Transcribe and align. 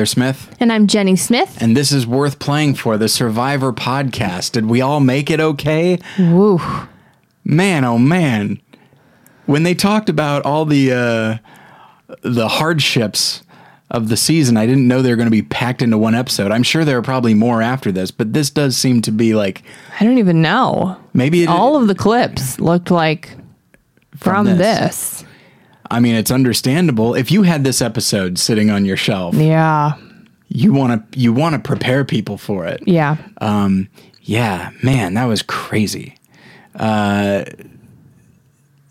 Tyler 0.00 0.06
Smith, 0.06 0.56
And 0.58 0.72
I'm 0.72 0.86
Jenny 0.86 1.14
Smith. 1.14 1.58
and 1.60 1.76
this 1.76 1.92
is 1.92 2.06
worth 2.06 2.38
playing 2.38 2.74
for 2.76 2.96
the 2.96 3.06
Survivor 3.06 3.70
podcast. 3.70 4.52
Did 4.52 4.64
we 4.64 4.80
all 4.80 4.98
make 4.98 5.30
it 5.30 5.40
okay? 5.40 5.98
Woo. 6.18 6.58
Man, 7.44 7.84
oh 7.84 7.98
man. 7.98 8.62
When 9.44 9.62
they 9.62 9.74
talked 9.74 10.08
about 10.08 10.46
all 10.46 10.64
the 10.64 10.90
uh, 10.92 12.14
the 12.22 12.48
hardships 12.48 13.42
of 13.90 14.08
the 14.08 14.16
season, 14.16 14.56
I 14.56 14.64
didn't 14.64 14.88
know 14.88 15.02
they 15.02 15.10
were 15.10 15.16
going 15.16 15.26
to 15.26 15.30
be 15.30 15.42
packed 15.42 15.82
into 15.82 15.98
one 15.98 16.14
episode. 16.14 16.50
I'm 16.50 16.62
sure 16.62 16.86
there 16.86 16.96
are 16.96 17.02
probably 17.02 17.34
more 17.34 17.60
after 17.60 17.92
this, 17.92 18.10
but 18.10 18.32
this 18.32 18.48
does 18.48 18.78
seem 18.78 19.02
to 19.02 19.12
be 19.12 19.34
like 19.34 19.62
I 20.00 20.04
don't 20.04 20.16
even 20.16 20.40
know. 20.40 20.96
maybe 21.12 21.42
it, 21.42 21.50
All 21.50 21.76
of 21.76 21.88
the 21.88 21.94
clips 21.94 22.58
looked 22.58 22.90
like 22.90 23.36
from, 24.16 24.46
this. 24.46 24.56
this. 24.56 25.24
I 25.90 26.00
mean, 26.00 26.14
it's 26.14 26.30
understandable 26.30 27.14
if 27.14 27.30
you 27.30 27.42
had 27.42 27.64
this 27.64 27.82
episode 27.82 28.38
sitting 28.38 28.70
on 28.70 28.84
your 28.84 28.96
shelf. 28.96 29.34
Yeah. 29.34 29.94
You 30.48 30.72
want 30.72 31.12
to 31.12 31.18
you 31.18 31.32
want 31.32 31.54
to 31.54 31.58
prepare 31.60 32.04
people 32.04 32.36
for 32.38 32.66
it. 32.66 32.82
Yeah. 32.86 33.16
Um, 33.40 33.88
yeah, 34.22 34.70
man, 34.82 35.14
that 35.14 35.24
was 35.24 35.42
crazy. 35.42 36.16
Uh, 36.74 37.44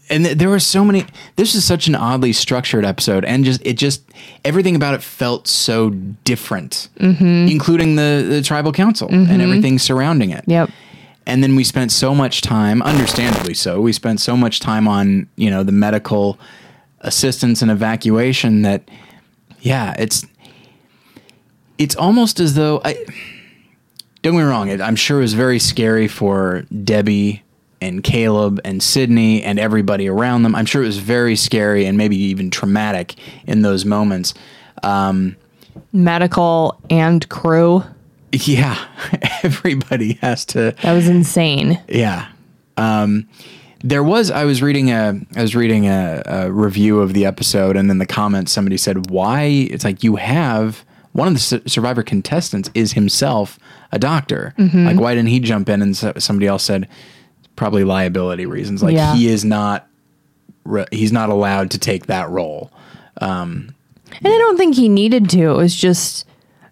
and 0.09 0.25
th- 0.25 0.37
there 0.37 0.49
were 0.49 0.59
so 0.59 0.83
many. 0.83 1.05
This 1.35 1.55
is 1.55 1.63
such 1.63 1.87
an 1.87 1.95
oddly 1.95 2.33
structured 2.33 2.83
episode, 2.85 3.23
and 3.25 3.45
just 3.45 3.61
it 3.65 3.73
just 3.73 4.03
everything 4.43 4.75
about 4.75 4.95
it 4.95 5.03
felt 5.03 5.47
so 5.47 5.91
different, 6.23 6.89
including 6.97 7.95
the 7.95 8.25
the 8.27 8.41
tribal 8.41 8.71
council 8.71 9.07
and 9.09 9.41
everything 9.41 9.79
surrounding 9.79 10.31
it. 10.31 10.43
Yep. 10.47 10.69
And 11.25 11.43
then 11.43 11.55
we 11.55 11.63
spent 11.63 11.91
so 11.91 12.15
much 12.15 12.41
time, 12.41 12.81
understandably 12.81 13.53
so, 13.53 13.81
we 13.81 13.93
spent 13.93 14.19
so 14.19 14.35
much 14.35 14.59
time 14.59 14.87
on 14.87 15.27
you 15.35 15.49
know 15.49 15.63
the 15.63 15.71
medical 15.71 16.39
assistance 17.01 17.61
and 17.61 17.69
evacuation 17.71 18.61
that, 18.63 18.89
yeah, 19.61 19.93
it's 19.97 20.25
it's 21.77 21.95
almost 21.95 22.39
as 22.39 22.55
though 22.55 22.81
I 22.83 22.93
don't 24.21 24.33
get 24.33 24.39
me 24.39 24.41
wrong. 24.43 24.67
it- 24.69 24.81
I'm 24.81 24.95
sure 24.97 25.19
it 25.19 25.21
was 25.21 25.33
very 25.33 25.59
scary 25.59 26.07
for 26.07 26.65
Debbie 26.83 27.41
and 27.81 28.03
Caleb 28.03 28.59
and 28.65 28.83
Cydney 28.83 29.41
and 29.43 29.57
everybody 29.57 30.09
around 30.09 30.43
them. 30.43 30.53
I'm 30.55 30.65
sure 30.65 30.83
it 30.83 30.87
was 30.87 30.97
very 30.97 31.37
scary 31.37 31.85
and 31.85 31.97
maybe 31.97 32.17
even 32.17 32.49
traumatic 32.51 33.15
in 33.47 33.61
those 33.61 33.85
moments. 33.85 34.33
Um, 34.83 35.37
Medical 35.93 36.77
and 36.89 37.27
crew. 37.29 37.83
yeah, 38.33 38.77
everybody 39.43 40.13
has 40.21 40.43
to. 40.47 40.75
That 40.81 40.93
was 40.93 41.07
insane. 41.07 41.81
Yeah. 41.87 42.27
Um, 42.75 43.27
there 43.83 44.03
was 44.03 44.29
I 44.31 44.45
was 44.45 44.61
reading 44.61 44.91
a 44.91 45.19
I 45.35 45.41
was 45.41 45.55
reading 45.55 45.85
a, 45.87 46.21
a 46.25 46.51
review 46.51 46.99
of 46.99 47.13
the 47.13 47.25
episode, 47.25 47.77
and 47.77 47.89
then 47.89 47.97
the 47.97 48.05
comments 48.05 48.51
somebody 48.51 48.77
said, 48.77 49.09
"Why?" 49.09 49.43
It's 49.43 49.83
like 49.83 50.03
you 50.03 50.17
have 50.17 50.83
one 51.13 51.27
of 51.27 51.33
the 51.33 51.39
su- 51.39 51.61
survivor 51.65 52.03
contestants 52.03 52.69
is 52.73 52.93
himself 52.93 53.57
a 53.91 53.97
doctor. 53.99 54.53
Mm-hmm. 54.57 54.85
Like, 54.85 54.99
why 54.99 55.15
didn't 55.15 55.29
he 55.29 55.39
jump 55.39 55.67
in? 55.69 55.81
And 55.81 55.97
so, 55.97 56.13
somebody 56.17 56.45
else 56.45 56.63
said, 56.63 56.87
probably 57.55 57.83
liability 57.83 58.45
reasons. 58.45 58.83
Like 58.83 58.93
Yeah. 58.95 59.15
he 59.15 59.27
is 59.27 59.43
not 59.43 59.87
re- 60.65 60.85
he's 60.91 61.11
not 61.11 61.29
allowed 61.29 61.71
to 61.71 61.79
take 61.79 62.05
that 62.05 62.29
role. 62.29 62.71
Um, 63.21 63.73
and 64.11 64.27
I 64.27 64.37
don't 64.37 64.57
think 64.57 64.75
he 64.75 64.87
needed 64.89 65.29
to. 65.31 65.49
It 65.51 65.57
was 65.57 65.75
just 65.75 66.25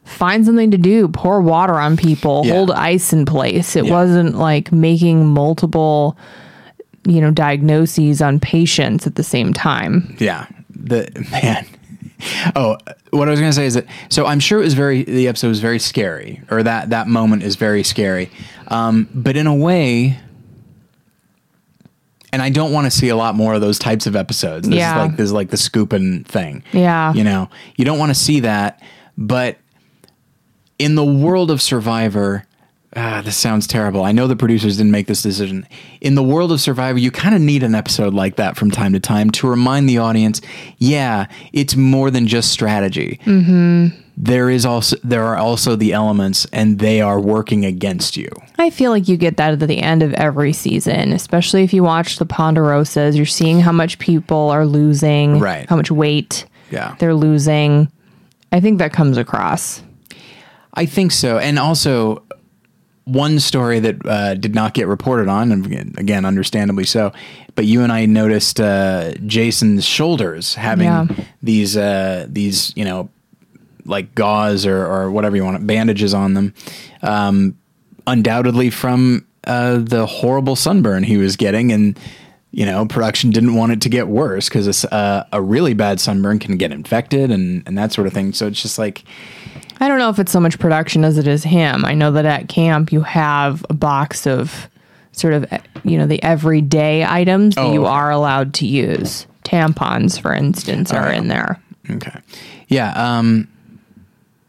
find 0.06 0.46
something 0.46 0.72
to 0.72 0.78
do, 0.78 1.08
pour 1.10 1.42
water 1.42 1.76
on 1.76 1.98
people, 1.98 2.44
Yeah. 2.46 2.54
hold 2.54 2.72
ice 2.72 3.12
in 3.12 3.26
place. 3.26 3.76
It 3.76 3.86
Yeah. 3.86 3.92
wasn't 3.92 4.36
like 4.38 4.72
making 4.72 5.26
multiple, 5.26 6.16
you 7.08 7.22
know, 7.22 7.32
diagnoses 7.32 8.22
on 8.22 8.40
patients 8.40 9.08
at 9.08 9.16
the 9.16 9.24
same 9.24 9.54
time. 9.54 10.16
Yeah. 10.20 10.46
The 10.70 11.10
man. 11.32 11.66
Oh, 12.56 12.78
what 13.12 13.28
I 13.28 13.32
was 13.32 13.40
going 13.40 13.52
to 13.52 13.56
say 13.56 13.66
is 13.66 13.76
that 13.76 13.86
so 14.10 14.26
I'm 14.26 14.40
sure 14.40 14.60
it 14.60 14.64
was 14.64 14.74
very 14.74 15.04
the 15.04 15.28
episode 15.28 15.50
was 15.50 15.60
very 15.60 15.80
scary 15.80 16.42
or 16.52 16.64
that 16.64 16.90
that 16.90 17.08
moment 17.08 17.44
is 17.44 17.56
very 17.56 17.84
scary. 17.84 18.30
Um, 18.68 19.08
but 19.14 19.38
in 19.38 19.48
a 19.48 19.56
way 19.56 20.20
and 22.34 22.42
I 22.42 22.50
don't 22.50 22.72
want 22.74 22.86
to 22.86 22.92
see 22.92 23.10
a 23.10 23.16
lot 23.16 23.36
more 23.36 23.54
of 23.54 23.62
those 23.62 23.80
types 23.80 24.06
of 24.06 24.16
episodes. 24.16 24.68
This 24.68 24.78
Yeah. 24.78 24.92
is 24.96 25.08
like 25.08 25.18
this 25.18 25.24
is 25.26 25.32
like 25.34 25.50
the 25.50 25.58
Skupin 25.58 26.26
thing. 26.26 26.64
Yeah. 26.74 27.14
You 27.14 27.24
know, 27.24 27.50
you 27.78 27.86
don't 27.86 28.00
want 28.00 28.10
to 28.10 28.16
see 28.16 28.42
that, 28.42 28.82
but 29.18 29.58
in 30.78 30.96
the 30.96 31.06
world 31.06 31.50
of 31.52 31.62
Survivor, 31.62 32.46
ah, 32.98 33.22
this 33.24 33.38
sounds 33.38 33.68
terrible. 33.68 34.04
I 34.04 34.12
know 34.12 34.28
the 34.28 34.36
producers 34.36 34.78
didn't 34.78 34.92
make 34.92 35.08
this 35.08 35.22
decision. 35.22 35.68
In 36.02 36.16
the 36.16 36.24
world 36.24 36.52
of 36.52 36.60
Survivor, 36.60 36.98
you 37.00 37.12
kind 37.12 37.36
of 37.36 37.42
need 37.42 37.64
an 37.64 37.76
episode 37.76 38.14
like 38.14 38.36
that 38.38 38.58
from 38.58 38.72
time 38.72 38.92
to 38.94 39.00
time 39.00 39.30
to 39.32 39.48
remind 39.48 39.88
the 39.88 40.00
audience, 40.00 40.42
yeah, 40.80 41.28
it's 41.54 41.76
more 41.76 42.10
than 42.12 42.28
just 42.28 42.52
strategy. 42.52 43.20
There 44.20 44.50
is 44.50 44.66
also 44.66 44.96
there 45.04 45.24
are 45.26 45.38
also 45.38 45.76
the 45.76 45.94
elements, 45.94 46.48
and 46.52 46.80
they 46.80 47.02
are 47.02 47.20
working 47.20 47.64
against 47.66 48.18
you. 48.18 48.30
I 48.58 48.72
feel 48.72 48.90
like 48.90 49.08
you 49.08 49.16
get 49.16 49.38
that 49.38 49.54
at 49.62 49.68
the 49.68 49.78
end 49.80 50.02
of 50.02 50.12
every 50.16 50.54
season, 50.54 51.14
especially 51.14 51.64
if 51.64 51.72
you 51.72 51.84
watch 51.84 52.18
the 52.18 52.26
Ponderosas. 52.26 53.16
You're 53.16 53.28
seeing 53.28 53.60
how 53.60 53.72
much 53.72 54.00
people 54.00 54.50
are 54.50 54.66
losing, 54.66 55.38
Right. 55.40 55.70
how 55.70 55.76
much 55.76 55.92
weight 55.92 56.46
Yeah. 56.72 56.96
they're 56.98 57.14
losing. 57.14 57.90
I 58.52 58.60
think 58.60 58.80
that 58.80 58.92
comes 58.92 59.18
across. 59.18 59.84
I 60.74 60.88
think 60.88 61.12
so. 61.12 61.38
And 61.38 61.60
also, 61.60 62.24
one 63.08 63.40
story 63.40 63.80
that 63.80 64.06
uh, 64.06 64.34
did 64.36 64.54
not 64.54 64.74
get 64.74 64.88
reported 64.88 65.28
on, 65.30 65.52
and 65.52 65.66
again- 65.98 66.26
understandably 66.26 66.84
so, 66.84 67.14
but 67.56 67.66
you 67.66 67.82
and 67.82 67.92
I 67.92 68.06
noticed 68.06 68.60
uh, 68.60 69.14
Jason's 69.26 69.86
shoulders 69.86 70.56
having 70.56 70.86
Yeah. 70.86 71.08
these 71.42 71.78
uh, 71.78 72.28
these 72.30 72.74
you 72.76 72.84
know 72.86 73.10
like 73.86 74.14
gauze 74.16 74.66
or, 74.66 74.86
or 74.86 75.10
whatever 75.12 75.36
you 75.38 75.46
want 75.46 75.66
bandages 75.66 76.14
on 76.14 76.34
them, 76.34 76.54
um, 77.02 77.58
undoubtedly 78.06 78.70
from 78.70 79.26
uh, 79.46 79.78
the 79.78 80.06
horrible 80.06 80.56
sunburn 80.58 81.04
he 81.04 81.16
was 81.18 81.38
getting, 81.38 81.72
and 81.72 81.98
you 82.52 82.66
know 82.66 82.86
production 82.86 83.30
didn't 83.32 83.56
want 83.56 83.72
it 83.72 83.82
to 83.82 83.90
get 83.90 84.08
worse 84.10 84.50
because 84.50 84.84
uh, 84.86 85.26
a 85.32 85.42
really 85.42 85.74
bad 85.74 86.00
sunburn 86.02 86.40
can 86.40 86.58
get 86.58 86.72
infected 86.74 87.32
and 87.32 87.64
and 87.66 87.78
that 87.78 87.94
sort 87.94 88.08
of 88.08 88.14
thing. 88.14 88.34
So 88.34 88.48
it's 88.48 88.62
just 88.62 88.78
like. 88.78 89.04
I 89.80 89.88
don't 89.88 90.00
know 90.00 90.10
if 90.10 90.20
it's 90.20 90.32
so 90.32 90.40
much 90.40 90.60
production 90.60 91.04
as 91.04 91.18
it 91.18 91.28
is 91.28 91.44
him. 91.44 91.86
I 91.86 91.94
know 91.94 92.12
that 92.14 92.26
at 92.26 92.50
camp 92.50 92.92
you 92.92 93.02
have 93.02 93.66
a 93.70 93.74
box 93.74 94.26
of 94.28 94.70
sort 95.12 95.34
of, 95.34 95.46
you 95.84 95.98
know, 95.98 96.06
the 96.08 96.22
everyday 96.24 97.04
items 97.06 97.56
that 97.56 97.66
Oh, 97.66 97.74
you 97.74 97.86
are 97.86 98.12
allowed 98.12 98.54
to 98.56 98.68
use. 98.68 99.26
Tampons, 99.44 100.20
for 100.20 100.34
instance, 100.34 100.92
are 100.92 101.12
in 101.12 101.28
there. 101.28 101.60
Okay. 101.90 102.20
Yeah. 102.68 102.92
Um, 102.92 103.48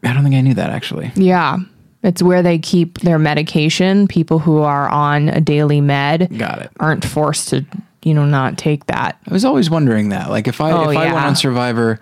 I 0.03 0.13
don't 0.13 0.23
think 0.23 0.35
I 0.35 0.41
knew 0.41 0.53
that 0.55 0.69
actually. 0.69 1.11
Yeah. 1.15 1.57
It's 2.03 2.21
where 2.23 2.41
they 2.41 2.59
keep 2.59 2.99
their 2.99 3.19
medication. 3.19 4.07
People 4.07 4.39
who 4.39 4.59
are 4.59 4.87
on 4.89 5.27
a 5.29 5.41
daily 5.41 5.81
med 5.81 6.37
Got 6.37 6.61
it. 6.61 6.71
aren't 6.79 7.03
forced 7.05 7.49
to, 7.49 7.65
you 8.03 8.13
know, 8.13 8.25
not 8.25 8.57
take 8.57 8.85
that. 8.87 9.17
I 9.27 9.33
was 9.33 9.43
always 9.43 9.69
wondering 9.69 10.09
that. 10.09 10.29
Like, 10.29 10.47
if 10.47 10.61
I 10.61 10.71
Oh, 10.71 10.89
if 10.89 10.97
I 10.97 11.05
went 11.13 11.25
on 11.25 11.35
Survivor, 11.35 11.99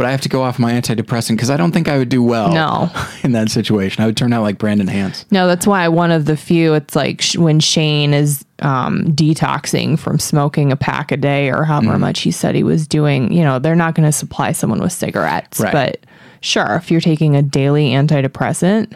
would 0.00 0.06
I 0.06 0.12
have 0.12 0.22
to 0.22 0.30
go 0.30 0.42
off 0.42 0.58
my 0.58 0.72
antidepressant? 0.72 1.32
Because 1.36 1.50
I 1.50 1.58
don't 1.58 1.72
think 1.72 1.86
I 1.86 1.98
would 1.98 2.08
do 2.08 2.22
well. 2.22 2.50
No. 2.54 2.88
in 3.22 3.32
that 3.32 3.50
situation, 3.50 4.02
I 4.02 4.06
would 4.06 4.16
turn 4.16 4.32
out 4.32 4.40
like 4.40 4.56
Brandon 4.56 4.86
Hantz. 4.86 5.26
No, 5.30 5.46
that's 5.46 5.66
why 5.66 5.86
one 5.88 6.10
of 6.10 6.24
the 6.24 6.38
few, 6.38 6.72
it's 6.72 6.96
like 6.96 7.20
sh- 7.20 7.36
when 7.36 7.60
Shane 7.60 8.14
is 8.14 8.42
um, 8.60 9.04
detoxing 9.08 9.98
from 9.98 10.18
smoking 10.18 10.72
a 10.72 10.76
pack 10.76 11.12
a 11.12 11.18
day 11.18 11.50
or 11.50 11.64
however 11.64 11.88
Mm. 11.98 12.00
much 12.00 12.20
he 12.20 12.30
said 12.30 12.54
he 12.54 12.62
was 12.62 12.86
doing, 12.88 13.30
you 13.30 13.42
know, 13.44 13.58
they're 13.58 13.76
not 13.76 13.94
going 13.94 14.08
to 14.08 14.12
supply 14.12 14.52
someone 14.52 14.80
with 14.80 14.92
cigarettes. 14.92 15.60
Right. 15.60 15.70
But 15.72 15.98
sure, 16.40 16.76
if 16.76 16.90
you're 16.90 17.02
taking 17.02 17.36
a 17.36 17.42
daily 17.42 17.90
antidepressant, 17.90 18.94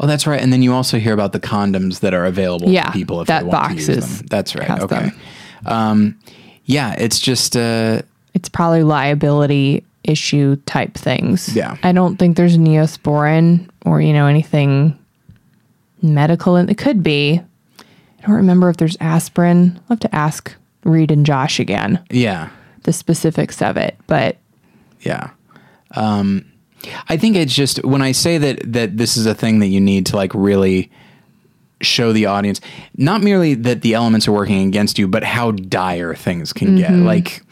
Oh, 0.00 0.08
that's 0.08 0.26
right. 0.26 0.40
And 0.40 0.52
then 0.52 0.60
you 0.60 0.74
also 0.74 0.98
hear 0.98 1.14
about 1.14 1.32
the 1.32 1.40
condoms 1.40 2.00
that 2.00 2.12
are 2.14 2.24
available 2.26 2.68
Yeah, 2.68 2.86
to 2.86 2.90
people 2.92 3.20
if 3.20 3.28
that 3.28 3.44
they 3.44 3.48
want 3.48 3.70
to 3.70 3.74
use 3.76 4.18
them. 4.18 4.26
That's 4.28 4.54
right. 4.56 4.68
Okay. 4.80 5.10
Um, 5.64 6.18
yeah, 6.64 6.94
it's 6.98 7.20
just 7.20 7.56
uh, 7.56 8.02
it's 8.34 8.48
probably 8.48 8.82
liability 8.82 9.84
issue 10.08 10.56
type 10.66 10.94
things. 10.94 11.54
Yeah. 11.54 11.76
I 11.82 11.92
don't 11.92 12.16
think 12.16 12.36
there's 12.36 12.56
neosporin 12.56 13.68
or, 13.84 14.00
you 14.00 14.12
know, 14.12 14.26
anything 14.26 14.98
medical. 16.02 16.56
And 16.56 16.70
it 16.70 16.78
could 16.78 17.02
be. 17.02 17.40
I 17.78 18.26
don't 18.26 18.36
remember 18.36 18.68
if 18.70 18.76
there's 18.76 18.96
aspirin. 19.00 19.78
I'll 19.82 19.96
have 19.96 20.00
to 20.00 20.14
ask 20.14 20.54
Reed 20.84 21.10
and 21.10 21.26
Josh 21.26 21.60
again 21.60 22.02
yeah, 22.10 22.48
the 22.82 22.92
specifics 22.92 23.62
of 23.62 23.76
it. 23.76 23.96
But 24.06 24.36
yeah. 25.00 25.30
Um, 25.92 26.50
I 27.08 27.16
think 27.16 27.36
it's 27.36 27.54
just 27.54 27.84
when 27.84 28.02
I 28.02 28.12
say 28.12 28.38
that 28.38 28.72
that 28.72 28.96
this 28.96 29.16
is 29.16 29.26
a 29.26 29.34
thing 29.34 29.60
that 29.60 29.68
you 29.68 29.80
need 29.80 30.06
to 30.06 30.16
like 30.16 30.32
really 30.34 30.90
show 31.80 32.12
the 32.12 32.26
audience 32.26 32.60
not 32.96 33.22
merely 33.22 33.54
that 33.54 33.82
the 33.82 33.94
elements 33.94 34.26
are 34.26 34.32
working 34.32 34.66
against 34.66 34.98
you, 34.98 35.06
but 35.06 35.22
how 35.22 35.50
dire 35.50 36.14
things 36.14 36.52
can 36.52 36.76
get. 36.76 36.92
Like, 36.92 37.42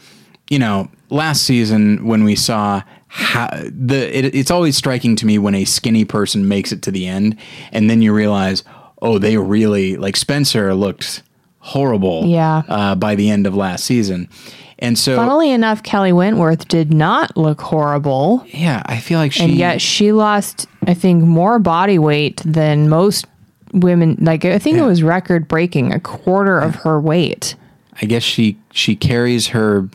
you 0.49 0.59
know, 0.59 0.89
last 1.09 1.43
season 1.43 2.05
when 2.05 2.23
we 2.23 2.35
saw 2.35 2.81
how 3.07 3.49
the 3.63 4.17
it, 4.17 4.35
it's 4.35 4.51
always 4.51 4.75
striking 4.75 5.15
to 5.15 5.25
me 5.25 5.37
when 5.37 5.55
a 5.55 5.65
skinny 5.65 6.05
person 6.05 6.47
makes 6.47 6.71
it 6.71 6.81
to 6.83 6.91
the 6.91 7.07
end, 7.07 7.37
and 7.71 7.89
then 7.89 8.01
you 8.01 8.13
realize, 8.13 8.63
oh, 9.01 9.17
they 9.19 9.37
really 9.37 9.95
like 9.95 10.15
Spencer 10.17 10.73
looked 10.75 11.23
horrible. 11.59 12.25
Yeah. 12.25 12.63
Uh, 12.67 12.95
by 12.95 13.15
the 13.15 13.29
end 13.29 13.47
of 13.47 13.55
last 13.55 13.85
season, 13.85 14.29
And 14.77 14.99
so, 14.99 15.15
Funnily 15.15 15.49
enough, 15.51 15.81
Kelley 15.81 16.13
Wentworth 16.13 16.67
did 16.67 16.93
not 16.93 17.35
look 17.37 17.61
horrible, 17.61 18.43
yeah, 18.47 18.83
I 18.85 18.99
feel 18.99 19.17
like 19.17 19.31
she. 19.31 19.43
and 19.43 19.53
yet 19.55 19.81
she 19.81 20.11
lost, 20.11 20.67
I 20.85 20.93
think, 20.93 21.23
more 21.23 21.57
body 21.57 21.97
weight 21.97 22.41
than 22.45 22.87
most 22.89 23.25
women. 23.73 24.17
Like 24.19 24.45
I 24.45 24.59
think 24.59 24.77
it 24.77 24.83
was 24.83 25.01
record 25.01 25.47
breaking, 25.47 25.91
a 25.93 25.99
quarter 25.99 26.59
of 26.59 26.75
her 26.75 26.99
weight. 26.99 27.55
I 28.01 28.05
guess 28.05 28.23
she 28.23 28.57
she 28.71 28.95
carries 28.95 29.47
her 29.47 29.89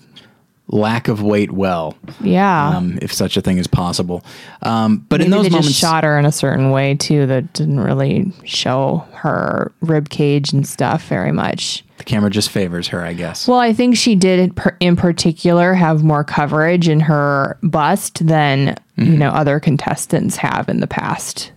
lack 0.72 1.08
of 1.08 1.20
weight 1.22 1.50
well, 1.50 1.96
Yeah. 2.20 2.76
um, 2.76 2.98
if 3.02 3.12
such 3.12 3.36
a 3.36 3.40
thing 3.40 3.58
is 3.58 3.66
possible. 3.66 4.24
Um, 4.62 5.04
but 5.08 5.18
Maybe 5.18 5.24
in 5.26 5.30
those 5.32 5.42
they 5.44 5.50
moments, 5.50 5.68
just 5.68 5.80
shot 5.80 6.04
her 6.04 6.18
in 6.18 6.24
a 6.24 6.32
certain 6.32 6.70
way 6.70 6.94
too 6.94 7.26
that 7.26 7.52
didn't 7.54 7.80
really 7.80 8.32
show 8.44 9.04
her 9.14 9.72
rib 9.80 10.08
cage 10.10 10.52
and 10.52 10.66
stuff 10.66 11.06
very 11.08 11.32
much. 11.32 11.84
the 11.98 12.04
camera 12.04 12.30
just 12.30 12.50
favors 12.50 12.88
her, 12.88 13.02
I 13.02 13.12
guess. 13.14 13.48
Well, 13.48 13.58
I 13.58 13.72
think 13.72 13.96
she 13.96 14.14
did 14.14 14.58
in 14.80 14.96
particular 14.96 15.74
have 15.74 16.02
more 16.04 16.22
coverage 16.24 16.88
in 16.88 17.00
her 17.00 17.58
bust 17.62 18.26
than 18.26 18.76
Mm-hmm. 18.98 19.12
you 19.12 19.18
know 19.18 19.30
other 19.30 19.58
contestants 19.60 20.36
have 20.36 20.68
in 20.68 20.80
the 20.80 20.86
past. 20.86 21.52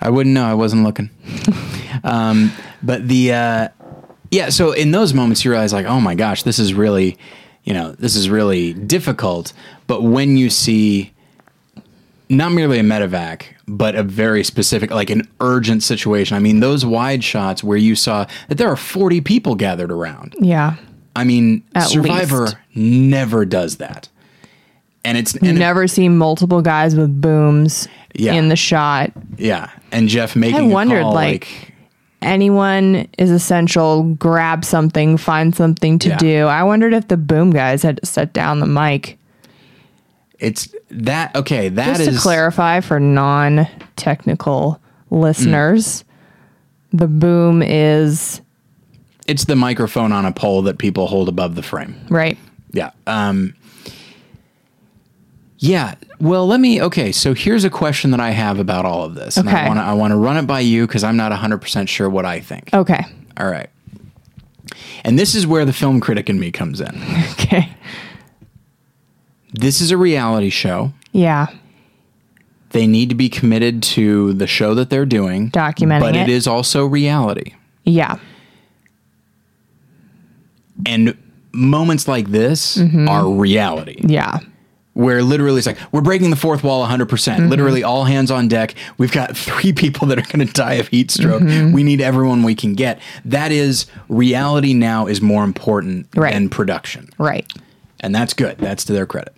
I 0.00 0.10
wouldn't 0.10 0.32
know. 0.32 0.44
I 0.44 0.54
wasn't 0.54 0.84
looking. 0.84 1.10
um, 2.04 2.52
but 2.84 3.08
the 3.08 3.32
uh, 3.32 3.68
yeah. 4.30 4.50
So 4.50 4.70
in 4.72 4.92
those 4.92 5.12
moments, 5.12 5.44
you 5.44 5.50
realize 5.50 5.72
like, 5.72 5.86
oh 5.86 6.00
my 6.00 6.14
gosh, 6.14 6.44
this 6.44 6.60
is 6.60 6.72
really, 6.72 7.18
you 7.68 7.74
know, 7.74 7.92
this 7.92 8.16
is 8.16 8.30
really 8.30 8.72
difficult. 8.72 9.52
But 9.86 10.02
when 10.02 10.38
you 10.38 10.48
see 10.48 11.12
not 12.30 12.52
merely 12.52 12.78
a 12.78 12.82
medevac, 12.82 13.42
but 13.66 13.94
a 13.94 14.02
very 14.02 14.42
specific, 14.42 14.90
like 14.90 15.10
an 15.10 15.28
urgent 15.40 15.82
situation. 15.82 16.36
I 16.36 16.40
mean, 16.40 16.60
those 16.60 16.84
wide 16.84 17.22
shots 17.22 17.62
where 17.64 17.76
you 17.78 17.94
saw 17.94 18.26
that 18.48 18.56
there 18.56 18.68
are 18.68 18.76
forty 18.76 19.20
people 19.20 19.54
gathered 19.54 19.90
around. 19.92 20.34
Yeah. 20.40 20.76
I 21.16 21.24
mean, 21.24 21.62
At 21.74 21.88
Survivor 21.88 22.44
least. 22.44 22.56
never 22.74 23.44
does 23.44 23.76
that. 23.78 24.08
And 25.04 25.16
it's 25.18 25.34
and 25.34 25.42
You 25.46 25.50
it- 25.52 25.58
never 25.58 25.86
see 25.88 26.08
multiple 26.08 26.60
guys 26.62 26.94
with 26.94 27.20
booms 27.20 27.86
Yeah. 28.14 28.34
in 28.34 28.48
the 28.48 28.56
shot. 28.56 29.12
yeah, 29.36 29.70
and 29.92 30.08
Jeff 30.08 30.36
making 30.36 30.70
I 30.70 30.74
wondered, 30.74 31.02
call, 31.02 31.14
like, 31.14 31.72
Anyone 32.20 33.06
is 33.16 33.30
essential. 33.30 34.02
Grab 34.14 34.64
something, 34.64 35.16
find 35.16 35.54
something 35.54 35.98
to 36.00 36.08
Yeah. 36.10 36.16
do. 36.18 36.46
I 36.46 36.62
wondered 36.64 36.92
if 36.92 37.08
the 37.08 37.16
boom 37.16 37.50
guys 37.50 37.82
had 37.82 37.98
to 37.98 38.06
set 38.06 38.32
down 38.32 38.60
the 38.60 38.66
mic. 38.66 39.16
it's 40.40 40.68
that 40.90 41.34
okay. 41.34 41.68
That 41.68 41.96
Just 41.96 42.00
is 42.08 42.16
to 42.16 42.22
clarify 42.22 42.78
for 42.80 43.00
non-technical 43.00 44.80
listeners, 45.10 46.04
the 46.92 47.08
boom 47.08 47.60
is 47.62 48.40
it's 49.26 49.44
the 49.44 49.56
microphone 49.56 50.12
on 50.12 50.24
a 50.24 50.32
pole 50.32 50.62
that 50.62 50.78
people 50.78 51.06
hold 51.08 51.28
above 51.28 51.54
the 51.54 51.62
frame. 51.62 51.94
right. 52.08 52.38
Yeah. 52.72 52.90
Um, 53.06 53.54
yeah. 55.58 55.94
Well, 56.20 56.46
let 56.46 56.60
me. 56.60 56.80
Okay. 56.82 57.12
So 57.12 57.34
here's 57.34 57.64
a 57.64 57.70
question 57.70 58.10
that 58.12 58.20
I 58.20 58.30
have 58.30 58.58
about 58.58 58.84
all 58.84 59.02
of 59.04 59.14
this. 59.14 59.36
And 59.36 59.48
I 59.48 59.52
Okay. 59.52 59.66
want 59.68 59.78
to. 59.78 59.82
I 59.84 59.92
want 59.94 60.12
to 60.12 60.16
run 60.16 60.36
it 60.36 60.46
by 60.46 60.60
you 60.60 60.86
because 60.86 61.04
I'm 61.04 61.16
not 61.16 61.30
100 61.32 61.58
percent 61.58 61.88
sure 61.88 62.08
what 62.08 62.24
I 62.24 62.40
think. 62.40 62.70
Okay. 62.72 63.04
All 63.36 63.48
right. 63.50 63.68
And 65.04 65.18
this 65.18 65.34
is 65.34 65.46
where 65.46 65.64
the 65.64 65.72
film 65.72 66.00
critic 66.00 66.28
in 66.28 66.38
me 66.40 66.50
comes 66.50 66.80
in. 66.80 66.94
Okay. 67.32 67.68
This 69.54 69.80
is 69.80 69.90
a 69.90 69.96
reality 69.96 70.50
show. 70.50 70.92
Yeah. 71.12 71.46
They 72.70 72.86
need 72.86 73.08
to 73.08 73.14
be 73.14 73.30
committed 73.30 73.82
to 73.94 74.34
the 74.34 74.46
show 74.46 74.74
that 74.74 74.90
they're 74.90 75.06
doing, 75.06 75.50
Documenting 75.50 76.00
but 76.00 76.14
it. 76.16 76.22
it 76.22 76.28
is 76.28 76.46
also 76.46 76.84
reality. 76.84 77.54
Yeah. 77.84 78.18
And 80.86 81.16
moments 81.52 82.06
like 82.06 82.28
this 82.28 82.76
Mm-hmm. 82.76 83.08
are 83.08 83.28
reality. 83.28 83.96
Yeah. 84.06 84.38
Where 84.98 85.22
literally 85.22 85.58
it's 85.58 85.66
like 85.66 85.78
we're 85.92 86.00
breaking 86.00 86.30
the 86.30 86.34
fourth 86.36 86.64
wall 86.64 86.84
100% 86.84 87.06
Mm-hmm. 87.06 87.48
literally 87.48 87.84
all 87.84 88.02
hands 88.04 88.32
on 88.32 88.48
deck 88.48 88.74
we've 88.98 89.12
got 89.12 89.36
three 89.46 89.72
people 89.72 90.08
that 90.08 90.18
are 90.18 90.32
going 90.36 90.44
to 90.44 90.52
die 90.52 90.74
of 90.74 90.88
heat 90.88 91.10
stroke 91.12 91.42
Mm-hmm. 91.42 91.72
we 91.72 91.84
need 91.84 92.00
everyone 92.00 92.42
we 92.42 92.56
can 92.56 92.74
get 92.74 93.00
that 93.24 93.52
is 93.52 93.86
reality 94.08 94.74
now 94.74 95.06
is 95.06 95.22
more 95.22 95.44
important 95.44 96.08
Right. 96.16 96.32
than 96.34 96.48
production 96.48 97.08
Right. 97.16 97.46
and 98.00 98.12
that's 98.12 98.34
good 98.34 98.58
that's 98.58 98.84
to 98.86 98.92
their 98.92 99.06
credit 99.06 99.34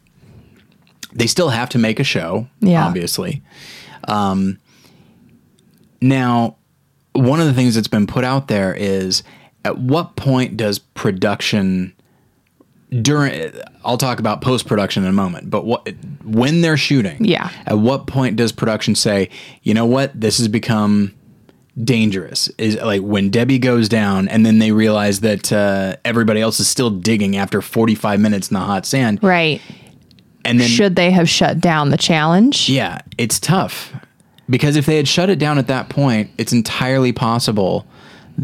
they 1.13 1.27
still 1.27 1.51
have 1.51 1.69
to 1.71 1.79
make 1.79 2.01
a 2.01 2.05
show 2.05 2.49
Yeah. 2.61 2.87
obviously 2.87 3.43
um, 4.09 4.59
now 6.01 6.57
one 7.13 7.39
of 7.41 7.47
the 7.47 7.53
things 7.53 7.75
that's 7.75 7.89
been 7.89 8.07
put 8.07 8.25
out 8.25 8.49
there 8.49 8.73
is 8.75 9.23
at 9.65 9.77
what 9.79 10.17
point 10.17 10.57
does 10.57 10.79
production 10.79 11.93
during 13.03 13.53
I'll 13.85 13.97
talk 13.99 14.19
about 14.19 14.41
post 14.41 14.67
production 14.67 15.05
in 15.05 15.09
a 15.11 15.13
moment, 15.13 15.49
but 15.51 15.65
what 15.65 15.89
when 16.25 16.61
they're 16.61 16.77
shooting, 16.77 17.25
Yeah. 17.25 17.51
at 17.67 17.79
what 17.79 18.07
point 18.07 18.37
does 18.37 18.53
production 18.53 18.95
say, 18.95 19.29
you 19.63 19.75
know 19.75 19.87
what, 19.87 20.19
this 20.21 20.39
has 20.39 20.49
become 20.49 21.15
dangerous? 21.83 22.49
Is 22.59 22.77
like 22.77 23.03
when 23.03 23.31
Debbie 23.31 23.59
goes 23.59 23.89
down 23.89 24.29
and 24.29 24.45
then 24.45 24.59
they 24.59 24.73
realize 24.73 25.21
that 25.21 25.53
uh, 25.53 25.97
everybody 26.05 26.41
else 26.41 26.59
is 26.61 26.69
still 26.69 26.91
digging 26.91 27.37
after 27.37 27.63
45 27.63 28.21
minutes 28.21 28.51
in 28.51 28.55
the 28.55 28.61
hot 28.61 28.85
sand, 28.87 29.21
Right. 29.23 29.61
and 30.45 30.59
then 30.61 30.69
Should 30.69 30.97
they 30.97 31.11
have 31.13 31.29
shut 31.29 31.61
down 31.61 31.91
the 31.91 31.97
challenge? 31.97 32.69
yeah, 32.69 32.99
it's 33.19 33.39
tough 33.39 33.93
because 34.49 34.75
if 34.75 34.85
they 34.87 34.97
had 34.97 35.07
shut 35.07 35.31
it 35.31 35.39
down 35.39 35.59
at 35.59 35.69
that 35.69 35.89
point, 35.89 36.31
it's 36.39 36.53
entirely 36.53 37.13
possible 37.13 37.87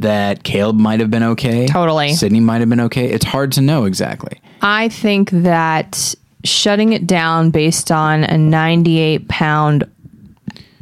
that 0.01 0.43
Caleb 0.45 0.77
might 0.77 1.01
have 1.01 1.11
been 1.11 1.23
okay. 1.23 1.67
Totally. 1.67 2.13
Cydney 2.13 2.41
might 2.41 2.61
have 2.61 2.69
been 2.69 2.81
okay. 2.81 3.11
It's 3.11 3.25
hard 3.25 3.53
to 3.53 3.61
know 3.61 3.85
exactly. 3.85 4.41
I 4.63 4.89
think 4.89 5.31
that 5.31 6.15
shutting 6.45 6.93
it 6.93 7.07
down 7.07 7.51
based 7.51 7.91
on 7.91 8.25
a 8.25 8.37
98 8.39 9.29
pound 9.29 9.85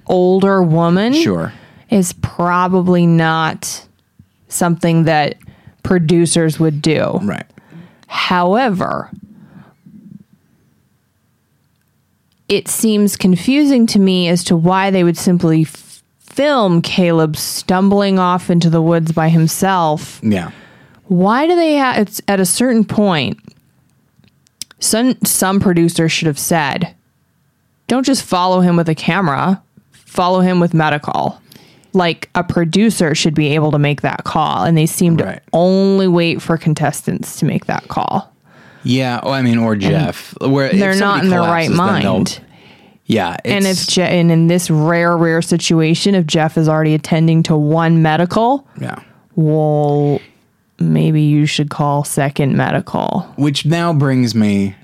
older 0.07 0.63
woman 0.63 1.13
Sure. 1.15 1.53
is 1.91 2.13
probably 2.15 3.07
not 3.07 3.87
something 4.49 5.05
that 5.05 5.37
producers 5.83 6.59
would 6.61 6.83
do. 6.83 7.19
Right. 7.23 7.47
However, 8.09 9.11
it 12.49 12.69
seems 12.69 13.17
confusing 13.17 13.87
to 13.89 13.99
me 13.99 14.29
as 14.29 14.45
to 14.45 14.57
why 14.57 14.91
they 14.91 15.03
would 15.05 15.17
simply 15.17 15.65
film 16.35 16.83
Caleb 16.83 17.37
stumbling 17.37 18.19
off 18.19 18.51
into 18.51 18.69
the 18.69 18.83
woods 18.83 19.13
by 19.13 19.29
himself. 19.29 20.21
Yeah. 20.23 20.51
Why 21.05 21.47
do 21.47 21.55
they 21.55 21.75
have 21.75 21.99
it's 21.99 22.21
at 22.27 22.41
a 22.41 22.47
certain 22.47 22.85
point 22.85 23.39
some 24.81 25.17
some 25.25 25.61
producer 25.61 26.09
should 26.09 26.27
have 26.27 26.39
said 26.39 26.95
don't 27.87 28.05
just 28.05 28.25
follow 28.25 28.61
him 28.61 28.77
with 28.77 28.89
a 28.89 28.95
camera, 28.95 29.63
follow 29.93 30.41
him 30.41 30.59
with 30.59 30.75
medical. 30.75 31.41
Like 31.93 32.31
a 32.35 32.43
producer 32.43 33.15
should 33.15 33.35
be 33.35 33.55
able 33.55 33.71
to 33.71 33.79
make 33.79 34.01
that 34.01 34.25
call 34.25 34.65
and 34.65 34.77
they 34.77 34.87
seem 34.87 35.17
to 35.19 35.41
only 35.53 36.09
wait 36.09 36.43
for 36.43 36.57
contestants 36.57 37.39
to 37.39 37.45
make 37.45 37.67
that 37.67 37.87
call. 37.87 38.33
Yeah, 38.83 39.21
oh, 39.23 39.31
I 39.31 39.43
mean, 39.43 39.59
or 39.59 39.77
Jeff, 39.77 40.35
where 40.41 40.71
They're 40.71 40.97
not 40.97 41.23
in 41.23 41.31
their 41.31 41.41
right 41.41 41.71
mind. 41.71 42.41
Yeah, 43.07 43.37
And 43.45 43.67
if 43.67 43.87
Je- 43.89 44.03
and 44.03 44.33
in 44.33 44.47
this 44.47 44.71
rare 44.71 45.15
rare 45.17 45.43
situation 45.43 46.15
if 46.15 46.27
Jeff 46.27 46.57
is 46.57 46.69
already 46.69 46.95
attending 46.95 47.43
to 47.45 47.55
one 47.57 48.01
medical, 48.01 48.67
yeah, 48.81 49.01
well 49.37 50.21
maybe 50.79 51.21
you 51.23 51.45
should 51.47 51.69
call 51.71 52.03
second 52.05 52.57
medical. 52.57 53.21
which 53.37 53.67
now 53.67 53.93
brings 53.93 54.35
me 54.35 54.75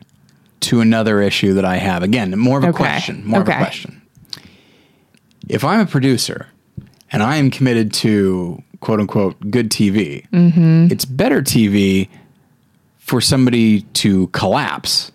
to 0.61 0.81
another 0.81 1.23
issue 1.23 1.55
that 1.55 1.65
I 1.65 1.77
have. 1.79 2.03
Again, 2.03 2.39
more 2.39 2.59
of 2.59 2.65
a 2.65 2.69
Okay. 2.69 2.77
question. 2.77 3.23
More 3.27 3.41
of 3.41 3.49
a 3.49 3.57
question. 3.57 4.01
If 5.49 5.65
I'm 5.65 5.81
a 5.81 5.87
producer 5.87 6.47
and 7.11 7.23
I 7.23 7.37
am 7.37 7.51
committed 7.51 7.93
to 7.95 8.63
quote 8.81 9.01
unquote 9.01 9.51
good 9.51 9.71
TV, 9.71 10.27
Mm-hmm. 10.33 10.89
it's 10.93 11.05
better 11.07 11.41
TV 11.43 12.09
for 12.99 13.21
somebody 13.23 13.81
to 13.95 14.27
collapse 14.29 15.11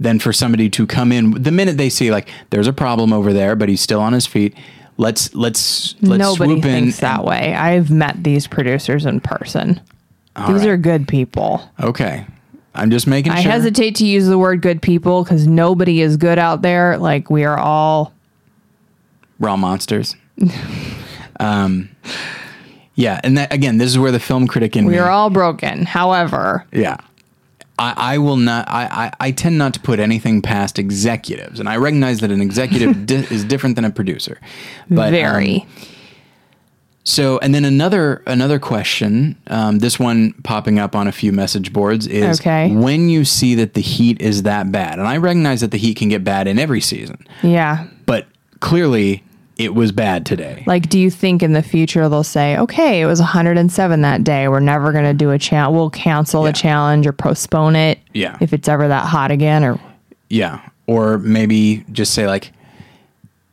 than 0.00 0.18
for 0.18 0.32
somebody 0.32 0.70
to 0.70 0.86
come 0.86 1.10
in 1.12 1.42
the 1.42 1.50
minute 1.50 1.76
they 1.76 1.90
see 1.90 2.10
like 2.10 2.28
there's 2.50 2.66
a 2.66 2.72
problem 2.72 3.12
over 3.12 3.32
there, 3.32 3.56
but 3.56 3.68
he's 3.68 3.80
still 3.80 4.00
on 4.00 4.12
his 4.12 4.26
feet. 4.26 4.54
Let's 4.96 5.34
let's 5.34 5.94
let's 6.02 6.18
Nobody 6.18 6.52
swoop 6.52 6.64
in. 6.64 6.82
thinks 6.84 7.00
that 7.00 7.24
way. 7.24 7.54
I've 7.54 7.90
met 7.90 8.22
these 8.24 8.46
producers 8.46 9.06
in 9.06 9.20
person. 9.20 9.80
these 10.46 10.60
right. 10.60 10.68
are 10.68 10.76
good 10.76 11.06
people. 11.06 11.68
Okay. 11.80 12.26
I'm 12.74 12.90
just 12.90 13.06
making 13.06 13.32
sure. 13.32 13.38
I 13.38 13.42
sure. 13.42 13.52
hesitate 13.52 13.96
to 13.96 14.06
use 14.06 14.26
the 14.26 14.38
word 14.38 14.62
good 14.62 14.80
people 14.80 15.24
because 15.24 15.46
nobody 15.46 16.00
is 16.00 16.16
good 16.16 16.38
out 16.38 16.62
there. 16.62 16.96
Like 16.98 17.28
we 17.30 17.44
are 17.44 17.58
all 17.58 18.12
We're 19.40 19.56
monsters. 19.56 20.14
um, 21.40 21.88
yeah, 22.94 23.20
and 23.24 23.38
that 23.38 23.52
again, 23.52 23.78
this 23.78 23.90
is 23.90 23.98
where 23.98 24.12
the 24.12 24.20
film 24.20 24.46
critic 24.46 24.76
in 24.76 24.84
we 24.84 24.92
me. 24.92 24.98
are 24.98 25.10
all 25.10 25.30
broken. 25.30 25.86
However, 25.86 26.66
yeah, 26.72 26.98
I, 27.78 27.94
I 28.14 28.18
will 28.18 28.36
not. 28.36 28.68
I, 28.68 28.84
I 29.06 29.12
I 29.28 29.30
tend 29.30 29.56
not 29.58 29.72
to 29.74 29.80
put 29.80 30.00
anything 30.00 30.42
past 30.42 30.78
executives, 30.78 31.60
and 31.60 31.68
I 31.68 31.76
recognize 31.76 32.20
that 32.20 32.30
an 32.30 32.40
executive 32.40 33.06
di- 33.06 33.26
is 33.30 33.44
different 33.44 33.76
than 33.76 33.84
a 33.84 33.90
producer. 33.90 34.40
But 34.90 35.06
um, 35.08 35.12
very. 35.12 35.66
So, 37.04 37.38
and 37.38 37.54
then 37.54 37.64
another 37.64 38.22
another 38.26 38.58
question, 38.58 39.36
um, 39.46 39.78
this 39.78 39.98
one 39.98 40.34
popping 40.44 40.78
up 40.78 40.94
on 40.94 41.08
a 41.08 41.12
few 41.12 41.32
message 41.32 41.72
boards 41.72 42.06
is 42.06 42.38
Okay. 42.40 42.70
when 42.74 43.08
you 43.08 43.24
see 43.24 43.54
that 43.54 43.72
the 43.72 43.80
heat 43.80 44.20
is 44.20 44.42
that 44.42 44.70
bad, 44.70 44.98
and 44.98 45.08
I 45.08 45.16
recognize 45.16 45.62
that 45.62 45.70
the 45.70 45.78
heat 45.78 45.96
can 45.96 46.10
get 46.10 46.22
bad 46.22 46.46
in 46.46 46.58
every 46.58 46.82
season, 46.82 47.24
Yeah. 47.42 47.86
but 48.04 48.26
clearly 48.60 49.22
it 49.58 49.74
was 49.74 49.90
bad 49.92 50.24
today. 50.24 50.62
Like, 50.66 50.88
do 50.88 50.98
you 50.98 51.10
think 51.10 51.42
in 51.42 51.52
the 51.52 51.62
future 51.62 52.08
they'll 52.08 52.22
say, 52.22 52.56
okay, 52.56 53.00
it 53.02 53.06
was 53.06 53.18
107 53.18 54.00
that 54.02 54.22
day. 54.24 54.46
We're 54.48 54.60
never 54.60 54.92
going 54.92 55.04
to 55.04 55.12
do 55.14 55.30
a 55.32 55.38
challenge. 55.38 55.74
We'll 55.74 55.90
cancel 55.90 56.44
Yeah. 56.44 56.52
the 56.52 56.58
challenge 56.58 57.06
or 57.06 57.12
postpone 57.12 57.74
it. 57.76 57.98
Yeah. 58.14 58.36
If 58.40 58.52
it's 58.52 58.68
ever 58.68 58.86
that 58.88 59.04
hot 59.06 59.30
again 59.32 59.64
or 59.64 59.80
Yeah, 60.30 60.60
or 60.86 61.18
maybe 61.18 61.84
just 61.90 62.14
say 62.14 62.26
like, 62.28 62.52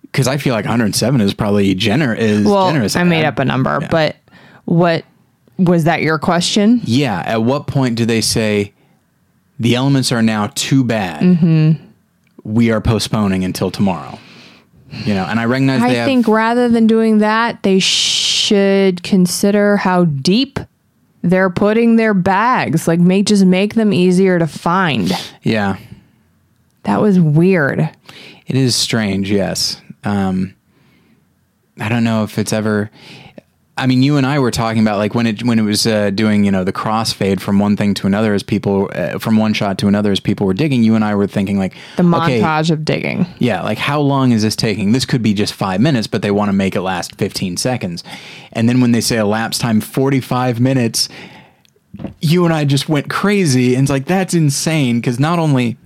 because 0.04 0.28
I 0.28 0.38
feel 0.38 0.54
like 0.54 0.66
107 0.66 1.20
is 1.22 1.34
probably 1.34 1.74
gener 1.76 2.16
is 2.18 2.46
well, 2.46 2.68
generous. 2.72 2.96
I 2.96 3.04
made 3.04 3.26
up 3.26 3.40
a 3.40 3.46
number, 3.46 3.80
Yeah. 3.82 3.88
but 3.90 4.16
what 4.66 5.04
was 5.58 5.86
that 5.86 6.02
your 6.04 6.20
question? 6.20 6.82
Yeah. 6.84 7.24
At 7.26 7.44
what 7.44 7.66
point 7.68 7.96
do 7.96 8.06
they 8.06 8.22
say 8.22 8.74
the 9.60 9.74
elements 9.76 10.12
are 10.12 10.22
now 10.22 10.48
too 10.54 10.84
bad? 10.84 11.24
Mm-hmm. 11.24 11.84
We 12.44 12.70
are 12.72 12.80
postponing 12.80 13.44
until 13.44 13.72
tomorrow. 13.72 14.20
You 15.04 15.14
know, 15.14 15.26
and 15.26 15.40
I 15.40 15.46
recognize 15.46 15.82
I 15.82 15.90
have. 15.90 16.06
think 16.06 16.28
rather 16.28 16.70
than 16.70 16.88
doing 16.88 17.20
that, 17.20 17.64
they 17.64 17.80
should 17.80 19.04
consider 19.04 19.78
how 19.78 20.06
deep 20.06 20.60
they're 21.22 21.50
putting 21.50 21.96
their 21.96 22.14
bags. 22.14 22.88
Like, 22.88 23.00
make 23.00 23.26
just 23.26 23.46
make 23.46 23.74
them 23.74 23.94
easier 23.94 24.40
to 24.40 24.48
find. 24.48 25.12
yeah, 25.44 25.78
That 26.84 27.02
was 27.02 27.20
weird. 27.20 27.90
it 28.48 28.56
is 28.56 28.76
strange. 28.76 29.32
Yes. 29.32 29.82
Um, 30.04 30.56
I 31.80 31.90
don't 31.90 32.04
know 32.04 32.24
if 32.24 32.38
it's 32.40 32.54
ever. 32.54 32.90
I 33.78 33.88
mean, 33.88 34.02
you 34.04 34.16
and 34.16 34.26
I 34.26 34.40
were 34.40 34.52
talking 34.52 34.82
about 34.82 34.98
like 34.98 35.14
when 35.14 35.28
it 35.28 35.44
when 35.44 35.60
it 35.60 35.64
was 35.64 35.86
uh, 35.86 36.10
doing 36.10 36.46
you 36.46 36.52
know 36.52 36.64
the 36.64 36.72
crossfade 36.72 37.42
from 37.42 37.60
one 37.60 37.76
thing 37.76 37.94
to 37.96 38.08
another 38.08 38.34
as 38.34 38.42
people 38.42 38.90
uh, 38.96 39.20
from 39.20 39.36
one 39.36 39.54
shot 39.54 39.78
to 39.80 39.88
another 39.88 40.12
as 40.12 40.22
people 40.22 40.48
were 40.48 40.54
digging. 40.54 40.84
You 40.84 40.96
and 40.96 41.04
I 41.04 41.14
were 41.16 41.28
thinking 41.28 41.60
like 41.60 41.74
The 41.98 42.04
okay, 42.04 42.40
montage 42.40 42.72
of 42.72 42.86
digging. 42.86 43.26
Yeah, 43.38 43.62
like 43.64 43.78
how 43.78 44.00
long 44.00 44.32
is 44.32 44.44
this 44.44 44.56
taking? 44.56 44.94
This 44.94 45.06
could 45.06 45.22
be 45.22 45.34
just 45.34 45.54
five 45.54 45.82
minutes, 45.82 46.08
but 46.08 46.22
they 46.22 46.32
want 46.32 46.50
to 46.50 46.54
make 46.54 46.76
it 46.76 46.82
last 46.82 47.16
15 47.16 47.58
seconds. 47.58 48.04
And 48.54 48.70
then 48.70 48.80
when 48.80 48.94
they 48.94 49.02
say 49.02 49.18
elapsed 49.18 49.60
time 49.60 49.82
45 49.82 50.62
minutes, 50.62 51.10
you 52.22 52.46
and 52.46 52.54
I 52.54 52.64
just 52.64 52.88
went 52.88 53.10
crazy. 53.10 53.76
And 53.76 53.84
it's 53.84 53.92
like, 53.92 54.06
that's 54.06 54.34
insane. 54.34 55.00
Because 55.00 55.20
not 55.20 55.38
only, 55.38 55.78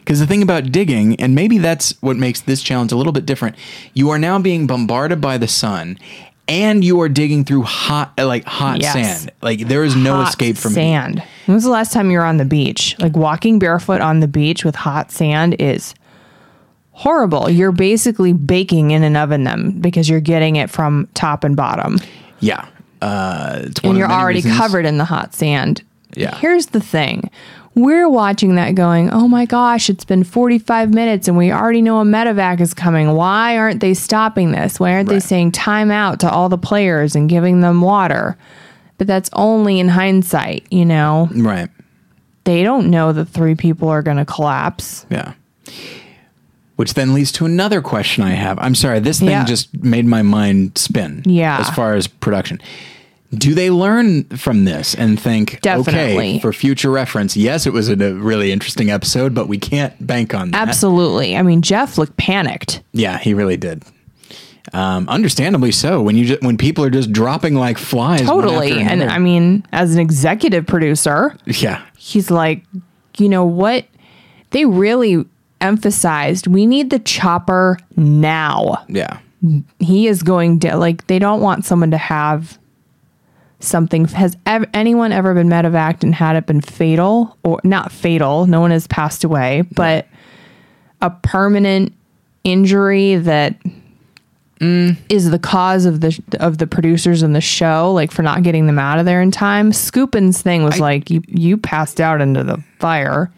because 0.00 0.20
the 0.20 0.26
thing 0.26 0.42
about 0.42 0.70
digging, 0.70 1.18
and 1.20 1.34
maybe 1.34 1.58
that's 1.58 1.92
what 2.02 2.16
makes 2.16 2.42
this 2.42 2.62
challenge 2.62 2.92
a 2.92 2.96
little 2.96 3.12
bit 3.12 3.26
different, 3.26 3.56
you 3.94 4.10
are 4.10 4.18
now 4.18 4.38
being 4.38 4.66
bombarded 4.66 5.20
by 5.20 5.38
the 5.38 5.48
sun. 5.48 5.98
And 6.46 6.84
you 6.84 7.00
are 7.00 7.08
digging 7.08 7.44
through 7.44 7.62
hot, 7.62 8.12
like 8.18 8.44
hot 8.44 8.80
Yes. 8.82 8.92
sand. 8.92 9.32
Like 9.40 9.60
there 9.60 9.82
is 9.82 9.96
no 9.96 10.16
Hot 10.16 10.28
escape 10.28 10.56
from 10.58 10.72
sand. 10.72 11.22
When 11.46 11.54
was 11.54 11.64
the 11.64 11.70
last 11.70 11.92
time 11.92 12.10
you 12.10 12.18
were 12.18 12.24
on 12.24 12.36
the 12.36 12.44
beach? 12.44 12.94
Like 12.98 13.16
walking 13.16 13.58
barefoot 13.58 14.00
on 14.02 14.20
the 14.20 14.28
beach 14.28 14.64
with 14.64 14.74
hot 14.74 15.10
sand 15.10 15.56
is 15.58 15.94
horrible. 16.92 17.48
You're 17.50 17.72
basically 17.72 18.32
baking 18.32 18.90
in 18.90 19.02
an 19.02 19.16
oven 19.16 19.44
them 19.44 19.80
because 19.80 20.08
you're 20.08 20.20
getting 20.20 20.56
it 20.56 20.70
from 20.70 21.08
top 21.14 21.44
and 21.44 21.56
bottom. 21.56 21.98
Yeah, 22.40 22.66
uh, 23.00 23.62
and 23.82 23.96
you're 23.96 24.10
already 24.10 24.38
reasons- 24.38 24.56
covered 24.56 24.84
in 24.86 24.98
the 24.98 25.04
hot 25.06 25.34
sand. 25.34 25.82
Yeah. 26.14 26.36
Here's 26.36 26.66
the 26.66 26.80
thing. 26.80 27.30
We're 27.76 28.08
watching 28.08 28.54
that 28.54 28.74
going, 28.76 29.10
oh 29.10 29.26
my 29.26 29.46
gosh, 29.46 29.90
it's 29.90 30.04
been 30.04 30.22
45 30.22 30.94
minutes 30.94 31.26
and 31.26 31.36
we 31.36 31.50
already 31.50 31.82
know 31.82 32.00
a 32.00 32.04
medevac 32.04 32.60
is 32.60 32.72
coming. 32.72 33.12
Why 33.14 33.58
aren't 33.58 33.80
they 33.80 33.94
stopping 33.94 34.52
this? 34.52 34.78
Why 34.78 34.92
aren't 34.94 35.08
they 35.08 35.18
saying 35.20 35.52
time 35.52 35.90
out 35.90 36.20
to 36.20 36.30
all 36.30 36.48
the 36.48 36.58
players 36.58 37.16
and 37.16 37.28
giving 37.28 37.60
them 37.60 37.80
water? 37.80 38.36
But 38.96 39.08
that's 39.08 39.28
only 39.32 39.80
in 39.80 39.88
hindsight, 39.88 40.66
you 40.70 40.84
know? 40.84 41.28
Right. 41.34 41.68
They 42.44 42.62
don't 42.62 42.90
know 42.90 43.12
that 43.12 43.24
three 43.26 43.56
people 43.56 43.88
are 43.88 44.02
going 44.02 44.18
to 44.18 44.24
collapse. 44.24 45.04
Yeah. 45.10 45.32
Which 46.76 46.94
then 46.94 47.12
leads 47.14 47.32
to 47.32 47.46
another 47.46 47.80
question 47.82 48.22
I 48.22 48.30
have. 48.30 48.58
I'm 48.60 48.74
sorry, 48.76 49.00
this 49.00 49.18
thing 49.18 49.30
Yeah. 49.30 49.44
just 49.44 49.74
made 49.82 50.04
my 50.06 50.22
mind 50.22 50.78
spin. 50.78 51.22
Yeah. 51.24 51.58
As 51.58 51.70
far 51.70 51.94
as 51.94 52.06
production. 52.06 52.60
Do 53.38 53.54
they 53.54 53.70
learn 53.70 54.24
from 54.36 54.64
this 54.64 54.94
and 54.94 55.18
think, 55.20 55.60
Definitely. 55.60 56.12
okay, 56.34 56.38
for 56.40 56.52
future 56.52 56.90
reference, 56.90 57.36
yes, 57.36 57.66
it 57.66 57.72
was 57.72 57.88
a 57.88 57.96
really 57.96 58.52
interesting 58.52 58.90
episode, 58.90 59.34
but 59.34 59.48
we 59.48 59.58
can't 59.58 59.94
bank 60.06 60.34
on 60.34 60.50
that. 60.50 60.68
Absolutely. 60.68 61.36
I 61.36 61.42
mean, 61.42 61.62
Jeff 61.62 61.98
looked 61.98 62.16
panicked. 62.16 62.82
Yeah, 62.92 63.18
he 63.18 63.34
really 63.34 63.56
did. 63.56 63.84
Um, 64.72 65.08
understandably 65.08 65.72
so. 65.72 66.00
When 66.02 66.16
you 66.16 66.24
just, 66.26 66.42
when 66.42 66.56
people 66.56 66.84
are 66.84 66.90
just 66.90 67.12
dropping 67.12 67.54
like 67.54 67.76
flies, 67.78 68.22
Totally. 68.22 68.72
And. 68.80 69.02
I 69.04 69.18
mean, 69.18 69.64
as 69.72 69.94
an 69.94 70.00
executive 70.00 70.66
producer, 70.66 71.36
yeah, 71.46 71.84
he's 71.98 72.30
like, 72.30 72.64
you 73.18 73.28
know 73.28 73.44
what? 73.44 73.86
They 74.50 74.64
really 74.64 75.24
emphasized 75.60 76.46
we 76.46 76.66
need 76.66 76.90
the 76.90 76.98
chopper 76.98 77.78
now. 77.96 78.84
yeah, 78.88 79.18
He 79.78 80.06
is 80.08 80.22
going 80.22 80.60
to, 80.60 80.76
like, 80.76 81.06
they 81.08 81.18
don't 81.18 81.40
want 81.40 81.64
someone 81.64 81.90
to 81.90 81.96
have 81.98 82.58
something. 83.64 84.06
Has 84.06 84.36
anyone 84.46 85.12
ever 85.12 85.34
been 85.34 85.48
medevaced 85.48 86.02
and 86.02 86.14
had 86.14 86.36
it 86.36 86.46
been 86.46 86.60
fatal 86.60 87.36
or 87.42 87.60
not 87.64 87.90
fatal? 87.92 88.46
No 88.46 88.60
one 88.60 88.70
has 88.70 88.86
passed 88.86 89.24
away, 89.24 89.62
but 89.72 90.06
a 91.00 91.10
permanent 91.10 91.92
injury 92.44 93.16
that 93.16 93.56
is 94.60 95.30
the 95.30 95.38
cause 95.38 95.84
of 95.84 96.00
the 96.00 96.18
of 96.40 96.56
the 96.58 96.66
producers 96.66 97.22
in 97.22 97.32
the 97.34 97.40
show, 97.40 97.92
like 97.92 98.10
for 98.10 98.22
not 98.22 98.42
getting 98.42 98.66
them 98.66 98.78
out 98.78 98.98
of 98.98 99.04
there 99.04 99.20
in 99.20 99.30
time. 99.30 99.72
Skupin's 99.72 100.40
thing 100.40 100.64
was 100.64 100.80
like 100.80 101.10
you 101.10 101.22
you 101.26 101.56
passed 101.58 102.00
out 102.00 102.20
into 102.20 102.42
the 102.42 102.62
fire. 102.78 103.30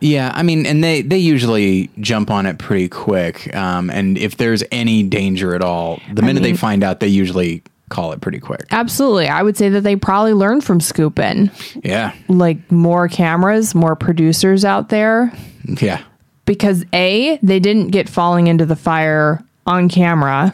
Yeah, 0.00 0.30
I 0.34 0.42
mean, 0.42 0.66
and 0.66 0.84
they 0.84 1.00
they 1.00 1.16
usually 1.16 1.88
jump 2.00 2.30
on 2.30 2.44
it 2.44 2.58
pretty 2.58 2.88
quick. 2.90 3.54
Um, 3.56 3.88
and 3.88 4.18
if 4.18 4.36
there's 4.36 4.62
any 4.70 5.02
danger 5.02 5.54
at 5.54 5.62
all, 5.62 6.00
the 6.12 6.20
minute 6.20 6.42
they 6.42 6.50
mean- 6.50 6.56
find 6.58 6.84
out, 6.84 7.00
they 7.00 7.08
usually 7.08 7.62
call 7.94 8.12
it 8.12 8.20
pretty 8.20 8.40
quick. 8.40 8.66
Absolutely, 8.70 9.28
I 9.28 9.42
would 9.42 9.56
say 9.56 9.68
that 9.70 9.82
they 9.82 9.96
probably 9.96 10.32
learned 10.32 10.64
from 10.64 10.80
Skupin. 10.80 11.50
Yeah, 11.84 12.12
Like 12.28 12.70
more 12.70 13.08
cameras, 13.08 13.74
more 13.74 13.96
producers 13.96 14.64
out 14.64 14.88
there, 14.88 15.32
yeah, 15.80 16.02
because 16.44 16.84
a 16.92 17.38
they 17.42 17.60
didn't 17.60 17.88
get 17.88 18.08
falling 18.08 18.48
into 18.48 18.66
the 18.66 18.76
fire 18.76 19.42
on 19.66 19.88
camera, 19.88 20.52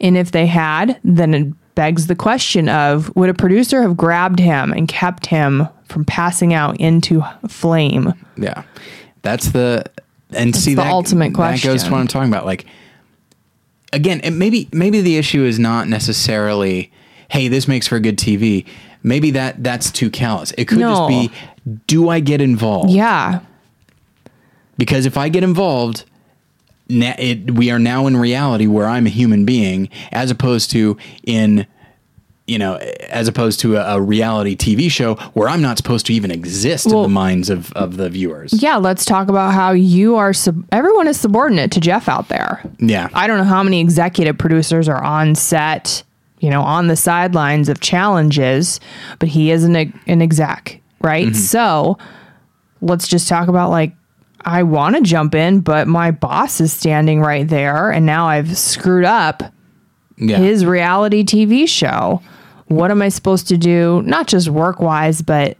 and 0.00 0.16
if 0.16 0.30
they 0.32 0.46
had, 0.46 1.00
then 1.02 1.34
it 1.34 1.74
begs 1.74 2.06
the 2.06 2.14
question 2.14 2.68
of 2.68 3.14
would 3.16 3.30
a 3.30 3.34
producer 3.34 3.82
have 3.82 3.96
grabbed 3.96 4.38
him 4.38 4.72
and 4.72 4.86
kept 4.88 5.26
him 5.26 5.66
from 5.86 6.04
passing 6.04 6.52
out 6.52 6.78
into 6.78 7.22
flame? 7.48 8.12
yeah. 8.36 8.62
That's 9.22 9.50
the 9.50 9.84
and 10.32 10.54
see 10.54 10.74
the 10.74 10.82
that 10.82 10.90
ultimate 10.90 11.32
question. 11.32 11.68
That 11.68 11.74
goes 11.74 11.84
to 11.84 11.90
what 11.92 12.00
I'm 12.00 12.08
talking 12.08 12.28
about. 12.28 12.44
Like 12.44 12.66
again, 13.92 14.20
it 14.24 14.30
maybe 14.32 14.68
maybe 14.72 15.00
the 15.00 15.16
issue 15.16 15.44
is 15.44 15.58
not 15.58 15.88
necessarily, 15.88 16.90
hey, 17.28 17.48
this 17.48 17.66
makes 17.68 17.86
for 17.86 17.98
good 18.00 18.18
TV. 18.18 18.66
Maybe 19.02 19.30
that 19.32 19.62
that's 19.64 19.90
too 19.90 20.10
callous. 20.10 20.52
It 20.58 20.66
could 20.66 20.78
No. 20.78 21.08
just 21.08 21.08
be, 21.08 21.78
do 21.86 22.08
I 22.08 22.20
get 22.20 22.40
involved? 22.40 22.90
Yeah, 22.90 23.40
because 24.78 25.06
if 25.06 25.16
I 25.16 25.28
get 25.28 25.42
involved, 25.42 26.04
na- 26.88 27.14
it, 27.18 27.52
we 27.52 27.70
are 27.70 27.78
now 27.78 28.06
in 28.06 28.16
reality 28.16 28.66
where 28.66 28.86
I'm 28.86 29.06
a 29.06 29.10
human 29.10 29.44
being, 29.44 29.88
as 30.12 30.30
opposed 30.30 30.70
to 30.72 30.96
in, 31.24 31.66
you 32.52 32.58
know, 32.58 32.76
as 33.08 33.28
opposed 33.28 33.60
to 33.60 33.76
a, 33.76 33.96
a 33.96 34.00
reality 34.00 34.54
TV 34.54 34.90
show 34.90 35.14
where 35.32 35.48
I'm 35.48 35.62
not 35.62 35.78
supposed 35.78 36.04
to 36.06 36.12
even 36.12 36.30
exist 36.30 36.84
in 36.84 37.00
the 37.00 37.08
minds 37.08 37.48
of, 37.48 37.72
of 37.72 37.96
the 37.96 38.10
viewers. 38.10 38.62
yeah. 38.62 38.76
Let's 38.76 39.06
talk 39.06 39.28
about 39.28 39.54
how 39.54 39.72
you 39.72 40.16
are. 40.16 40.34
Sub- 40.34 40.62
everyone 40.70 41.08
is 41.08 41.18
subordinate 41.18 41.72
to 41.72 41.80
Jeff 41.80 42.10
out 42.10 42.28
there. 42.28 42.62
Yeah, 42.78 43.08
I 43.14 43.26
don't 43.26 43.38
know 43.38 43.44
how 43.44 43.62
many 43.62 43.80
executive 43.80 44.36
producers 44.36 44.86
are 44.86 45.02
on 45.02 45.34
set, 45.34 46.02
you 46.40 46.50
know, 46.50 46.60
on 46.60 46.88
the 46.88 46.96
sidelines 46.96 47.70
of 47.70 47.80
challenges, 47.80 48.80
but 49.18 49.30
he 49.30 49.50
is 49.50 49.64
an, 49.64 49.74
an 49.74 50.20
exec, 50.20 50.78
right? 51.00 51.28
Mm-hmm. 51.28 51.34
So 51.34 51.96
let's 52.82 53.08
just 53.08 53.28
talk 53.28 53.48
about 53.48 53.70
like, 53.70 53.94
I 54.42 54.62
want 54.64 54.96
to 54.96 55.00
jump 55.00 55.34
in, 55.34 55.60
but 55.60 55.88
my 55.88 56.10
boss 56.10 56.60
is 56.60 56.70
standing 56.70 57.22
right 57.22 57.48
there, 57.48 57.90
and 57.90 58.04
now 58.04 58.26
I've 58.26 58.58
screwed 58.58 59.06
up 59.06 59.42
yeah, 60.18 60.36
his 60.36 60.66
reality 60.66 61.24
TV 61.24 61.66
show. 61.66 62.20
What 62.72 62.90
am 62.90 63.02
I 63.02 63.08
supposed 63.08 63.48
to 63.48 63.56
do? 63.56 64.02
Not 64.04 64.26
just 64.26 64.48
work 64.48 64.80
wise, 64.80 65.22
but 65.22 65.56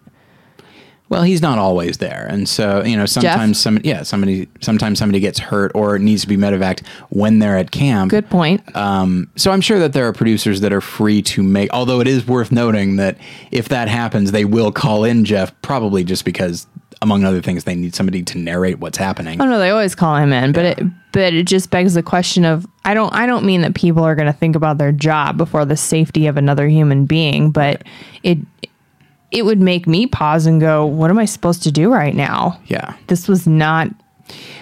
Well, 1.09 1.23
he's 1.23 1.43
not 1.43 1.59
always 1.59 1.99
there, 1.99 2.27
and 2.31 2.49
so 2.49 2.83
you 2.83 2.97
know 2.97 3.05
sometimes 3.05 3.61
somebody, 3.61 3.87
yeah, 3.89 4.03
somebody 4.03 4.49
sometimes 4.61 4.99
somebody 4.99 5.21
gets 5.21 5.39
hurt 5.39 5.71
or 5.75 5.99
needs 5.99 6.23
to 6.23 6.29
be 6.29 6.39
medevaced 6.39 6.87
when 7.11 7.39
they're 7.39 7.59
at 7.59 7.71
camp. 7.71 8.11
good 8.11 8.31
point. 8.31 8.63
Um, 8.75 9.29
so 9.37 9.51
I'm 9.51 9.61
sure 9.61 9.79
that 9.79 9.93
there 9.93 10.09
are 10.09 10.13
producers 10.15 10.63
that 10.63 10.73
are 10.73 10.81
free 10.81 11.21
to 11.23 11.43
make. 11.43 11.71
Although 11.73 12.01
it 12.01 12.07
is 12.07 12.27
worth 12.27 12.51
noting 12.51 12.97
that 12.97 13.19
if 13.51 13.69
that 13.69 13.89
happens, 13.89 14.33
they 14.33 14.47
will 14.47 14.73
call 14.73 15.05
in 15.05 15.27
Jeff 15.27 15.53
probably 15.61 16.03
just 16.03 16.25
because 16.25 16.67
among 17.03 17.25
other 17.25 17.43
things, 17.43 17.65
they 17.65 17.75
need 17.75 17.95
somebody 17.95 18.23
to 18.23 18.39
narrate 18.39 18.79
what's 18.79 18.97
happening. 18.97 19.41
Oh 19.41 19.45
no, 19.45 19.59
they 19.59 19.71
always 19.71 19.95
call 19.95 20.17
him 20.17 20.33
in, 20.33 20.53
but 20.53 20.65
it 20.65 20.79
but 21.13 21.35
it 21.35 21.47
just 21.47 21.71
begs 21.71 21.93
the 21.95 22.03
question 22.03 22.45
of 22.47 22.67
I 22.85 22.95
don't 22.95 23.13
I 23.13 23.27
don't 23.27 23.45
mean 23.45 23.61
that 23.61 23.75
people 23.75 24.03
are 24.05 24.15
going 24.15 24.27
to 24.27 24.33
think 24.33 24.57
about 24.57 24.79
their 24.79 24.93
job 24.93 25.37
before 25.37 25.65
the 25.67 25.77
safety 25.77 26.27
of 26.29 26.37
another 26.39 26.67
human 26.69 27.05
being, 27.05 27.51
but 27.51 27.83
it 28.23 28.39
it 29.31 29.45
would 29.45 29.61
make 29.61 29.87
me 29.87 30.07
pause 30.07 30.47
and 30.47 30.61
go, 30.61 30.85
what 30.87 31.11
am 31.11 31.19
I 31.19 31.25
supposed 31.25 31.63
to 31.65 31.73
do 31.73 31.93
right 31.93 32.15
now? 32.15 32.61
Yeah. 32.67 32.95
This 33.07 33.29
was 33.29 33.47
not 33.47 33.89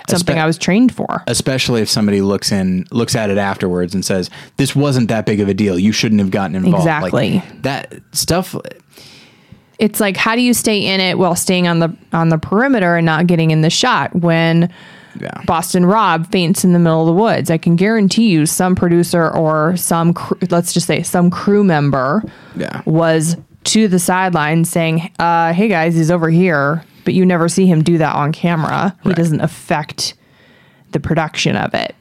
something 0.09 0.37
Espe- 0.37 0.40
I 0.40 0.47
was 0.47 0.59
trained 0.59 0.94
for. 0.94 1.23
Especially 1.26 1.82
if 1.82 1.88
somebody 1.88 2.20
looks 2.23 2.50
in, 2.52 2.87
looks 2.90 3.14
at 3.16 3.30
it 3.30 3.38
afterwards 3.38 3.94
and 3.94 4.04
says, 4.04 4.30
"This 4.56 4.75
wasn't 4.75 5.09
that 5.09 5.26
big 5.26 5.40
of 5.40 5.49
a 5.49 5.54
deal. 5.54 5.78
You 5.78 5.92
shouldn't 5.92 6.20
have 6.20 6.30
gotten 6.30 6.56
involved." 6.56 6.87
Like, 6.87 7.12
Exactly. 7.12 7.42
that 7.62 7.94
stuff. 8.12 8.56
It's 9.80 9.99
like 9.99 10.16
how 10.16 10.34
do 10.37 10.42
you 10.42 10.52
stay 10.54 10.84
in 10.87 11.00
it 11.00 11.18
while 11.18 11.34
staying 11.34 11.66
on 11.66 11.78
the 11.80 11.96
on 12.12 12.28
the 12.28 12.38
perimeter 12.38 12.96
and 12.96 13.06
not 13.06 13.26
getting 13.26 13.50
in 13.50 13.62
the 13.62 13.70
shot 13.70 14.14
when 14.14 14.68
Yeah. 15.20 15.30
Boston 15.44 15.84
Rob 15.87 16.30
faints 16.30 16.62
in 16.64 16.72
the 16.72 16.78
middle 16.78 17.00
of 17.00 17.06
the 17.06 17.20
woods. 17.20 17.50
I 17.50 17.58
can 17.58 17.75
guarantee 17.75 18.28
you 18.28 18.46
some 18.46 18.76
producer 18.76 19.28
or 19.28 19.76
some 19.76 20.14
cr- 20.14 20.34
let's 20.50 20.72
just 20.72 20.87
say 20.87 21.02
some 21.02 21.30
crew 21.30 21.64
member 21.64 22.22
Yeah. 22.56 22.82
was 22.84 23.37
to 23.64 23.88
the 23.88 23.99
sideline 23.99 24.64
saying, 24.64 25.10
uh, 25.18 25.52
"Hey 25.52 25.66
guys, 25.68 25.94
he's 25.96 26.10
over 26.12 26.30
here," 26.30 26.84
but 27.04 27.14
you 27.14 27.26
never 27.26 27.49
see 27.49 27.66
him 27.66 27.82
do 27.82 27.99
that 27.99 28.14
on 28.14 28.30
camera. 28.32 28.94
He 29.02 29.12
doesn't 29.12 29.40
affect 29.40 30.14
the 30.92 31.00
production 31.00 31.56
of 31.56 31.75
it. 31.75 31.94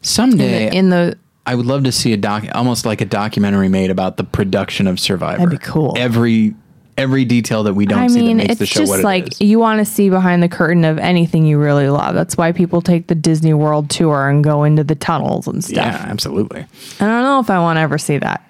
Someday, 0.00 0.70
In 0.74 0.90
the 0.90 1.16
I 1.46 1.54
would 1.54 1.66
love 1.66 1.84
to 1.84 1.92
see 1.92 2.12
a 2.12 2.16
doc, 2.16 2.44
almost 2.54 2.84
like 2.86 3.00
a 3.00 3.04
documentary 3.04 3.68
made 3.68 3.90
about 3.90 4.16
the 4.16 4.24
production 4.24 4.86
of 4.86 4.98
Survivor. 4.98 5.38
That'd 5.44 5.50
be 5.50 5.64
cool. 5.64 5.94
Every 5.96 6.54
every 6.98 7.24
detail 7.24 7.62
that 7.64 7.74
we 7.74 7.86
don't 7.86 7.98
I 7.98 8.06
see 8.06 8.20
mean, 8.20 8.36
that 8.38 8.48
makes 8.48 8.52
it's 8.52 8.58
the 8.60 8.66
show 8.66 8.80
just 8.80 8.90
what 8.90 9.00
like 9.04 9.26
it 9.26 9.32
is. 9.34 9.40
you 9.42 9.58
want 9.58 9.78
to 9.80 9.84
see 9.84 10.08
behind 10.10 10.42
the 10.42 10.48
curtain 10.48 10.84
of 10.84 10.98
anything 10.98 11.44
you 11.46 11.58
really 11.58 11.88
love. 11.88 12.14
That's 12.14 12.36
why 12.36 12.52
people 12.52 12.80
take 12.80 13.06
the 13.08 13.14
Disney 13.14 13.52
World 13.54 13.90
tour 13.90 14.28
and 14.28 14.42
go 14.42 14.64
into 14.64 14.82
the 14.84 14.94
tunnels 14.94 15.46
and 15.46 15.62
stuff. 15.62 15.76
Yeah, 15.76 16.06
absolutely. 16.08 16.60
I 16.60 17.04
don't 17.04 17.22
know 17.22 17.40
if 17.40 17.50
I 17.50 17.58
want 17.58 17.76
to 17.76 17.80
ever 17.82 17.98
see 17.98 18.18
that. 18.18 18.42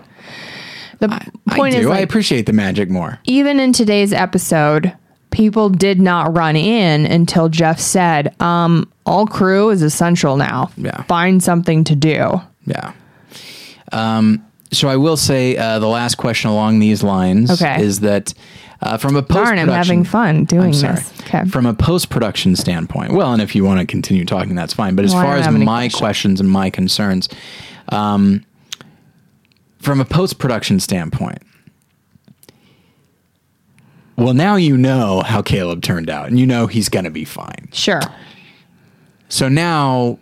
The 1.00 1.08
point 1.50 1.74
I 1.74 1.80
do. 1.80 1.90
is, 1.90 1.96
I 1.96 2.00
appreciate 2.00 2.46
the 2.46 2.52
magic 2.54 2.88
more. 2.88 3.18
even 3.24 3.60
in 3.60 3.72
today's 3.74 4.12
episode, 4.14 4.96
people 5.30 5.68
did 5.68 6.00
not 6.00 6.34
run 6.34 6.56
in 6.56 7.04
until 7.04 7.50
Jeff 7.50 7.78
said, 7.78 8.34
um, 8.40 8.90
all 9.04 9.26
crew 9.26 9.68
is 9.68 9.82
essential 9.82 10.36
now. 10.38 10.70
Yeah. 10.78 11.02
Find 11.02 11.42
something 11.42 11.84
to 11.84 11.94
do. 11.94 12.40
Yeah. 12.64 12.92
Um, 13.92 14.42
so 14.72 14.88
I 14.88 14.96
will 14.96 15.16
say 15.16 15.56
uh, 15.56 15.78
the 15.78 15.86
last 15.88 16.16
question 16.16 16.50
along 16.50 16.78
these 16.80 17.02
lines 17.02 17.50
Okay. 17.50 17.80
is 17.82 18.00
that 18.00 18.34
uh, 18.82 18.96
from 18.98 19.16
a 19.16 19.22
post 19.22 19.44
darn, 19.46 19.58
I'm 19.58 19.68
having 19.68 20.04
fun 20.04 20.44
doing 20.44 20.72
this. 20.72 21.12
Okay. 21.22 21.44
From 21.46 21.64
a 21.66 21.72
post 21.74 22.10
production 22.10 22.54
standpoint, 22.56 23.12
well, 23.12 23.32
and 23.32 23.40
if 23.40 23.54
you 23.54 23.64
want 23.64 23.80
to 23.80 23.86
continue 23.86 24.24
talking, 24.24 24.54
that's 24.54 24.74
fine. 24.74 24.94
But 24.96 25.04
as 25.06 25.14
Well, 25.14 25.22
far 25.22 25.36
as 25.36 25.48
my 25.48 25.84
questions. 25.88 25.94
questions 25.98 26.40
and 26.40 26.50
my 26.50 26.68
concerns, 26.70 27.28
um, 27.90 28.44
from 29.78 30.00
a 30.00 30.04
post 30.04 30.38
production 30.38 30.78
standpoint, 30.80 31.38
well, 34.16 34.34
now 34.34 34.56
you 34.56 34.76
know 34.76 35.22
how 35.22 35.42
Caleb 35.42 35.82
turned 35.82 36.08
out, 36.10 36.26
and 36.28 36.38
you 36.40 36.46
know 36.46 36.66
he's 36.66 36.88
going 36.88 37.04
to 37.04 37.10
be 37.10 37.24
fine. 37.24 37.68
Sure. 37.72 38.00
So 39.28 39.48
now, 39.48 40.18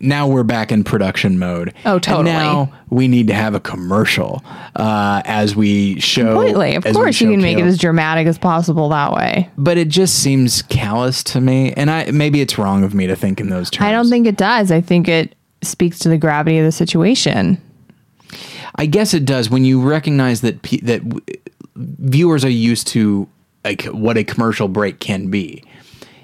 now 0.00 0.28
we're 0.28 0.44
back 0.44 0.70
in 0.70 0.84
production 0.84 1.38
mode. 1.38 1.74
Oh, 1.84 1.94
And 1.94 2.02
totally. 2.02 2.30
now 2.32 2.72
we 2.90 3.08
need 3.08 3.26
to 3.28 3.34
have 3.34 3.54
a 3.54 3.60
commercial 3.60 4.42
uh, 4.76 5.22
as 5.24 5.56
we 5.56 5.98
show. 6.00 6.34
Completely. 6.34 6.76
Of 6.76 6.84
course, 6.84 7.20
you 7.20 7.30
can 7.30 7.40
make 7.42 7.58
it 7.58 7.64
as 7.64 7.78
dramatic 7.78 8.26
as 8.26 8.38
possible 8.38 8.88
that 8.90 9.12
way. 9.12 9.50
But 9.58 9.76
it 9.76 9.88
just 9.88 10.22
seems 10.22 10.62
callous 10.62 11.22
to 11.24 11.40
me, 11.40 11.72
and 11.72 11.90
I 11.90 12.10
maybe 12.10 12.40
it's 12.40 12.58
wrong 12.58 12.84
of 12.84 12.94
me 12.94 13.06
to 13.08 13.16
think 13.16 13.40
in 13.40 13.48
those 13.50 13.70
terms. 13.70 13.86
I 13.88 13.92
don't 13.92 14.08
think 14.08 14.26
it 14.26 14.36
does. 14.36 14.70
I 14.70 14.80
think 14.80 15.08
it 15.08 15.34
speaks 15.62 15.98
to 16.00 16.08
the 16.08 16.18
gravity 16.18 16.58
of 16.58 16.64
the 16.64 16.72
situation. 16.72 17.60
I 18.76 18.86
guess 18.86 19.14
it 19.14 19.24
does 19.24 19.50
when 19.50 19.64
you 19.64 19.80
recognize 19.82 20.42
that 20.42 20.62
pe- 20.62 20.78
that 20.82 21.08
w- 21.08 21.24
viewers 21.76 22.44
are 22.44 22.50
used 22.50 22.86
to 22.88 23.28
like 23.64 23.82
what 23.86 24.16
a 24.16 24.22
commercial 24.24 24.68
break 24.68 25.00
can 25.00 25.28
be. 25.30 25.64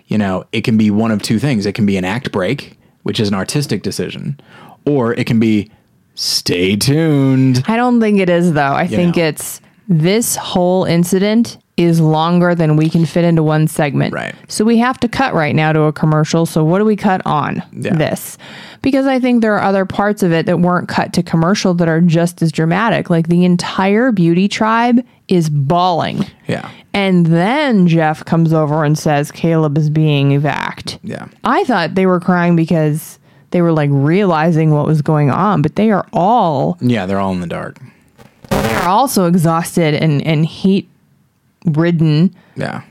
You 0.06 0.18
know, 0.18 0.44
it 0.52 0.60
can 0.62 0.76
be 0.76 0.90
one 0.90 1.10
of 1.10 1.22
two 1.22 1.38
things. 1.40 1.66
It 1.66 1.72
can 1.72 1.86
be 1.86 1.96
an 1.96 2.04
act 2.04 2.30
break, 2.30 2.78
which 3.04 3.20
is 3.20 3.28
an 3.28 3.34
artistic 3.34 3.82
decision, 3.82 4.38
or 4.84 5.14
it 5.14 5.26
can 5.26 5.38
be 5.38 5.70
stay 6.14 6.76
tuned. 6.76 7.64
I 7.66 7.76
don't 7.76 8.00
think 8.00 8.18
it 8.18 8.28
is, 8.28 8.52
though. 8.52 8.74
I 8.74 8.86
think 8.86 9.16
know. 9.16 9.24
it's 9.24 9.60
this 9.88 10.36
whole 10.36 10.84
incident 10.84 11.58
is 11.76 12.00
longer 12.00 12.54
than 12.54 12.76
we 12.76 12.88
can 12.88 13.04
fit 13.04 13.24
into 13.24 13.42
one 13.42 13.66
segment. 13.66 14.14
Right. 14.14 14.34
So 14.46 14.64
we 14.64 14.78
have 14.78 14.98
to 15.00 15.08
cut 15.08 15.34
right 15.34 15.54
now 15.54 15.72
to 15.72 15.82
a 15.82 15.92
commercial. 15.92 16.46
So 16.46 16.62
what 16.62 16.78
do 16.78 16.84
we 16.84 16.94
cut 16.94 17.20
on 17.26 17.62
Yeah. 17.72 17.94
this? 17.96 18.38
Because 18.80 19.06
I 19.06 19.18
think 19.18 19.40
there 19.42 19.54
are 19.56 19.62
other 19.62 19.84
parts 19.84 20.22
of 20.22 20.30
it 20.32 20.46
that 20.46 20.60
weren't 20.60 20.88
cut 20.88 21.12
to 21.14 21.22
commercial 21.22 21.74
that 21.74 21.88
are 21.88 22.00
just 22.00 22.42
as 22.42 22.52
dramatic. 22.52 23.10
Like 23.10 23.26
the 23.28 23.44
entire 23.44 24.12
beauty 24.12 24.46
tribe 24.46 25.04
is 25.26 25.50
bawling. 25.50 26.24
Yeah. 26.46 26.68
And 26.92 27.26
then 27.26 27.88
Jeff 27.88 28.24
comes 28.24 28.52
over 28.52 28.84
and 28.84 28.96
says 28.96 29.32
Caleb 29.32 29.76
is 29.76 29.90
being 29.90 30.30
evac. 30.30 30.98
Yeah. 31.02 31.26
I 31.42 31.64
thought 31.64 31.96
they 31.96 32.06
were 32.06 32.20
crying 32.20 32.54
because 32.54 33.18
they 33.50 33.62
were 33.62 33.72
like 33.72 33.90
realizing 33.92 34.70
what 34.70 34.86
was 34.86 35.02
going 35.02 35.30
on, 35.30 35.60
but 35.62 35.74
they 35.74 35.90
are 35.90 36.06
all 36.12 36.76
Yeah, 36.80 37.06
they're 37.06 37.18
all 37.18 37.32
in 37.32 37.40
the 37.40 37.46
dark. 37.48 37.78
They 38.50 38.74
are 38.74 38.88
also 38.88 39.26
exhausted 39.26 39.94
and, 39.94 40.22
and 40.22 40.46
heat 40.46 40.88
ridden. 41.64 42.34
Yeah. 42.56 42.82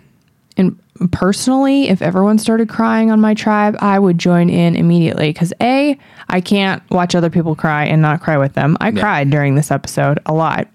And 0.57 0.77
personally, 1.12 1.89
if 1.89 2.01
everyone 2.01 2.38
started 2.38 2.69
crying 2.69 3.09
on 3.12 3.19
my 3.19 3.33
tribe, 3.33 3.75
I 3.79 3.97
would 3.99 4.17
join 4.19 4.49
in 4.49 4.75
immediately 4.75 5.29
because 5.31 5.53
A, 5.62 5.97
I 6.29 6.41
can't 6.41 6.83
watch 6.91 7.15
other 7.15 7.29
people 7.29 7.55
cry 7.55 7.86
and 7.86 8.01
not 8.01 8.21
cry 8.21 8.38
with 8.38 8.53
them. 8.53 8.77
I 8.79 8.91
cried 8.91 9.29
during 9.29 9.55
this 9.55 9.71
episode 9.71 10.19
a 10.25 10.33
lot. 10.33 10.67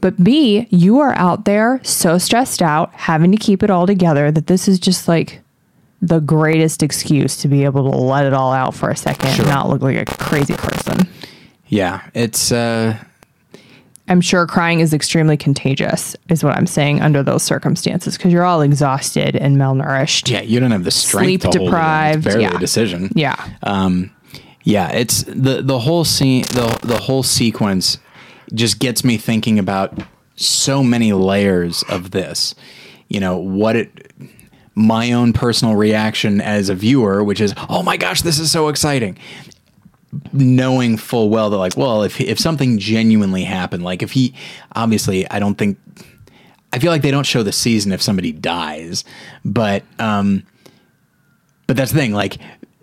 But 0.00 0.22
B, 0.22 0.68
you 0.70 1.00
are 1.00 1.14
out 1.14 1.46
there 1.46 1.80
so 1.82 2.18
stressed 2.18 2.62
out, 2.62 2.92
having 2.94 3.32
to 3.32 3.38
keep 3.38 3.62
it 3.62 3.70
all 3.70 3.86
together 3.86 4.30
that 4.30 4.46
this 4.46 4.68
is 4.68 4.78
just 4.78 5.08
like 5.08 5.40
the 6.02 6.20
greatest 6.20 6.82
excuse 6.82 7.36
to 7.38 7.48
be 7.48 7.64
able 7.64 7.90
to 7.90 7.96
let 7.98 8.26
it 8.26 8.34
all 8.34 8.52
out 8.52 8.74
for 8.74 8.90
a 8.90 8.96
second 8.96 9.30
Sure. 9.30 9.44
and 9.46 9.52
not 9.54 9.68
look 9.68 9.80
like 9.80 9.96
a 9.96 10.04
crazy 10.04 10.54
person. 10.54 11.08
Yeah. 11.68 12.02
It's 12.14 12.52
uh 12.52 12.96
I'm 14.08 14.20
sure 14.20 14.46
crying 14.46 14.80
is 14.80 14.94
extremely 14.94 15.36
contagious, 15.36 16.14
is 16.28 16.44
what 16.44 16.56
I'm 16.56 16.66
saying 16.66 17.00
under 17.02 17.22
those 17.22 17.42
circumstances, 17.42 18.16
because 18.16 18.32
you're 18.32 18.44
all 18.44 18.60
exhausted 18.60 19.34
and 19.36 19.56
malnourished. 19.56 20.30
yeah, 20.30 20.42
you 20.42 20.60
don't 20.60 20.70
have 20.70 20.84
the 20.84 20.90
strength 20.90 21.24
Sleep 21.26 21.40
to 21.40 21.46
hold 21.46 21.56
it 21.56 21.64
deprived, 21.64 22.24
barely 22.24 22.42
yeah. 22.42 22.56
a 22.56 22.58
decision. 22.58 23.10
Yeah. 23.14 23.48
Um, 23.62 24.12
yeah, 24.62 24.90
it's 24.90 25.22
the 25.24 25.62
the 25.62 25.78
whole 25.78 26.04
scene, 26.04 26.42
the 26.42 26.78
the 26.82 26.98
whole 26.98 27.22
sequence, 27.22 27.98
just 28.52 28.78
gets 28.78 29.04
me 29.04 29.16
thinking 29.16 29.58
about 29.58 29.98
so 30.36 30.82
many 30.82 31.12
layers 31.12 31.82
of 31.88 32.10
this. 32.10 32.54
You 33.08 33.20
know 33.20 33.36
what 33.38 33.76
it, 33.76 34.10
my 34.74 35.12
own 35.12 35.32
personal 35.32 35.74
reaction 35.74 36.40
as 36.40 36.68
a 36.68 36.74
viewer, 36.74 37.24
which 37.24 37.40
is, 37.40 37.54
oh 37.68 37.82
my 37.82 37.96
gosh, 37.96 38.22
this 38.22 38.38
is 38.38 38.50
so 38.50 38.68
exciting. 38.68 39.18
Knowing 40.32 40.96
full 40.96 41.28
well 41.28 41.50
that, 41.50 41.56
like, 41.56 41.76
well, 41.76 42.02
if 42.02 42.20
if 42.20 42.38
something 42.38 42.78
genuinely 42.78 43.44
happened, 43.44 43.82
like 43.82 44.02
if 44.02 44.12
he, 44.12 44.34
obviously, 44.74 45.28
I 45.30 45.38
don't 45.38 45.56
think, 45.56 45.78
I 46.72 46.78
feel 46.78 46.90
like 46.90 47.02
they 47.02 47.10
don't 47.10 47.26
show 47.26 47.42
the 47.42 47.52
season 47.52 47.92
if 47.92 48.00
somebody 48.00 48.32
dies, 48.32 49.04
but 49.44 49.82
um, 49.98 50.46
but 51.66 51.76
that's 51.76 51.92
the 51.92 51.98
thing, 51.98 52.12
like 52.12 52.38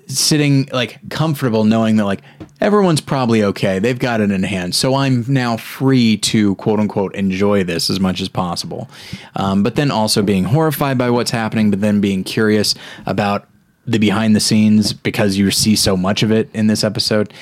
sitting 0.07 0.67
like 0.71 0.99
comfortable 1.09 1.63
knowing 1.63 1.95
that 1.95 2.05
like 2.05 2.21
everyone's 2.61 3.01
probably 3.01 3.43
okay. 3.43 3.79
They've 3.79 3.97
got 3.97 4.21
it 4.21 4.31
in 4.31 4.43
hand. 4.43 4.75
So 4.75 4.95
I'm 4.95 5.25
now 5.27 5.57
free 5.57 6.17
to 6.17 6.55
quote 6.55 6.79
unquote 6.79 7.15
enjoy 7.15 7.63
this 7.63 7.89
as 7.89 7.99
much 7.99 8.21
as 8.21 8.29
possible. 8.29 8.89
Um, 9.35 9.63
but 9.63 9.75
then 9.75 9.91
also 9.91 10.21
being 10.21 10.43
horrified 10.43 10.97
by 10.97 11.09
what's 11.09 11.31
happening, 11.31 11.71
but 11.71 11.81
then 11.81 12.01
being 12.01 12.23
curious 12.23 12.75
about 13.05 13.47
the 13.85 13.97
behind 13.97 14.35
the 14.35 14.39
scenes 14.39 14.93
because 14.93 15.37
you 15.37 15.51
see 15.51 15.75
so 15.75 15.97
much 15.97 16.23
of 16.23 16.31
it 16.31 16.49
in 16.53 16.67
this 16.67 16.83
episode. 16.83 17.33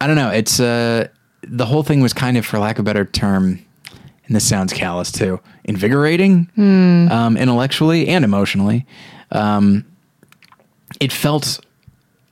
I 0.00 0.06
don't 0.06 0.16
know. 0.16 0.30
It's 0.30 0.60
uh 0.60 1.08
the 1.42 1.66
whole 1.66 1.82
thing 1.82 2.00
was 2.00 2.12
kind 2.12 2.36
of, 2.36 2.46
for 2.46 2.58
lack 2.58 2.78
of 2.78 2.84
a 2.84 2.86
better 2.86 3.04
term, 3.04 3.64
and 4.26 4.36
this 4.36 4.48
sounds 4.48 4.72
callous 4.72 5.10
too, 5.10 5.40
invigorating, 5.64 6.48
um, 6.56 7.36
intellectually 7.36 8.08
and 8.08 8.24
emotionally. 8.24 8.86
Um, 9.32 9.84
it 11.00 11.12
felt 11.12 11.60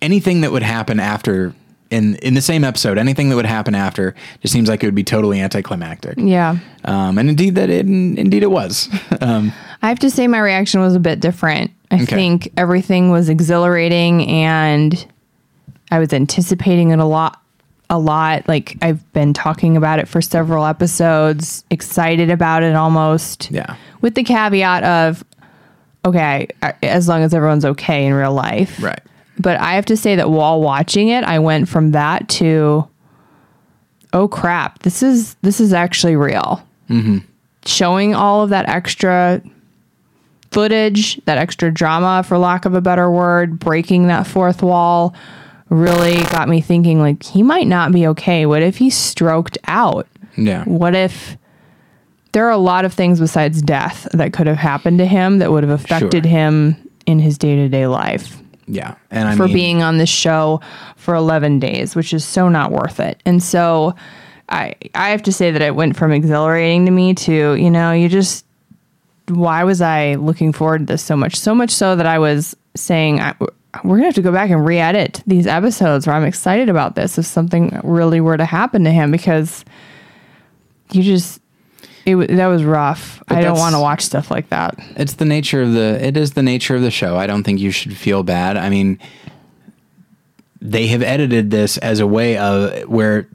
anything 0.01 0.43
that 0.43 0.53
would 0.53 0.63
happen 0.63 1.01
after 1.01 1.55
in 1.91 2.15
in 2.17 2.35
the 2.35 2.41
same 2.41 2.63
episode, 2.63 2.99
anything 2.99 3.29
that 3.31 3.37
would 3.37 3.47
happen 3.47 3.75
after 3.75 4.15
just 4.43 4.53
seems 4.53 4.69
like 4.69 4.83
it 4.83 4.87
would 4.87 4.95
be 4.95 5.05
totally 5.05 5.41
anticlimactic. 5.41 6.15
Yeah. 6.19 6.59
Um, 6.85 7.19
and 7.19 7.29
indeed 7.29 7.57
that 7.57 7.69
it 7.69 7.87
indeed 7.87 8.43
it 8.43 8.51
was. 8.51 8.89
um, 9.21 9.53
I 9.83 9.89
have 9.89 9.99
to 10.01 10.11
say 10.11 10.29
my 10.29 10.39
reaction 10.39 10.81
was 10.81 10.95
a 10.95 11.01
bit 11.01 11.21
different. 11.21 11.73
I 11.90 11.96
Okay. 11.96 12.05
think 12.07 12.53
everything 12.57 13.11
was 13.11 13.29
exhilarating 13.29 14.26
and 14.29 15.07
I 15.90 15.98
was 15.98 16.12
anticipating 16.12 16.90
it 16.90 16.98
a 16.98 17.05
lot 17.05 17.37
a 17.92 17.98
lot. 17.98 18.46
Like 18.46 18.76
I've 18.83 19.12
been 19.12 19.33
talking 19.35 19.76
about 19.76 19.98
it 19.98 20.07
for 20.07 20.22
several 20.22 20.64
episodes, 20.64 21.64
excited 21.70 22.31
about 22.31 22.62
it 22.62 22.76
almost. 22.76 23.50
Yeah. 23.50 23.74
With 24.00 24.14
the 24.14 24.22
caveat 24.22 24.85
of 24.85 25.24
okay, 26.05 26.46
as 26.83 27.09
long 27.09 27.22
as 27.22 27.35
everyone's 27.35 27.64
okay 27.64 28.07
in 28.07 28.14
real 28.14 28.33
life. 28.33 28.81
Right. 28.81 29.00
But 29.40 29.59
I 29.61 29.74
have 29.74 29.87
to 29.87 29.96
say 29.96 30.14
that 30.16 30.31
while 30.31 30.61
watching 30.61 31.09
it, 31.09 31.24
I 31.24 31.38
went 31.40 31.68
from 31.68 31.90
that 31.90 32.29
to, 32.29 32.88
oh 34.12 34.29
crap, 34.29 34.81
this 34.85 35.03
is 35.03 35.35
this 35.42 35.61
is 35.61 35.72
actually 35.72 36.14
real. 36.14 36.64
Mm-hmm. 36.88 37.18
Showing 37.66 38.14
all 38.14 38.42
of 38.42 38.50
that 38.50 38.68
extra 38.68 39.42
footage, 40.51 41.23
that 41.27 41.39
extra 41.39 41.73
drama, 41.73 42.23
for 42.27 42.39
lack 42.39 42.65
of 42.65 42.75
a 42.75 42.81
better 42.81 43.11
word, 43.11 43.59
breaking 43.59 44.09
that 44.09 44.27
fourth 44.27 44.63
wall, 44.63 45.15
really 45.69 46.17
got 46.25 46.49
me 46.49 46.61
thinking. 46.61 46.99
Like 47.01 47.23
he 47.23 47.43
might 47.43 47.67
not 47.67 47.93
be 47.93 48.07
okay. 48.09 48.47
What 48.47 48.63
if 48.63 48.77
he 48.79 48.91
stroked 48.91 49.59
out? 49.67 50.07
Yeah. 50.37 50.65
What 50.65 50.95
if 50.95 51.37
there 52.33 52.47
are 52.47 52.51
a 52.51 52.57
lot 52.57 52.85
of 52.85 52.93
things 52.93 53.21
besides 53.21 53.63
death 53.63 54.07
that 54.13 54.33
could 54.33 54.47
have 54.47 54.57
happened 54.57 54.99
to 54.99 55.07
him 55.07 55.39
that 55.39 55.51
would 55.51 55.63
have 55.65 55.73
affected 55.81 56.25
Sure. 56.25 56.31
him 56.31 56.77
in 57.07 57.19
his 57.19 57.39
day 57.39 57.57
to 57.57 57.69
day 57.69 57.87
life? 57.87 58.37
Yeah. 58.67 58.95
And 59.11 59.29
I 59.29 59.37
for 59.37 59.47
mean, 59.47 59.55
being 59.55 59.83
on 59.83 59.99
this 59.99 60.09
show 60.09 60.61
for 60.97 61.15
11 61.15 61.59
days, 61.59 61.97
which 61.97 62.13
is 62.15 62.25
so 62.25 62.49
not 62.49 62.71
worth 62.71 63.01
it. 63.01 63.21
And 63.27 63.43
so 63.43 63.95
I 64.49 64.75
I 64.95 65.11
have 65.11 65.23
to 65.25 65.33
say 65.33 65.51
that 65.51 65.63
it 65.63 65.75
went 65.75 65.97
from 65.97 66.13
exhilarating 66.13 66.87
to 66.87 66.93
me 66.93 67.15
to, 67.15 67.55
you 67.55 67.71
know, 67.71 67.91
you 67.93 68.09
just 68.09 68.45
why 69.31 69.64
was 69.64 69.81
I 69.81 70.14
looking 70.14 70.53
forward 70.53 70.81
to 70.81 70.85
this 70.85 71.03
so 71.03 71.16
much? 71.16 71.37
So 71.37 71.55
much 71.55 71.71
so 71.71 71.97
that 71.97 72.07
I 72.07 72.19
was 72.19 72.57
saying 72.75 73.21
I, 73.21 73.35
we're 73.85 73.99
going 73.99 74.03
to 74.03 74.07
have 74.07 74.14
to 74.14 74.23
go 74.23 74.33
back 74.33 74.51
and 74.51 74.64
re-edit 74.64 75.23
these 75.27 75.47
episodes 75.47 76.07
where 76.07 76.16
I'm 76.16 76.25
excited 76.25 76.69
about 76.69 76.95
this 76.95 77.19
if 77.19 77.27
something 77.27 77.81
really 77.85 78.21
were 78.21 78.37
to 78.37 78.45
happen 78.45 78.85
to 78.85 78.90
him 78.90 79.11
because 79.11 79.64
you 80.93 81.03
just 81.03 81.40
it 82.07 82.16
that 82.16 82.47
was 82.47 82.64
rough. 82.64 83.23
I 83.29 83.43
don't 83.43 83.59
want 83.59 83.75
to 83.75 83.81
watch 83.81 84.03
stuff 84.03 84.31
like 84.31 84.49
that. 84.49 84.75
it's 84.97 85.14
the 85.14 85.25
nature 85.25 85.62
of 85.62 85.73
the 85.73 86.05
it 86.05 86.16
is 86.16 86.33
the 86.33 86.43
nature 86.43 86.75
of 86.75 86.83
the 86.83 86.90
show. 86.90 87.16
I 87.16 87.27
don't 87.27 87.45
think 87.45 87.61
you 87.61 87.71
should 87.71 87.97
feel 87.97 88.23
bad. 88.23 88.57
I 88.57 88.71
mean, 88.71 88.99
they 90.61 90.88
have 90.88 91.03
edited 91.03 91.51
this 91.51 91.79
as 91.79 92.01
a 92.01 92.07
way 92.07 92.37
of 92.38 92.88
where 92.88 93.29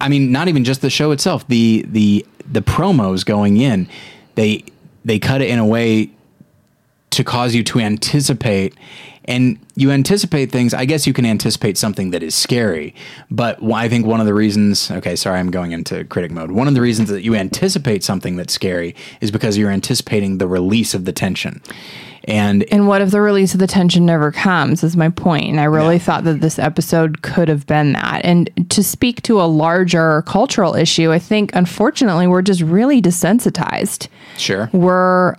I 0.00 0.08
mean, 0.08 0.32
not 0.32 0.48
even 0.48 0.64
just 0.64 0.80
the 0.80 0.90
show 0.90 1.10
itself, 1.10 1.46
the 1.48 1.84
the 1.88 2.26
the 2.50 2.62
promos 2.62 3.24
going 3.24 3.58
in, 3.58 3.88
they 4.34 4.64
they 5.04 5.18
cut 5.18 5.42
it 5.42 5.48
in 5.48 5.58
a 5.58 5.66
way 5.66 6.10
to 7.12 7.24
cause 7.24 7.54
you 7.54 7.62
to 7.62 7.78
anticipate 7.80 8.74
and 9.26 9.56
you 9.76 9.90
anticipate 9.92 10.50
things 10.50 10.74
i 10.74 10.84
guess 10.84 11.06
you 11.06 11.12
can 11.12 11.24
anticipate 11.24 11.78
something 11.78 12.10
that 12.10 12.22
is 12.22 12.34
scary 12.34 12.94
but 13.30 13.62
i 13.72 13.88
think 13.88 14.04
one 14.04 14.18
of 14.20 14.26
the 14.26 14.34
reasons 14.34 14.90
okay 14.90 15.14
sorry 15.14 15.38
i'm 15.38 15.50
going 15.50 15.70
into 15.72 16.04
critic 16.06 16.30
mode 16.32 16.50
one 16.50 16.66
of 16.66 16.74
the 16.74 16.80
reasons 16.80 17.08
that 17.08 17.22
you 17.22 17.34
anticipate 17.34 18.02
something 18.02 18.36
that's 18.36 18.52
scary 18.52 18.94
is 19.20 19.30
because 19.30 19.56
you're 19.56 19.70
anticipating 19.70 20.38
the 20.38 20.48
release 20.48 20.92
of 20.94 21.04
the 21.04 21.12
tension 21.12 21.60
and 22.24 22.62
And 22.70 22.86
what 22.86 23.00
if 23.02 23.10
the 23.10 23.20
release 23.20 23.52
of 23.52 23.58
the 23.58 23.66
tension 23.66 24.06
never 24.06 24.30
comes, 24.30 24.84
is 24.84 24.96
my 24.96 25.08
point. 25.08 25.46
And 25.50 25.58
I 25.58 25.64
really 25.64 25.96
Yeah. 25.96 26.02
thought 26.02 26.22
that 26.22 26.40
this 26.40 26.56
episode 26.56 27.22
could 27.22 27.48
have 27.48 27.66
been 27.66 27.94
that. 27.94 28.20
And 28.22 28.48
to 28.68 28.84
speak 28.84 29.22
to 29.22 29.40
a 29.40 29.48
larger 29.50 30.22
cultural 30.22 30.76
issue, 30.76 31.10
I 31.10 31.18
think 31.18 31.50
unfortunately 31.52 32.28
we're 32.28 32.42
just 32.42 32.60
really 32.62 33.02
desensitized. 33.02 34.06
sure 34.36 34.70
We're 34.72 35.34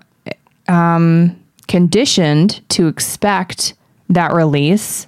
um, 0.68 1.38
conditioned 1.74 2.62
to 2.70 2.88
expect 2.88 3.74
that 4.10 4.32
release, 4.32 5.08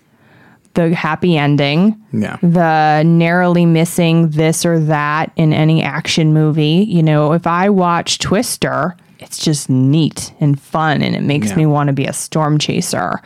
the 0.73 0.95
happy 0.95 1.38
ending, 1.38 1.95
yeah 2.12 2.38
the 2.41 3.04
narrowly 3.06 3.67
missing 3.67 4.30
this 4.32 4.65
or 4.65 4.80
that 4.80 5.32
in 5.36 5.54
any 5.54 5.84
action 5.84 6.34
movie. 6.34 6.84
You 6.89 7.04
know, 7.04 7.34
if 7.34 7.45
I 7.45 7.69
watch 7.69 8.17
Twister, 8.17 8.97
it's 9.19 9.38
just 9.38 9.69
neat 9.69 10.34
and 10.39 10.60
fun 10.60 11.04
and 11.04 11.15
it 11.15 11.21
makes 11.21 11.49
Yeah. 11.51 11.58
me 11.58 11.65
want 11.67 11.88
to 11.89 11.93
be 11.93 12.06
a 12.06 12.13
storm 12.13 12.58
chaser. 12.58 13.21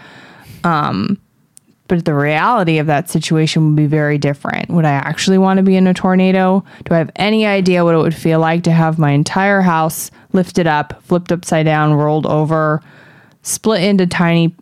Um, 0.65 1.17
but 1.88 2.04
the 2.06 2.13
reality 2.13 2.78
of 2.78 2.88
that 2.88 3.10
situation 3.10 3.65
would 3.65 3.75
be 3.78 3.88
very 3.88 4.17
different. 4.17 4.69
Would 4.69 4.86
I 4.86 4.91
actually 4.91 5.38
want 5.39 5.58
to 5.58 5.63
be 5.63 5.75
in 5.78 5.88
a 5.88 5.93
tornado? 5.93 6.63
Do 6.84 6.93
I 6.93 6.97
have 6.99 7.10
any 7.15 7.45
idea 7.47 7.84
what 7.86 7.95
it 7.95 7.99
would 7.99 8.13
feel 8.13 8.39
like 8.41 8.63
to 8.63 8.71
have 8.71 8.99
my 8.99 9.12
entire 9.12 9.62
house 9.62 10.12
lifted 10.34 10.67
up, 10.67 11.02
flipped 11.04 11.32
upside 11.32 11.65
down, 11.65 11.93
rolled 11.93 12.28
over, 12.28 12.82
split 13.41 13.84
into 13.84 14.06
tiny 14.08 14.56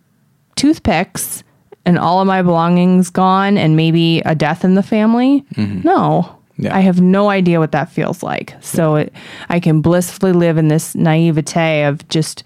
toothpicks 0.56 1.44
and 1.86 1.98
all 1.98 2.20
of 2.20 2.28
my 2.28 2.42
belongings 2.42 3.10
gone 3.10 3.58
and 3.58 3.76
maybe 3.76 4.22
a 4.22 4.36
death 4.36 4.63
in 4.63 4.76
the 4.76 4.84
family? 4.84 5.44
Mm-hmm. 5.56 5.82
No. 5.88 6.34
Yeah. 6.58 6.76
I 6.76 6.80
have 6.80 7.00
no 7.00 7.30
idea 7.30 7.60
what 7.60 7.72
that 7.74 7.92
feels 7.92 8.24
like. 8.24 8.56
So 8.62 8.96
it, 8.96 9.13
I 9.50 9.60
can 9.60 9.82
blissfully 9.82 10.32
live 10.32 10.58
in 10.58 10.70
this 10.70 10.96
naivete 10.96 11.84
of 11.84 12.08
just 12.10 12.44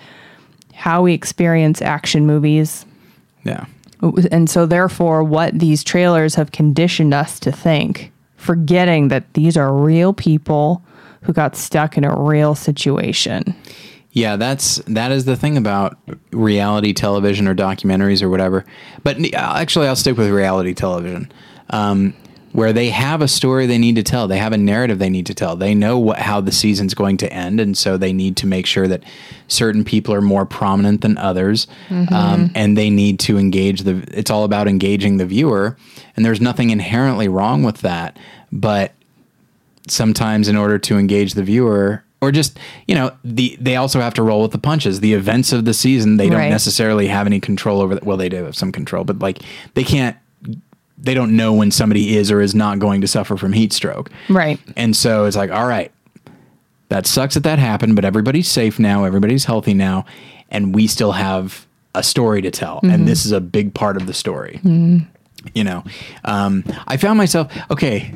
how 0.74 1.02
we 1.04 1.14
experience 1.14 1.82
action 1.82 2.26
movies. 2.26 2.86
yeah 3.44 3.66
And 4.32 4.50
so, 4.50 4.66
therefore, 4.66 5.24
what 5.24 5.58
these 5.58 5.84
trailers 5.84 6.36
have 6.36 6.52
conditioned 6.52 7.14
us 7.14 7.40
to 7.42 7.52
think, 7.52 8.12
forgetting 8.36 9.10
that 9.10 9.32
these 9.34 9.56
are 9.56 9.74
real 9.74 10.12
people 10.12 10.84
who 11.22 11.34
got 11.34 11.56
stuck 11.56 11.98
in 11.98 12.04
a 12.04 12.16
real 12.20 12.56
situation. 12.56 13.56
Yeah, 14.14 14.36
that's 14.36 14.78
that 14.88 15.12
is 15.12 15.26
the 15.26 15.38
thing 15.38 15.56
about 15.58 15.98
reality 16.32 16.92
television 16.94 17.48
or 17.48 17.56
documentaries 17.56 18.22
or 18.22 18.30
whatever. 18.30 18.66
But 19.04 19.18
n- 19.18 19.34
actually, 19.34 19.88
I'll 19.88 19.96
stick 19.96 20.18
with 20.18 20.30
reality 20.30 20.74
television, 20.74 21.32
um, 21.70 22.14
where 22.52 22.74
they 22.74 22.90
have 22.90 23.22
a 23.22 23.28
story 23.30 23.68
they 23.68 23.78
need 23.78 23.96
to 23.96 24.04
tell. 24.04 24.28
They 24.28 24.38
have 24.38 24.52
a 24.52 24.58
narrative 24.58 25.00
they 25.00 25.10
need 25.10 25.28
to 25.28 25.34
tell. 25.34 25.56
They 25.56 25.74
know 25.74 25.98
what 25.98 26.20
how 26.20 26.42
the 26.42 26.52
season's 26.52 26.94
going 26.94 27.16
to 27.18 27.32
end, 27.32 27.62
and 27.62 27.78
so 27.78 27.96
they 27.96 28.12
need 28.12 28.36
to 28.38 28.48
make 28.48 28.66
sure 28.66 28.86
that 28.90 29.02
certain 29.48 29.86
people 29.86 30.14
are 30.14 30.22
more 30.22 30.46
prominent 30.46 31.00
than 31.00 31.18
others, 31.18 31.68
um, 31.90 32.52
and 32.54 32.78
they 32.78 32.90
need 32.90 33.18
to 33.22 33.38
engage 33.38 33.84
the. 33.84 34.04
It's 34.12 34.30
all 34.30 34.44
about 34.44 34.68
engaging 34.68 35.18
the 35.18 35.26
viewer, 35.26 35.78
and 36.18 36.26
there's 36.26 36.42
nothing 36.42 36.70
inherently 36.70 37.30
wrong 37.30 37.64
with 37.64 37.78
that, 37.78 38.20
but 38.52 38.92
sometimes 39.88 40.50
in 40.50 40.58
order 40.58 40.78
to 40.78 40.98
engage 40.98 41.34
the 41.34 41.44
viewer 41.44 42.04
or 42.22 42.32
just 42.32 42.60
you 42.88 42.96
know 42.96 43.12
the 43.24 43.58
they 43.60 43.76
also 43.76 44.00
have 44.00 44.14
to 44.16 44.24
roll 44.24 44.42
with 44.42 44.52
the 44.52 44.58
punches. 44.60 45.00
The 45.00 45.14
events 45.14 45.52
of 45.52 45.66
the 45.66 45.74
season 45.74 46.18
they 46.18 46.30
don't 46.30 46.38
Right. 46.40 46.50
necessarily 46.50 47.08
have 47.08 47.26
any 47.28 47.40
control 47.40 47.82
over 47.82 47.96
that. 47.96 48.04
Well 48.06 48.18
they 48.18 48.30
do 48.30 48.44
have 48.44 48.56
some 48.56 48.72
control 48.72 49.04
but 49.04 49.20
like 49.20 49.40
they 49.74 49.84
can't 49.84 50.16
they 51.04 51.16
don't 51.16 51.36
know 51.36 51.52
when 51.54 51.72
somebody 51.72 52.16
is 52.16 52.30
or 52.30 52.42
is 52.42 52.54
not 52.54 52.78
going 52.78 53.02
to 53.02 53.08
suffer 53.08 53.36
from 53.36 53.54
heat 53.54 53.74
stroke. 53.74 54.12
Right. 54.30 54.60
and 54.78 54.96
so 54.96 55.26
it's 55.26 55.36
like 55.36 55.52
all 55.52 55.66
right 55.68 55.92
that 56.90 57.08
sucks 57.08 57.34
that 57.36 57.44
that 57.44 57.58
happened 57.58 57.96
but 57.96 58.06
everybody's 58.06 58.48
safe 58.50 58.78
now 58.78 59.04
everybody's 59.06 59.46
healthy 59.46 59.74
now 59.74 60.06
and 60.50 60.76
we 60.76 60.86
still 60.88 61.14
have 61.14 61.66
a 61.96 62.04
story 62.04 62.42
to 62.42 62.52
tell 62.52 62.80
and 62.84 63.08
this 63.08 63.26
is 63.26 63.32
a 63.32 63.42
big 63.42 63.74
part 63.74 63.98
of 63.98 64.06
the 64.08 64.14
story. 64.14 64.60
You 64.64 65.64
know 65.64 65.84
um, 66.24 66.64
i 66.88 66.98
found 66.98 67.18
myself 67.18 67.52
okay 67.72 68.14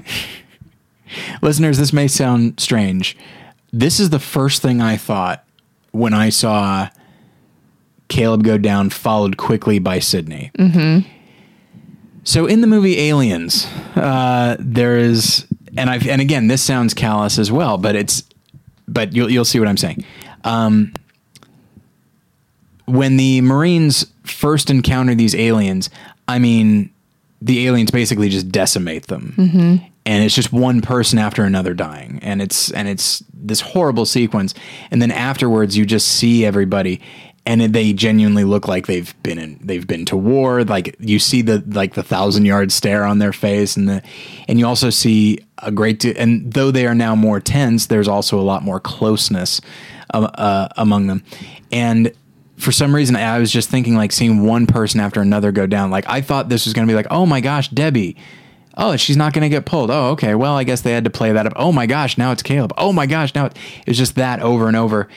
listeners 1.41 1.77
this 1.77 1.93
may 1.93 2.07
sound 2.07 2.59
strange 2.59 3.17
this 3.77 3.99
is 3.99 4.09
the 4.09 4.19
first 4.19 4.61
thing 4.61 4.79
i 4.81 4.95
thought 4.95 5.43
when 5.91 6.13
i 6.13 6.29
saw 6.29 6.88
caleb 8.07 8.43
go 8.43 8.57
down 8.57 8.89
followed 8.89 9.35
quickly 9.38 9.79
by 9.79 9.99
Cydney. 9.99 10.51
So 12.23 12.45
in 12.45 12.61
the 12.61 12.67
movie 12.67 12.97
aliens 12.99 13.65
uh, 13.95 14.55
there 14.59 14.97
is 14.97 15.45
and 15.77 15.89
i 15.89 15.97
and 15.97 16.21
again 16.21 16.47
this 16.47 16.61
sounds 16.61 16.93
callous 16.93 17.38
as 17.38 17.51
well 17.51 17.77
but 17.77 17.95
it's 17.95 18.23
but 18.88 19.13
you'll, 19.13 19.29
you'll 19.29 19.45
see 19.45 19.59
what 19.59 19.67
i'm 19.67 19.77
saying. 19.77 20.05
Um, 20.43 20.93
when 22.85 23.17
the 23.17 23.41
marines 23.41 24.05
first 24.23 24.69
encounter 24.69 25.15
these 25.15 25.35
aliens 25.35 25.89
i 26.27 26.38
mean 26.39 26.91
the 27.41 27.67
aliens 27.67 27.91
basically 27.91 28.29
just 28.29 28.49
decimate 28.51 29.07
them 29.07 29.33
and 30.05 30.23
it's 30.23 30.35
just 30.35 30.53
one 30.53 30.81
person 30.81 31.17
after 31.19 31.43
another 31.43 31.73
dying 31.73 32.19
and 32.21 32.41
it's 32.41 32.71
and 32.71 32.87
it's 32.87 33.23
this 33.33 33.61
horrible 33.61 34.05
sequence 34.05 34.53
and 34.91 35.01
then 35.01 35.11
afterwards 35.11 35.77
you 35.77 35.85
just 35.85 36.07
see 36.07 36.45
everybody 36.45 37.01
and 37.47 37.61
they 37.61 37.93
genuinely 37.93 38.43
look 38.43 38.67
like 38.67 38.87
they've 38.87 39.21
been 39.23 39.37
in 39.37 39.59
they've 39.63 39.87
been 39.87 40.05
to 40.05 40.17
war 40.17 40.63
like 40.63 40.95
you 40.99 41.19
see 41.19 41.41
the 41.41 41.63
like 41.67 41.93
the 41.93 42.03
thousand 42.03 42.45
yard 42.45 42.71
stare 42.71 43.03
on 43.03 43.19
their 43.19 43.33
face 43.33 43.77
and 43.77 43.87
the 43.87 44.01
and 44.47 44.59
you 44.59 44.65
also 44.65 44.89
see 44.89 45.39
a 45.59 45.71
great 45.71 45.99
de- 45.99 46.17
and 46.17 46.53
though 46.53 46.71
they 46.71 46.85
are 46.85 46.95
now 46.95 47.15
more 47.15 47.39
tense 47.39 47.87
there's 47.87 48.07
also 48.07 48.39
a 48.39 48.43
lot 48.43 48.63
more 48.63 48.79
closeness 48.79 49.61
uh, 50.13 50.29
uh, 50.35 50.67
among 50.77 51.07
them 51.07 51.23
and 51.71 52.11
for 52.57 52.71
some 52.71 52.95
reason 52.95 53.15
I 53.15 53.39
was 53.39 53.51
just 53.51 53.69
thinking 53.69 53.95
like 53.95 54.11
seeing 54.11 54.45
one 54.45 54.65
person 54.65 54.99
after 54.99 55.21
another 55.21 55.51
go 55.51 55.67
down. 55.67 55.91
Like 55.91 56.07
I 56.07 56.21
thought 56.21 56.49
this 56.49 56.65
was 56.65 56.73
going 56.73 56.87
to 56.87 56.91
be 56.91 56.95
like, 56.95 57.07
oh 57.11 57.25
my 57.25 57.41
gosh, 57.41 57.69
Debbie. 57.69 58.15
Oh, 58.77 58.95
she's 58.97 59.15
not 59.17 59.31
going 59.33 59.43
to 59.43 59.49
get 59.49 59.65
pulled. 59.65 59.89
Oh, 59.89 60.09
okay. 60.11 60.35
Well, 60.35 60.55
I 60.55 60.63
guess 60.65 60.81
they 60.81 60.91
had 60.91 61.05
to 61.05 61.09
play 61.09 61.31
that 61.31 61.45
up. 61.45 61.53
Oh 61.55 61.71
my 61.71 61.85
gosh, 61.85 62.17
now 62.17 62.31
it's 62.31 62.43
Caleb. 62.43 62.73
Oh 62.77 62.91
my 62.91 63.05
gosh, 63.05 63.33
now 63.33 63.45
it, 63.45 63.57
it 63.81 63.88
was 63.88 63.97
just 63.97 64.15
that 64.15 64.41
over 64.41 64.67
and 64.67 64.75
over. 64.75 65.07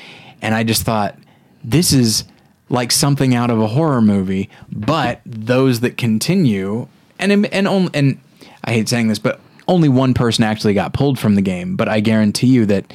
And 0.40 0.54
I 0.54 0.62
just 0.62 0.82
thought 0.82 1.16
this 1.64 1.92
is 1.92 2.24
like 2.68 2.92
something 2.92 3.34
out 3.34 3.50
of 3.50 3.60
a 3.60 3.66
horror 3.66 4.00
movie, 4.00 4.48
but 4.70 5.20
those 5.26 5.80
that 5.80 5.96
continue 5.96 6.86
and 7.18 7.46
and 7.46 7.66
on- 7.66 7.90
and 7.94 8.20
I 8.62 8.72
hate 8.74 8.88
saying 8.88 9.08
this, 9.08 9.18
but 9.18 9.40
only 9.66 9.88
one 9.88 10.14
person 10.14 10.44
actually 10.44 10.74
got 10.74 10.92
pulled 10.92 11.18
from 11.18 11.34
the 11.34 11.42
game, 11.42 11.76
but 11.76 11.88
I 11.88 12.00
guarantee 12.00 12.46
you 12.48 12.66
that 12.66 12.92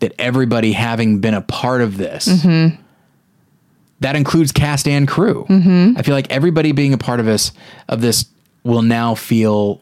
that 0.00 0.12
everybody 0.18 0.72
having 0.72 1.20
been 1.20 1.34
a 1.34 1.40
part 1.40 1.80
of 1.82 1.96
this 1.96 2.26
that 4.00 4.16
includes 4.16 4.52
cast 4.52 4.88
and 4.88 5.06
crew. 5.06 5.46
Mm-hmm. 5.48 5.96
I 5.96 6.02
feel 6.02 6.14
like 6.14 6.30
everybody 6.30 6.72
being 6.72 6.92
a 6.92 6.98
part 6.98 7.20
of 7.20 7.26
this 7.26 7.52
of 7.88 8.00
this 8.00 8.26
will 8.64 8.82
now 8.82 9.14
feel 9.14 9.80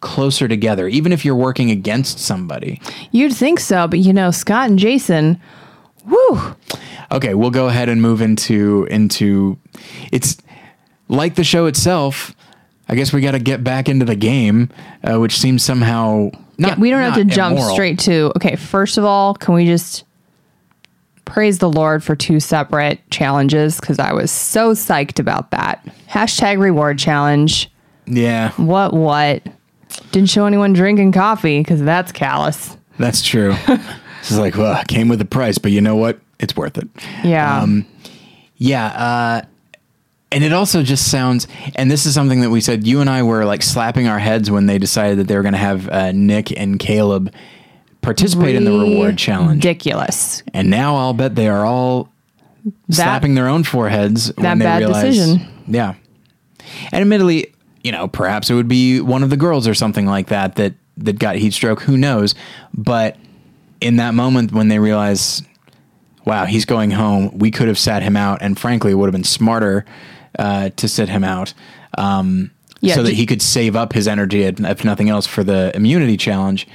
closer 0.00 0.46
together, 0.48 0.88
even 0.88 1.12
if 1.12 1.24
you're 1.24 1.34
working 1.36 1.70
against 1.70 2.18
somebody. 2.18 2.80
You'd 3.12 3.32
think 3.34 3.60
so, 3.60 3.88
but 3.88 3.98
you 4.00 4.12
know, 4.12 4.30
Scot 4.30 4.68
and 4.70 4.78
Jason, 4.78 5.40
woo. 6.06 6.54
Okay, 7.12 7.34
we'll 7.34 7.50
go 7.50 7.66
ahead 7.68 7.88
and 7.88 8.02
move 8.02 8.20
into 8.20 8.86
into 8.90 9.58
it's 10.12 10.36
like 11.08 11.34
the 11.36 11.44
show 11.44 11.66
itself. 11.66 12.34
I 12.88 12.94
guess 12.94 13.12
we 13.12 13.20
got 13.20 13.32
to 13.32 13.38
get 13.40 13.64
back 13.64 13.88
into 13.88 14.04
the 14.04 14.14
game, 14.16 14.70
uh, 15.02 15.18
which 15.18 15.38
seems 15.38 15.62
somehow 15.64 16.30
not. 16.58 16.72
Yeah, 16.72 16.80
we 16.80 16.90
don't 16.90 17.00
have 17.02 17.14
to 17.14 17.24
jump 17.24 17.56
immoral. 17.56 17.74
straight 17.74 17.98
to 18.00 18.32
okay 18.36 18.56
first 18.56 18.96
of 18.96 19.04
all 19.04 19.34
can 19.34 19.54
we 19.54 19.66
just 19.66 20.04
praise 21.26 21.58
the 21.58 21.68
lord 21.68 22.02
for 22.04 22.14
two 22.16 22.38
separate 22.40 22.98
challenges 23.10 23.78
because 23.80 23.98
i 23.98 24.12
was 24.12 24.30
so 24.30 24.72
psyched 24.72 25.18
about 25.18 25.50
that 25.50 25.84
hashtag 26.08 26.58
reward 26.60 26.98
challenge 26.98 27.70
Yeah, 28.06 28.52
what 28.52 28.94
what 28.94 29.42
didn't 30.12 30.30
show 30.30 30.46
anyone 30.46 30.72
drinking 30.72 31.12
coffee 31.12 31.60
because 31.60 31.82
that's 31.82 32.12
callous 32.12 32.76
that's 32.98 33.22
true. 33.22 33.54
it's 34.20 34.36
like, 34.36 34.56
well, 34.56 34.80
it 34.80 34.88
came 34.88 35.08
with 35.08 35.20
a 35.20 35.26
price, 35.26 35.58
but 35.58 35.70
you 35.72 35.80
know 35.80 35.96
what? 35.96 36.18
It's 36.38 36.56
worth 36.56 36.78
it. 36.78 36.88
yeah 37.22 37.60
Um, 37.62 37.86
Yeah, 38.56 38.86
uh, 38.86 39.42
and 40.32 40.42
it 40.42 40.52
also 40.52 40.82
just 40.82 41.10
sounds. 41.10 41.46
And 41.74 41.90
this 41.90 42.06
is 42.06 42.14
something 42.14 42.40
that 42.40 42.50
we 42.50 42.60
said. 42.60 42.86
You 42.86 43.00
and 43.00 43.08
I 43.08 43.22
were 43.22 43.44
like 43.44 43.62
slapping 43.62 44.08
our 44.08 44.18
heads 44.18 44.50
when 44.50 44.66
they 44.66 44.78
decided 44.78 45.18
that 45.18 45.28
they 45.28 45.36
were 45.36 45.42
going 45.42 45.52
to 45.52 45.58
have 45.58 45.88
uh, 45.88 46.12
Nick 46.12 46.58
and 46.58 46.78
Caleb 46.78 47.32
participate 48.00 48.54
in 48.54 48.64
the 48.64 48.72
reward 48.72 49.18
challenge. 49.18 49.56
ridiculous 49.64 50.42
And 50.54 50.70
now 50.70 50.96
I'll 50.96 51.12
bet 51.14 51.34
they 51.34 51.48
are 51.48 51.64
all 51.66 52.08
slapping 52.90 53.34
their 53.34 53.48
own 53.48 53.62
foreheads 53.62 54.32
when 54.36 54.58
they 54.58 54.64
bad 54.64 54.78
realize. 54.78 55.14
decision. 55.16 55.48
Yeah, 55.68 55.94
and 56.92 57.02
admittedly, 57.02 57.52
you 57.86 57.92
know, 57.92 58.08
perhaps 58.08 58.50
it 58.50 58.54
would 58.54 58.68
be 58.68 59.00
one 59.00 59.22
of 59.22 59.30
the 59.30 59.36
girls 59.36 59.68
or 59.68 59.74
something 59.74 60.06
like 60.06 60.26
that 60.28 60.56
that 60.56 60.74
that 60.96 61.18
got 61.18 61.36
heat 61.36 61.52
stroke. 61.52 61.80
Who 61.82 61.96
knows? 61.96 62.34
But 62.74 63.16
in 63.80 63.96
that 63.96 64.14
moment 64.14 64.50
when 64.52 64.68
they 64.68 64.78
realize, 64.78 65.42
wow, 66.24 66.46
he's 66.46 66.64
going 66.64 66.90
home, 66.90 67.38
we 67.38 67.50
could 67.50 67.68
have 67.68 67.78
sat 67.78 68.02
him 68.02 68.16
out, 68.16 68.42
and 68.42 68.58
frankly, 68.58 68.90
it 68.90 68.94
would 68.94 69.06
have 69.06 69.12
been 69.12 69.24
smarter 69.24 69.84
uh, 70.38 70.70
to 70.70 70.88
sit 70.88 71.08
him 71.08 71.22
out. 71.22 71.54
Um, 71.96 72.50
Yeah, 72.80 72.94
so 72.94 73.02
that 73.04 73.14
he 73.14 73.24
could 73.24 73.40
save 73.40 73.74
up 73.76 73.92
his 73.92 74.06
energy, 74.06 74.42
if 74.42 74.84
nothing 74.84 75.08
else, 75.08 75.26
for 75.26 75.44
the 75.44 75.70
immunity 75.74 76.16
challenge. 76.16 76.66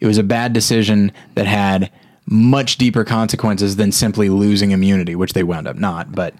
It 0.00 0.06
was 0.06 0.18
a 0.18 0.22
bad 0.22 0.52
decision 0.52 1.10
that 1.34 1.46
had 1.46 1.90
much 2.26 2.76
deeper 2.76 3.04
consequences 3.04 3.76
than 3.76 3.90
simply 3.90 4.28
losing 4.28 4.70
immunity, 4.70 5.14
which 5.16 5.32
they 5.32 5.42
wound 5.42 5.66
up 5.66 5.76
not. 5.76 6.12
But 6.12 6.34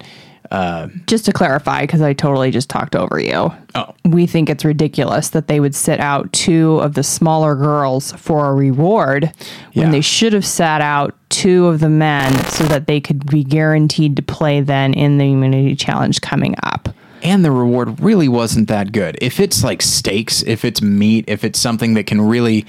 just 1.05 1.25
to 1.25 1.31
clarify 1.31 1.81
because 1.81 2.01
i 2.01 2.11
totally 2.13 2.49
just 2.51 2.69
talked 2.69 2.95
over 2.95 3.19
you 3.19 3.51
oh, 3.75 3.93
we 4.05 4.25
think 4.25 4.49
it's 4.49 4.65
ridiculous 4.65 5.29
that 5.29 5.47
they 5.47 5.59
would 5.59 5.75
sit 5.75 5.99
out 5.99 6.31
two 6.33 6.77
of 6.79 6.95
the 6.95 7.03
smaller 7.03 7.55
girls 7.55 8.11
for 8.13 8.47
a 8.49 8.53
reward 8.53 9.31
Yeah. 9.73 9.83
when 9.83 9.91
they 9.91 10.01
should 10.01 10.33
have 10.33 10.45
sat 10.45 10.81
out 10.81 11.15
two 11.29 11.67
of 11.67 11.79
the 11.79 11.89
men 11.89 12.33
so 12.45 12.63
that 12.65 12.87
they 12.87 12.99
could 12.99 13.25
be 13.29 13.43
guaranteed 13.43 14.15
to 14.15 14.21
play 14.23 14.61
then 14.61 14.93
in 14.95 15.19
the 15.19 15.31
immunity 15.31 15.75
challenge 15.75 16.21
coming 16.21 16.55
up. 16.63 16.89
and 17.21 17.45
the 17.45 17.51
reward 17.51 17.99
really 17.99 18.27
wasn't 18.29 18.67
that 18.69 18.91
good. 18.91 19.17
If 19.21 19.39
it's 19.39 19.63
like 19.63 19.81
steaks, 19.83 20.41
if 20.43 20.65
it's 20.65 20.81
meat, 20.81 21.25
if 21.27 21.43
it's 21.43 21.59
something 21.59 21.93
that 21.95 22.07
can 22.07 22.21
really, 22.21 22.65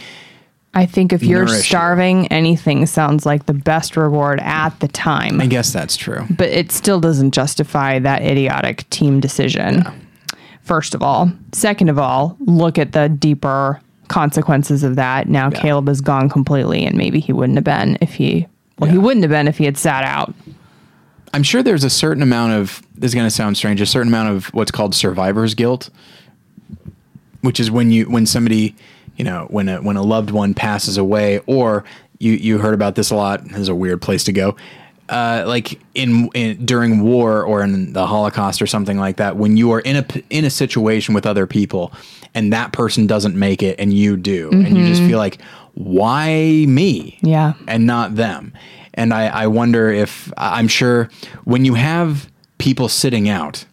I 0.73 0.87
think 0.87 1.13
if 1.13 1.23
you're 1.23 1.45
Nourish 1.45 1.59
you. 1.59 1.63
starving, 1.65 2.29
anything 2.29 2.87
sounds 2.87 3.27
like 3.27 3.47
the 3.47 3.55
best 3.55 3.97
reward 3.97 4.39
at 4.41 4.79
the 4.81 4.87
time. 4.89 5.41
I 5.41 5.47
guess 5.47 5.73
that's 5.73 5.97
true. 5.97 6.25
but 6.31 6.49
it 6.49 6.71
still 6.71 7.01
doesn't 7.01 7.33
justify 7.33 7.99
that 7.99 8.23
idiotic 8.23 8.89
team 8.91 9.19
decision. 9.19 9.85
First 10.63 10.95
of 10.95 11.03
all, 11.03 11.33
second 11.53 11.89
of 11.89 11.99
all, 11.99 12.37
look 12.41 12.79
at 12.79 12.93
the 12.93 13.09
deeper 13.09 13.81
consequences 14.07 14.85
of 14.85 14.95
that. 14.97 15.29
Now 15.29 15.51
Caleb 15.51 15.89
is 15.89 16.01
gone 16.01 16.29
completely, 16.29 16.85
and 16.85 16.97
maybe 16.97 17.19
he 17.19 17.33
wouldn't 17.33 17.57
have 17.57 17.65
been 17.65 17.99
if 18.01 18.15
he. 18.15 18.47
Well, 18.79 18.91
he 18.91 18.99
wouldn't 18.99 19.25
have 19.25 19.31
been 19.31 19.49
if 19.49 19.59
he 19.59 19.65
had 19.65 19.77
sat 19.77 20.05
out. 20.05 20.33
I'm 21.35 21.43
sure 21.43 21.63
there's 21.63 21.85
a 21.85 21.91
certain 21.91 22.23
amount 22.23 22.53
of 22.53 22.83
this 22.95 23.11
is 23.11 23.15
going 23.15 23.27
to 23.27 23.31
sound 23.31 23.57
strange, 23.57 23.81
a 23.81 23.87
certain 23.87 24.09
amount 24.09 24.31
of 24.31 24.47
what's 24.55 24.71
called 24.71 24.95
survivor's 24.95 25.55
guilt, 25.55 25.91
which 27.41 27.59
is 27.61 27.71
when 27.71 27.91
you 27.91 28.05
when 28.09 28.27
somebody, 28.27 28.75
you 29.21 29.25
know, 29.25 29.47
when 29.51 29.69
a 29.69 29.83
when 29.83 29.97
a 29.97 30.03
loved 30.03 30.31
one 30.31 30.55
passes 30.55 30.97
away, 30.97 31.41
or 31.47 31.85
you 32.19 32.33
you 32.33 32.57
heard 32.57 32.73
about 32.73 32.95
this 32.95 33.11
a 33.11 33.15
lot. 33.17 33.45
This 33.45 33.59
is 33.59 33.69
a 33.69 33.75
weird 33.75 34.01
place 34.01 34.25
to 34.25 34.33
go. 34.33 34.57
Uh, 35.11 35.45
like 35.47 35.79
in, 35.95 36.29
in 36.35 36.65
during 36.65 37.01
war 37.03 37.43
or 37.43 37.63
in 37.63 37.93
the 37.93 38.07
Holocaust 38.07 38.63
or 38.63 38.67
something 38.67 38.97
like 38.97 39.17
that, 39.17 39.37
when 39.37 39.59
you 39.59 39.73
are 39.73 39.81
in 39.81 39.97
a 39.97 40.07
in 40.31 40.45
a 40.47 40.51
situation 40.51 41.15
with 41.15 41.27
other 41.27 41.47
people, 41.47 41.93
and 42.35 42.51
that 42.55 42.73
person 42.73 43.07
doesn't 43.07 43.37
make 43.37 43.63
it, 43.63 43.79
and 43.79 43.93
you 43.93 44.17
do, 44.17 44.49
and 44.53 44.75
you 44.79 44.87
just 44.87 45.03
feel 45.03 45.19
like, 45.19 45.43
why 45.75 46.65
me? 46.67 47.19
Yeah. 47.21 47.53
and 47.69 47.87
not 47.87 48.15
them. 48.17 48.55
And 48.95 49.13
I, 49.13 49.27
I 49.27 49.47
wonder 49.49 49.91
if 49.91 50.33
I'm 50.39 50.69
sure 50.69 51.11
when 51.45 51.65
you 51.67 51.75
have 51.75 52.31
people 52.59 52.89
sitting 52.89 53.29
out, 53.29 53.65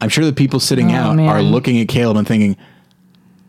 I'm 0.00 0.08
sure 0.08 0.24
the 0.24 0.32
people 0.32 0.58
sitting 0.60 0.90
Oh, 0.92 0.96
out 0.96 1.16
man. 1.16 1.28
are 1.28 1.42
looking 1.42 1.78
at 1.80 1.88
Caleb 1.88 2.16
and 2.16 2.26
thinking, 2.26 2.56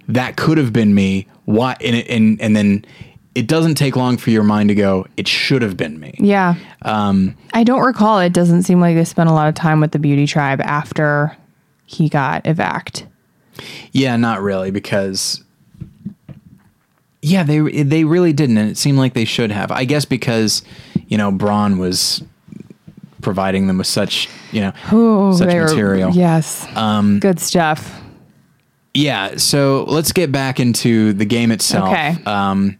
that 0.07 0.35
could 0.37 0.57
have 0.57 0.71
been 0.73 0.93
me. 0.93 1.27
Why? 1.45 1.75
And, 1.81 1.95
and, 2.07 2.41
and 2.41 2.55
then 2.55 2.85
it 3.33 3.47
doesn't 3.47 3.75
take 3.75 3.95
long 3.95 4.17
for 4.17 4.29
your 4.29 4.43
mind 4.43 4.69
to 4.69 4.75
go, 4.75 5.05
it 5.17 5.27
should 5.27 5.61
have 5.61 5.75
been 5.75 5.99
me. 5.99 6.15
Yeah. 6.19 6.55
Um, 6.83 7.35
I 7.53 7.63
don't 7.63 7.81
recall. 7.81 8.19
It 8.19 8.31
doesn't 8.33 8.63
seem 8.63 8.79
like 8.79 8.95
they 8.95 9.03
spent 9.03 9.29
a 9.29 9.33
lot 9.33 9.47
of 9.49 9.55
time 9.55 9.81
with 9.81 9.91
the 9.91 9.99
beauty 9.99 10.25
tribe 10.25 10.61
after 10.61 11.35
he 11.85 12.07
got 12.09 12.43
evac. 12.45 13.05
Yeah, 13.91 14.15
not 14.17 14.41
really, 14.41 14.71
because 14.71 15.43
yeah, 17.21 17.43
they 17.43 17.59
they 17.83 18.03
really 18.03 18.33
didn't, 18.33 18.57
and 18.57 18.69
it 18.69 18.77
seemed 18.77 18.97
like 18.97 19.13
they 19.13 19.25
should 19.25 19.51
have. 19.51 19.71
I 19.71 19.85
guess 19.85 20.05
because 20.05 20.61
you 21.07 21.17
know 21.17 21.31
Brawn 21.31 21.77
was 21.77 22.23
providing 23.21 23.67
them 23.67 23.77
with 23.79 23.87
such 23.87 24.29
you 24.51 24.61
know 24.61 24.73
Oh, 24.91 25.33
such 25.35 25.47
they 25.47 25.59
were- 25.59 25.65
material. 25.67 26.11
yes. 26.11 26.67
Um, 26.75 27.19
Good 27.19 27.39
stuff. 27.39 28.01
Yeah, 28.95 29.35
so 29.35 29.83
let's 29.87 30.11
get 30.13 30.31
back 30.31 30.59
into 30.59 31.13
the 31.13 31.25
game 31.25 31.51
itself. 31.51 31.89
Okay. 31.89 32.15
Um, 32.25 32.77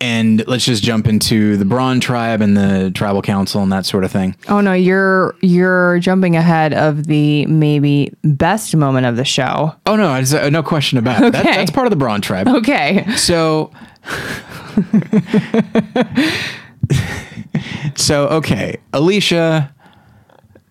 and 0.00 0.46
let's 0.46 0.66
just 0.66 0.82
jump 0.82 1.06
into 1.06 1.56
the 1.56 1.64
Brawn 1.64 1.98
tribe 2.00 2.42
and 2.42 2.54
the 2.54 2.90
tribal 2.94 3.22
council 3.22 3.62
and 3.62 3.72
that 3.72 3.86
sort 3.86 4.04
of 4.04 4.12
thing. 4.12 4.36
Oh 4.48 4.60
no, 4.60 4.74
you're 4.74 5.34
you're 5.40 5.98
jumping 6.00 6.36
ahead 6.36 6.74
of 6.74 7.06
the 7.06 7.46
maybe 7.46 8.12
best 8.22 8.76
moment 8.76 9.06
of 9.06 9.16
the 9.16 9.24
show. 9.24 9.74
Oh 9.86 9.96
no, 9.96 10.10
I 10.10 10.20
just, 10.20 10.34
uh, 10.34 10.50
no 10.50 10.62
question 10.62 10.98
about 10.98 11.22
it. 11.22 11.32
That, 11.32 11.44
that's 11.44 11.70
part 11.70 11.86
of 11.86 11.90
the 11.90 11.96
Brawn 11.96 12.20
tribe. 12.20 12.48
Okay. 12.48 13.06
So, 13.16 13.72
so 17.94 18.28
okay, 18.28 18.76
Alecia, 18.92 19.72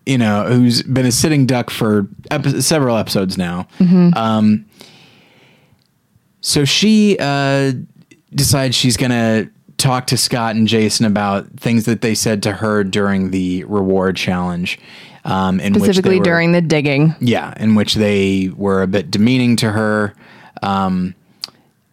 you 0.06 0.18
know, 0.18 0.44
who's 0.44 0.82
been 0.82 1.06
a 1.06 1.12
sitting 1.12 1.46
duck 1.46 1.70
for 1.70 2.06
epi- 2.30 2.60
several 2.60 2.96
episodes 2.96 3.38
now. 3.38 3.66
Um, 4.14 4.66
so 6.40 6.64
she 6.64 7.16
uh, 7.18 7.72
decides 8.34 8.74
she's 8.76 8.96
gonna 8.96 9.48
talk 9.78 10.06
to 10.08 10.16
Scot 10.16 10.56
and 10.56 10.68
Jason 10.68 11.06
about 11.06 11.48
things 11.58 11.84
that 11.86 12.00
they 12.02 12.14
said 12.14 12.42
to 12.44 12.52
her 12.52 12.84
during 12.84 13.30
the 13.30 13.64
reward 13.64 14.16
challenge. 14.16 14.78
Um, 15.26 15.58
in 15.58 15.72
which 15.72 15.84
Specifically 15.84 16.18
were- 16.18 16.24
during 16.24 16.52
the 16.52 16.60
digging, 16.60 17.14
yeah, 17.18 17.54
in 17.58 17.74
which 17.74 17.94
they 17.94 18.50
were 18.56 18.82
a 18.82 18.86
bit 18.86 19.10
demeaning 19.10 19.56
to 19.56 19.70
her. 19.72 20.14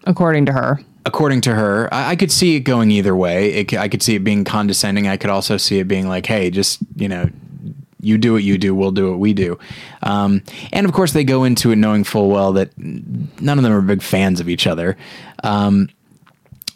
according 0.05 0.45
to 0.47 0.51
her. 0.51 0.79
according 1.05 1.41
to 1.41 1.55
her, 1.55 1.87
I, 1.93 2.09
I 2.11 2.15
could 2.17 2.31
see 2.31 2.55
it 2.57 2.61
going 2.61 2.91
either 2.91 3.15
way. 3.15 3.53
It, 3.53 3.73
I 3.73 3.87
could 3.87 4.03
see 4.03 4.15
it 4.15 4.23
being 4.25 4.43
condescending. 4.43 5.07
I 5.07 5.15
could 5.17 5.29
also 5.29 5.55
see 5.57 5.79
it 5.79 5.87
being 5.87 6.07
like, 6.09 6.25
hey, 6.25 6.49
just, 6.51 6.79
you 6.97 7.07
know, 7.07 7.29
you 8.01 8.17
do 8.17 8.33
what 8.33 8.43
you 8.43 8.57
do, 8.57 8.73
we'll 8.75 8.91
do 8.91 9.09
what 9.11 9.19
we 9.19 9.33
do. 9.33 9.57
Um, 10.03 10.43
and 10.73 10.85
of 10.85 10.93
course, 10.93 11.13
they 11.13 11.23
go 11.23 11.43
into 11.43 11.71
it 11.71 11.75
knowing 11.77 12.03
full 12.03 12.29
well 12.29 12.53
that 12.53 12.71
none 12.77 13.57
of 13.57 13.63
them 13.63 13.71
are 13.73 13.81
big 13.81 14.01
fans 14.01 14.39
of 14.39 14.49
each 14.49 14.67
other. 14.67 14.97
Um, 15.43 15.89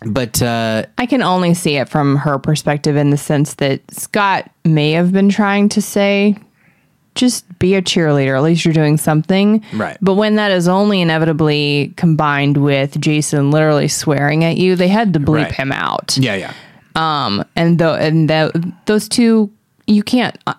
but 0.06 0.42
uh, 0.42 0.86
I 0.98 1.06
can 1.06 1.22
only 1.24 1.54
see 1.54 1.78
it 1.78 1.90
from 1.90 2.18
her 2.18 2.38
perspective 2.38 2.96
in 2.96 3.10
the 3.10 3.18
sense 3.18 3.56
that 3.56 3.82
Scott 3.92 4.52
may 4.64 4.92
have 4.92 5.12
been 5.12 5.30
trying 5.30 5.70
to 5.70 5.82
say, 5.82 6.36
just 7.16 7.46
be 7.60 7.76
a 7.76 7.82
cheerleader. 7.82 8.36
At 8.36 8.44
least 8.44 8.66
you're 8.66 8.74
doing 8.74 8.98
something. 8.98 9.64
Right. 9.74 9.98
But 10.02 10.16
when 10.16 10.36
that 10.36 10.52
is 10.52 10.68
only 10.68 11.02
inevitably 11.02 11.94
combined 11.96 12.58
with 12.58 13.00
Jason 13.00 13.52
literally 13.52 13.88
swearing 13.88 14.44
at 14.44 14.58
you, 14.58 14.76
they 14.76 14.90
had 14.90 15.14
to 15.14 15.20
bleep 15.20 15.46
Right. 15.46 15.52
him 15.54 15.72
out. 15.72 16.18
yeah, 16.18 16.36
yeah. 16.36 16.54
and 17.56 17.80
the 17.80 17.94
and 17.94 18.30
the, 18.30 18.74
those 18.86 19.08
two 19.10 19.50
you 19.88 20.04
can't 20.04 20.38
uh, 20.46 20.54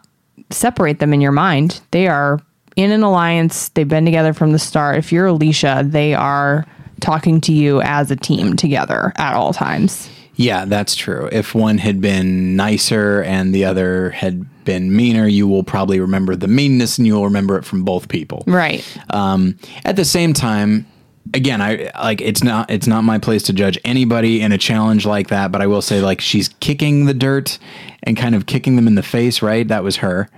separate 0.50 0.98
them 0.98 1.12
in 1.12 1.20
your 1.20 1.32
mind 1.32 1.80
they 1.90 2.06
are 2.06 2.40
in 2.76 2.90
an 2.92 3.02
alliance 3.02 3.70
they've 3.70 3.88
been 3.88 4.04
together 4.04 4.32
from 4.32 4.52
the 4.52 4.58
start 4.58 4.96
if 4.96 5.12
you're 5.12 5.26
Alecia 5.26 5.90
they 5.90 6.14
are 6.14 6.66
talking 7.00 7.40
to 7.42 7.52
you 7.52 7.80
as 7.82 8.10
a 8.10 8.16
team 8.16 8.56
together 8.56 9.12
at 9.16 9.34
all 9.34 9.52
times 9.52 10.08
Yeah, 10.38 10.66
that's 10.66 10.94
true. 10.94 11.30
If 11.32 11.54
one 11.54 11.78
had 11.78 12.02
been 12.02 12.56
nicer 12.56 13.22
and 13.22 13.54
the 13.54 13.64
other 13.64 14.10
had 14.10 14.44
been 14.66 14.94
meaner, 14.94 15.26
you 15.26 15.48
will 15.48 15.64
probably 15.64 15.98
remember 15.98 16.36
the 16.36 16.46
meanness 16.46 16.98
and 16.98 17.06
you 17.06 17.14
will 17.14 17.24
remember 17.24 17.56
it 17.56 17.64
from 17.64 17.84
both 17.84 18.08
people. 18.08 18.44
Right. 18.46 18.84
Um, 19.08 19.58
at 19.86 19.96
the 19.96 20.04
same 20.04 20.34
time, 20.34 20.86
again, 21.34 21.60
I 21.60 21.90
like 22.00 22.20
it's 22.20 22.42
not 22.42 22.70
it's 22.70 22.86
not 22.86 23.04
my 23.04 23.18
place 23.18 23.42
to 23.44 23.52
judge 23.52 23.78
anybody 23.84 24.40
in 24.40 24.52
a 24.52 24.58
challenge 24.58 25.06
like 25.06 25.28
that, 25.28 25.52
but 25.52 25.60
I 25.60 25.66
will 25.66 25.82
say 25.82 26.00
like 26.00 26.20
she's 26.20 26.48
kicking 26.60 27.06
the 27.06 27.14
dirt 27.14 27.58
and 28.02 28.16
kind 28.16 28.34
of 28.34 28.46
kicking 28.46 28.76
them 28.76 28.86
in 28.86 28.94
the 28.94 29.02
face, 29.02 29.42
right? 29.42 29.66
That 29.66 29.82
was 29.82 29.96
her, 29.96 30.28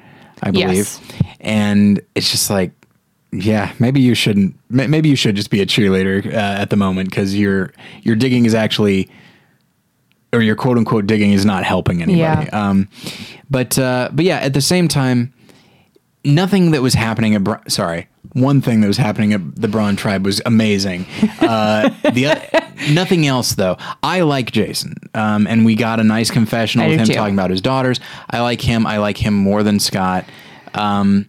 I 0.43 0.51
believe. 0.51 0.77
Yes. 0.77 1.01
And 1.41 2.01
it's 2.15 2.31
just 2.31 2.51
like 2.51 2.73
yeah, 3.31 3.73
maybe 3.79 4.01
you 4.01 4.15
shouldn't 4.15 4.57
maybe 4.71 5.09
you 5.09 5.17
should 5.17 5.37
just 5.37 5.51
be 5.51 5.61
a 5.61 5.67
cheerleader 5.67 6.27
uh, 6.27 6.37
at 6.37 6.71
the 6.71 6.77
moment 6.77 7.13
cuz 7.13 7.35
your 7.37 7.73
your 8.03 8.17
digging 8.17 8.47
is 8.47 8.55
actually 8.55 9.09
or 10.33 10.41
your 10.41 10.57
quote 10.57 10.79
unquote 10.79 11.07
digging 11.07 11.33
is 11.33 11.45
not 11.45 11.65
helping 11.65 12.03
anybody. 12.03 12.47
Yeah. 12.47 12.69
Um 12.69 12.89
but 13.51 13.79
uh 13.79 14.09
but 14.13 14.25
yeah, 14.25 14.39
at 14.39 14.55
the 14.55 14.63
same 14.63 14.89
time 14.89 15.33
nothing 16.25 16.73
that 16.73 16.83
was 16.83 16.95
happening 16.95 17.35
at 17.35 17.45
Bra- 17.45 17.61
sorry 17.69 18.09
one 18.33 18.61
thing 18.61 18.81
that 18.81 18.87
was 18.87 18.97
happening 18.97 19.33
at 19.33 19.57
the 19.57 19.69
Brawn 19.69 19.97
tribe 19.97 20.25
was 20.25 20.41
amazing. 20.47 21.07
Uh, 21.41 21.89
the 22.13 22.27
oth- 22.27 22.91
nothing 22.91 23.27
else 23.27 23.53
though. 23.55 23.77
I 24.03 24.21
like 24.21 24.51
Jason, 24.53 24.95
um, 25.15 25.47
and 25.47 25.65
we 25.65 25.75
got 25.77 25.99
a 25.99 26.05
nice 26.05 26.31
confessional 26.31 26.87
I 26.87 26.91
with 26.91 27.01
him 27.01 27.07
too. 27.07 27.15
talking 27.15 27.35
about 27.35 27.51
his 27.51 27.63
daughters. 27.63 28.01
I 28.29 28.41
like 28.41 28.61
him. 28.61 28.87
I 28.87 28.99
like 28.99 29.17
him 29.17 29.33
more 29.33 29.63
than 29.63 29.79
Scot. 29.79 30.27
Um, 30.75 31.27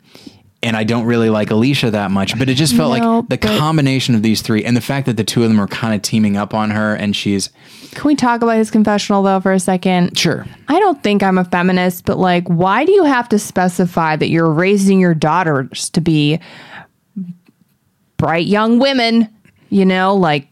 and 0.61 0.75
I 0.75 0.83
don't 0.83 1.05
really 1.05 1.29
like 1.29 1.49
Alecia 1.49 1.91
that 1.91 2.11
much, 2.11 2.37
but 2.37 2.49
it 2.49 2.55
just 2.55 2.75
felt 2.75 2.97
No, 2.97 3.19
like 3.19 3.29
the 3.29 3.37
combination 3.37 4.13
of 4.13 4.23
these 4.23 4.41
three 4.41 4.65
and 4.65 4.75
the 4.75 4.81
fact 4.81 5.05
that 5.05 5.15
the 5.15 5.23
two 5.23 5.43
of 5.43 5.49
them 5.49 5.59
are 5.59 5.67
kind 5.67 5.93
of 5.95 6.01
teaming 6.01 6.35
up 6.35 6.53
on 6.53 6.71
her, 6.71 6.95
and 6.95 7.15
she's 7.15 7.49
Can 7.91 8.03
we 8.05 8.15
talk 8.15 8.41
about 8.41 8.57
his 8.57 8.69
confessional 8.69 9.23
though 9.23 9.39
for 9.39 9.53
a 9.53 9.59
second? 9.59 10.17
sure. 10.17 10.45
I 10.67 10.79
don't 10.79 11.01
think 11.01 11.23
I'm 11.23 11.37
a 11.37 11.45
feminist, 11.45 12.05
but 12.05 12.17
like, 12.17 12.47
why 12.47 12.85
do 12.85 12.91
you 12.91 13.05
have 13.05 13.29
to 13.29 13.39
specify 13.39 14.15
that 14.17 14.29
you're 14.29 14.51
raising 14.51 14.99
your 14.99 15.13
daughters 15.13 15.89
to 15.91 16.01
be 16.01 16.39
bright 18.17 18.45
young 18.45 18.79
women? 18.79 19.29
You 19.69 19.85
know, 19.85 20.15
like 20.15 20.47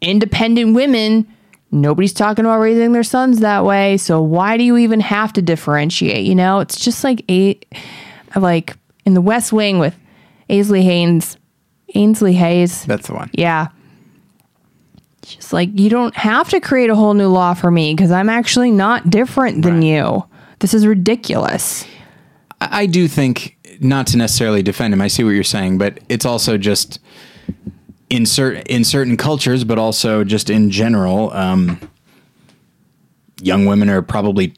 independent 0.00 0.74
women. 0.74 1.26
Nobody's 1.72 2.12
talking 2.12 2.44
about 2.44 2.60
raising 2.60 2.92
their 2.92 3.02
sons 3.02 3.40
that 3.40 3.64
way. 3.64 3.96
So 3.96 4.20
why 4.22 4.56
do 4.56 4.64
you 4.64 4.76
even 4.76 5.00
have 5.00 5.32
to 5.34 5.42
differentiate? 5.42 6.24
You 6.26 6.34
know, 6.34 6.60
it's 6.60 6.78
just 6.78 7.02
like 7.02 7.24
eight, 7.28 7.66
like 8.34 8.76
in 9.06 9.14
the 9.14 9.20
West 9.22 9.52
Wing 9.52 9.78
with 9.78 9.96
Ainsley 10.50 10.82
Haynes, 10.82 11.38
Ainsley 11.94 12.34
Hayes. 12.34 12.84
That's 12.84 13.06
the 13.06 13.14
one. 13.14 13.30
Yeah. 13.32 13.68
Just 15.22 15.52
like 15.52 15.70
you 15.78 15.88
don't 15.88 16.14
have 16.14 16.48
to 16.50 16.60
create 16.60 16.90
a 16.90 16.94
whole 16.94 17.14
new 17.14 17.28
law 17.28 17.54
for 17.54 17.70
me 17.70 17.94
because 17.94 18.10
I'm 18.12 18.28
actually 18.28 18.70
not 18.70 19.08
different 19.10 19.62
than 19.62 19.76
Right. 19.76 19.84
you. 19.84 20.24
This 20.60 20.74
is 20.74 20.86
ridiculous. 20.86 21.84
I 22.60 22.82
I 22.82 22.86
do 22.86 23.08
think 23.08 23.56
not 23.80 24.06
to 24.08 24.16
necessarily 24.16 24.62
defend 24.62 24.94
him. 24.94 25.00
I 25.00 25.08
see 25.08 25.24
what 25.24 25.30
you're 25.30 25.42
saying, 25.44 25.78
but 25.78 25.98
it's 26.08 26.24
also 26.24 26.56
just 26.58 26.98
in 28.08 28.24
certain 28.24 28.62
in 28.62 28.84
certain 28.84 29.16
cultures, 29.16 29.64
but 29.64 29.78
also 29.78 30.22
just 30.24 30.48
in 30.48 30.70
general. 30.70 31.32
Um, 31.32 31.80
young 33.42 33.66
women 33.66 33.90
are 33.90 34.00
probably 34.00 34.54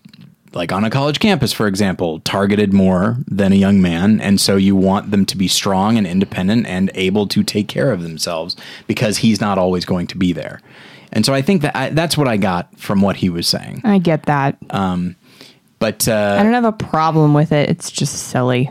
like 0.54 0.72
on 0.72 0.84
a 0.84 0.90
college 0.90 1.20
campus, 1.20 1.52
for 1.52 1.66
example, 1.66 2.20
targeted 2.20 2.72
more 2.72 3.18
than 3.26 3.52
a 3.52 3.56
young 3.56 3.80
man, 3.82 4.20
and 4.20 4.40
so 4.40 4.56
you 4.56 4.74
want 4.74 5.10
them 5.10 5.24
to 5.26 5.36
be 5.36 5.48
strong 5.48 5.98
and 5.98 6.06
independent 6.06 6.66
and 6.66 6.90
able 6.94 7.26
to 7.28 7.42
take 7.42 7.68
care 7.68 7.92
of 7.92 8.02
themselves 8.02 8.56
because 8.86 9.18
he's 9.18 9.40
not 9.40 9.58
always 9.58 9.84
going 9.84 10.06
to 10.06 10.16
be 10.16 10.32
there. 10.32 10.60
And 11.12 11.24
so 11.24 11.32
I 11.34 11.42
think 11.42 11.62
that 11.62 11.74
I, 11.76 11.90
that's 11.90 12.16
what 12.18 12.28
I 12.28 12.36
got 12.36 12.78
from 12.78 13.00
what 13.00 13.16
he 13.16 13.30
was 13.30 13.46
saying. 13.48 13.80
I 13.84 13.98
get 13.98 14.24
that. 14.24 14.56
Um, 14.70 15.16
But 15.78 16.06
uh, 16.08 16.36
I 16.38 16.42
don't 16.42 16.52
have 16.54 16.64
a 16.64 16.72
problem 16.72 17.34
with 17.34 17.52
it. 17.52 17.70
It's 17.70 17.90
just 17.90 18.14
silly. 18.30 18.70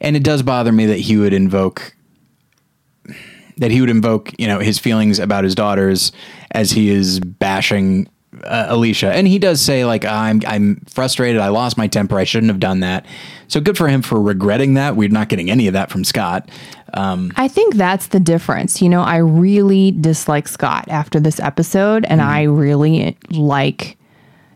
and 0.00 0.16
it 0.16 0.22
does 0.22 0.42
bother 0.42 0.70
me 0.72 0.86
that 0.86 0.98
he 1.00 1.16
would 1.16 1.32
invoke 1.32 1.94
that 3.58 3.70
he 3.70 3.80
would 3.80 3.88
invoke 3.90 4.32
you 4.38 4.46
know 4.46 4.58
his 4.58 4.78
feelings 4.78 5.18
about 5.18 5.44
his 5.44 5.54
daughters 5.54 6.12
as 6.50 6.72
he 6.72 6.90
is 6.90 7.20
bashing 7.20 8.06
uh, 8.44 8.74
Alecia 8.74 9.10
and 9.10 9.26
he 9.26 9.38
does 9.38 9.60
say 9.60 9.84
like 9.84 10.04
I'm 10.04 10.42
I'm 10.46 10.80
frustrated 10.88 11.40
I 11.40 11.48
lost 11.48 11.76
my 11.78 11.86
temper 11.86 12.18
I 12.18 12.24
shouldn't 12.24 12.50
have 12.50 12.60
done 12.60 12.80
that 12.80 13.06
so 13.48 13.60
good 13.60 13.76
for 13.76 13.88
him 13.88 14.02
for 14.02 14.20
regretting 14.20 14.74
that 14.74 14.96
we're 14.96 15.08
not 15.08 15.28
getting 15.28 15.50
any 15.50 15.66
of 15.66 15.72
that 15.72 15.90
from 15.90 16.04
Scot 16.04 16.48
I 16.96 17.48
think 17.48 17.74
that's 17.74 18.08
the 18.08 18.20
difference. 18.20 18.80
You 18.80 18.88
know, 18.88 19.02
I 19.02 19.18
really 19.18 19.90
dislike 19.92 20.48
Scot 20.48 20.88
after 20.88 21.20
this 21.20 21.38
episode 21.40 22.06
and 22.06 22.22
I 22.22 22.42
really 22.44 23.16
like 23.30 23.98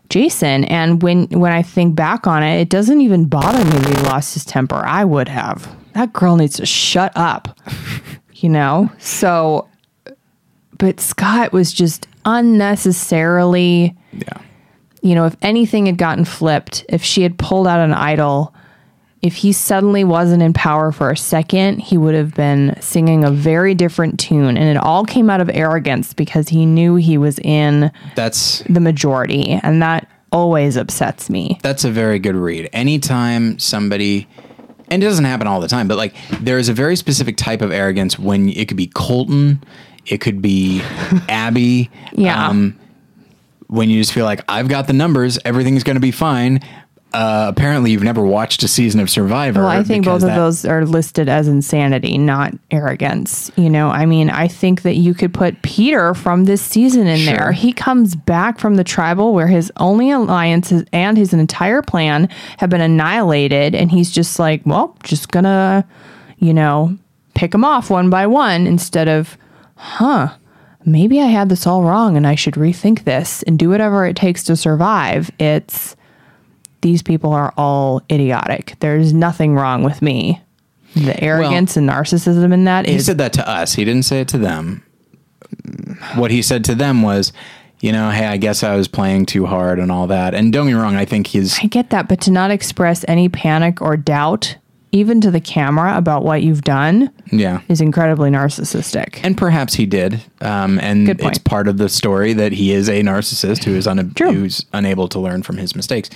Jason. 0.09 0.65
And 0.65 1.01
when 1.03 1.27
when 1.27 1.51
I 1.51 1.61
think 1.61 1.95
back 1.95 2.27
on 2.27 2.43
it, 2.43 2.59
it 2.59 2.69
doesn't 2.69 3.01
even 3.01 3.25
bother 3.25 3.63
me 3.63 3.71
that 3.71 3.97
he 3.97 4.03
lost 4.03 4.33
his 4.33 4.45
temper. 4.45 4.75
I 4.75 5.05
would 5.05 5.27
have. 5.27 5.73
That 5.93 6.13
girl 6.13 6.35
needs 6.35 6.57
to 6.57 6.65
shut 6.65 7.11
up. 7.15 7.59
you 8.33 8.49
know? 8.49 8.91
So 8.97 9.67
but 10.77 10.99
Scot 10.99 11.53
was 11.53 11.71
just 11.71 12.07
unnecessarily 12.25 13.95
yeah 14.11 14.41
you 15.01 15.15
know, 15.15 15.25
if 15.25 15.35
anything 15.41 15.87
had 15.87 15.97
gotten 15.97 16.25
flipped, 16.25 16.85
if 16.89 17.03
she 17.03 17.23
had 17.23 17.37
pulled 17.37 17.67
out 17.67 17.79
an 17.79 17.93
idol, 17.93 18.53
if 19.21 19.35
he 19.35 19.51
suddenly 19.51 20.03
wasn't 20.03 20.41
in 20.41 20.53
power 20.53 20.91
for 20.91 21.11
a 21.11 21.17
second, 21.17 21.79
he 21.79 21.97
would 21.97 22.15
have 22.15 22.33
been 22.33 22.75
singing 22.79 23.23
a 23.23 23.31
very 23.31 23.75
different 23.75 24.19
tune. 24.19 24.57
And 24.57 24.69
it 24.69 24.77
all 24.77 25.05
came 25.05 25.29
out 25.29 25.41
of 25.41 25.49
arrogance 25.53 26.13
because 26.13 26.49
he 26.49 26.65
knew 26.65 26.95
he 26.95 27.17
was 27.17 27.39
in 27.39 27.91
that's 28.15 28.59
the 28.69 28.79
majority. 28.79 29.59
And 29.63 29.81
that 29.81 30.07
always 30.31 30.77
upsets 30.77 31.29
me. 31.29 31.59
That's 31.61 31.83
a 31.83 31.91
very 31.91 32.19
good 32.19 32.35
read. 32.35 32.69
Anytime 32.71 33.59
somebody, 33.59 34.27
and 34.87 35.03
it 35.03 35.05
doesn't 35.05 35.25
happen 35.25 35.45
all 35.47 35.59
the 35.59 35.67
time, 35.67 35.87
but 35.87 35.97
like 35.97 36.15
there 36.39 36.57
is 36.57 36.69
a 36.69 36.73
very 36.73 36.95
specific 36.95 37.37
type 37.37 37.61
of 37.61 37.71
arrogance 37.71 38.17
when 38.17 38.49
it 38.49 38.67
could 38.67 38.77
be 38.77 38.87
Colton, 38.87 39.63
it 40.05 40.19
could 40.19 40.41
be 40.41 40.81
Abby. 41.29 41.89
Yeah. 42.13 42.51
when 43.67 43.89
you 43.89 44.01
just 44.01 44.13
feel 44.13 44.25
like 44.25 44.41
I've 44.49 44.67
got 44.67 44.87
the 44.87 44.93
numbers, 44.93 45.39
everything's 45.45 45.83
going 45.83 45.95
to 45.95 46.01
be 46.01 46.11
fine. 46.11 46.59
Uh, 47.13 47.47
apparently, 47.49 47.91
you've 47.91 48.03
never 48.03 48.23
watched 48.23 48.63
a 48.63 48.69
season 48.69 49.01
of 49.01 49.09
Survivor. 49.09 49.59
Well, 49.59 49.67
I 49.69 49.83
think 49.83 50.05
both 50.05 50.21
because 50.21 50.23
of 50.23 50.33
those 50.33 50.63
are 50.63 50.85
listed 50.85 51.27
as 51.27 51.49
insanity, 51.49 52.17
not 52.17 52.53
arrogance. 52.71 53.51
You 53.57 53.69
know, 53.69 53.89
I 53.89 54.05
mean, 54.05 54.29
I 54.29 54.47
think 54.47 54.83
that 54.83 54.95
you 54.95 55.13
could 55.13 55.33
put 55.33 55.61
Peter 55.61 56.13
from 56.13 56.45
this 56.45 56.61
season 56.61 57.07
in 57.07 57.17
Sure. 57.19 57.33
there. 57.35 57.51
He 57.51 57.73
comes 57.73 58.15
back 58.15 58.59
from 58.59 58.75
the 58.75 58.85
tribal 58.85 59.33
where 59.33 59.47
his 59.49 59.69
only 59.75 60.09
alliances 60.09 60.85
and 60.93 61.17
his 61.17 61.33
entire 61.33 61.81
plan 61.81 62.29
have 62.59 62.69
been 62.69 62.79
annihilated. 62.79 63.75
And 63.75 63.91
he's 63.91 64.09
just 64.09 64.39
like, 64.39 64.61
well, 64.65 64.95
just 65.03 65.31
gonna, 65.33 65.85
you 66.37 66.53
know, 66.53 66.97
pick 67.35 67.51
them 67.51 67.65
off 67.65 67.89
one 67.89 68.09
by 68.09 68.25
one 68.25 68.65
instead 68.67 69.09
of, 69.09 69.37
huh, 69.81 70.35
maybe 70.85 71.19
I 71.19 71.25
had 71.25 71.49
this 71.49 71.65
all 71.65 71.81
wrong 71.81 72.15
and 72.15 72.27
I 72.27 72.35
should 72.35 72.53
rethink 72.53 73.03
this 73.03 73.41
and 73.43 73.57
do 73.57 73.69
whatever 73.69 74.05
it 74.05 74.15
takes 74.15 74.43
to 74.43 74.55
survive. 74.55 75.31
It's, 75.39 75.95
these 76.81 77.01
people 77.01 77.33
are 77.33 77.51
all 77.57 78.03
idiotic. 78.11 78.75
There's 78.79 79.11
nothing 79.11 79.55
wrong 79.55 79.83
with 79.83 80.01
me. 80.01 80.39
The 80.95 81.21
arrogance 81.23 81.77
and 81.77 81.89
narcissism 81.89 82.53
in 82.53 82.65
that 82.65 82.85
He 82.85 82.95
is 82.95 83.05
said 83.05 83.17
that 83.17 83.33
to 83.33 83.49
us. 83.49 83.73
He 83.73 83.85
didn't 83.85 84.03
say 84.03 84.21
it 84.21 84.27
to 84.29 84.37
them. 84.37 84.83
What 86.15 86.31
he 86.31 86.41
said 86.41 86.63
to 86.65 86.75
them 86.75 87.01
was, 87.01 87.33
you 87.79 87.91
know, 87.91 88.11
hey, 88.11 88.25
I 88.27 88.37
guess 88.37 88.61
I 88.61 88.75
was 88.75 88.87
playing 88.87 89.25
too 89.25 89.45
hard 89.45 89.79
and 89.79 89.91
all 89.91 90.07
that. 90.07 90.35
And 90.35 90.53
don't 90.53 90.67
get 90.67 90.75
me 90.75 90.79
wrong, 90.79 90.95
I 90.95 91.05
think 91.05 91.27
he's 91.27 91.57
I 91.59 91.67
get 91.67 91.89
that, 91.89 92.07
but 92.07 92.21
to 92.21 92.31
not 92.31 92.51
express 92.51 93.03
any 93.07 93.29
panic 93.29 93.81
or 93.81 93.97
doubt, 93.97 94.57
even 94.91 95.21
to 95.21 95.31
the 95.31 95.39
camera, 95.39 95.95
about 95.97 96.23
what 96.23 96.41
you've 96.43 96.63
done 96.63 97.09
yeah. 97.31 97.61
is 97.69 97.79
incredibly 97.79 98.29
narcissistic. 98.29 99.19
And 99.23 99.37
perhaps 99.37 99.73
he 99.73 99.85
did. 99.85 100.21
Um, 100.41 100.79
and 100.79 101.07
it's 101.07 101.37
part 101.37 101.67
of 101.67 101.77
the 101.77 101.87
story 101.87 102.33
that 102.33 102.51
he 102.51 102.73
is 102.73 102.89
a 102.89 103.01
narcissist 103.01 103.63
who 103.63 103.75
is 103.75 103.87
un- 103.87 104.13
True. 104.15 104.31
who's 104.33 104.65
unable 104.73 105.07
to 105.09 105.19
learn 105.19 105.43
from 105.43 105.57
his 105.57 105.75
mistakes. 105.75 106.09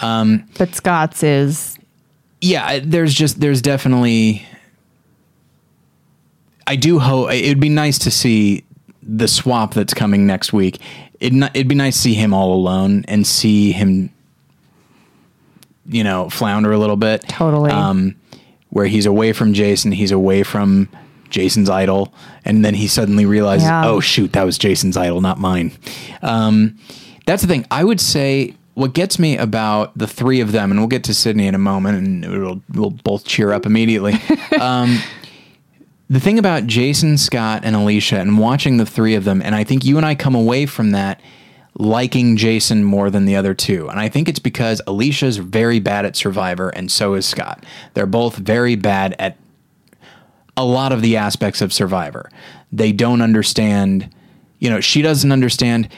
But 0.00 0.74
Scot's 0.74 1.22
is 1.22 1.78
Yeah, 2.40 2.80
there's 2.82 3.14
just 3.14 3.40
there's 3.40 3.62
definitely. 3.62 4.46
I 6.66 6.74
do 6.76 6.98
hope 6.98 7.30
it'd 7.32 7.60
be 7.60 7.68
nice 7.68 7.98
to 8.00 8.10
see 8.10 8.64
the 9.02 9.28
swap 9.28 9.72
that's 9.72 9.94
coming 9.94 10.26
next 10.26 10.52
week. 10.52 10.80
It 11.20 11.32
n- 11.32 11.50
it'd 11.54 11.68
be 11.68 11.76
nice 11.76 11.94
to 11.94 12.02
see 12.02 12.14
him 12.14 12.34
all 12.34 12.52
alone 12.54 13.04
and 13.06 13.24
see 13.24 13.70
him, 13.70 14.10
you 15.88 16.04
know, 16.04 16.28
flounder 16.28 16.72
a 16.72 16.78
little 16.78 16.96
bit. 16.96 17.22
Totally. 17.28 17.70
Um, 17.70 18.16
where 18.70 18.86
he's 18.86 19.06
away 19.06 19.32
from 19.32 19.54
Jason, 19.54 19.92
he's 19.92 20.10
away 20.12 20.42
from 20.42 20.88
Jason's 21.30 21.70
idol, 21.70 22.12
and 22.44 22.64
then 22.64 22.74
he 22.74 22.86
suddenly 22.88 23.24
realizes, 23.26 23.66
Yeah. 23.66 23.86
oh 23.86 24.00
shoot, 24.00 24.32
that 24.32 24.44
was 24.44 24.58
Jason's 24.58 24.96
idol, 24.96 25.20
not 25.20 25.38
mine. 25.38 25.72
Um, 26.22 26.78
that's 27.26 27.42
the 27.42 27.48
thing. 27.48 27.66
I 27.70 27.84
would 27.84 28.00
say 28.00 28.54
what 28.74 28.92
gets 28.92 29.18
me 29.18 29.36
about 29.38 29.96
the 29.96 30.06
three 30.06 30.40
of 30.40 30.52
them, 30.52 30.70
and 30.70 30.78
we'll 30.80 30.88
get 30.88 31.04
to 31.04 31.14
Cydney 31.14 31.46
in 31.46 31.54
a 31.54 31.58
moment, 31.58 31.98
and 31.98 32.24
it'll, 32.24 32.62
we'll 32.74 32.90
both 32.90 33.24
cheer 33.24 33.52
up 33.52 33.64
immediately. 33.64 34.14
um, 34.60 34.98
the 36.10 36.20
thing 36.20 36.38
about 36.38 36.66
Jason, 36.66 37.16
Scot, 37.16 37.64
and 37.64 37.74
Alecia, 37.74 38.20
and 38.20 38.38
watching 38.38 38.76
the 38.76 38.86
three 38.86 39.14
of 39.14 39.24
them, 39.24 39.40
and 39.42 39.54
I 39.54 39.64
think 39.64 39.84
you 39.84 39.96
and 39.96 40.04
I 40.04 40.14
come 40.14 40.34
away 40.34 40.66
from 40.66 40.90
that 40.90 41.20
liking 41.78 42.36
Jason 42.36 42.84
more 42.84 43.10
than 43.10 43.26
the 43.26 43.36
other 43.36 43.54
two. 43.54 43.88
And 43.88 44.00
I 44.00 44.08
think 44.08 44.28
it's 44.28 44.38
because 44.38 44.80
Alecia's 44.86 45.36
very 45.36 45.78
bad 45.78 46.06
at 46.06 46.16
Survivor 46.16 46.70
and 46.70 46.90
so 46.90 47.14
is 47.14 47.26
Scot. 47.26 47.64
They're 47.94 48.06
both 48.06 48.36
very 48.36 48.76
bad 48.76 49.14
at 49.18 49.36
a 50.56 50.64
lot 50.64 50.92
of 50.92 51.02
the 51.02 51.16
aspects 51.16 51.60
of 51.60 51.72
Survivor. 51.72 52.30
They 52.72 52.92
don't 52.92 53.20
understand, 53.20 54.10
you 54.58 54.70
know, 54.70 54.80
she 54.80 55.02
doesn't 55.02 55.30
understand. 55.30 55.88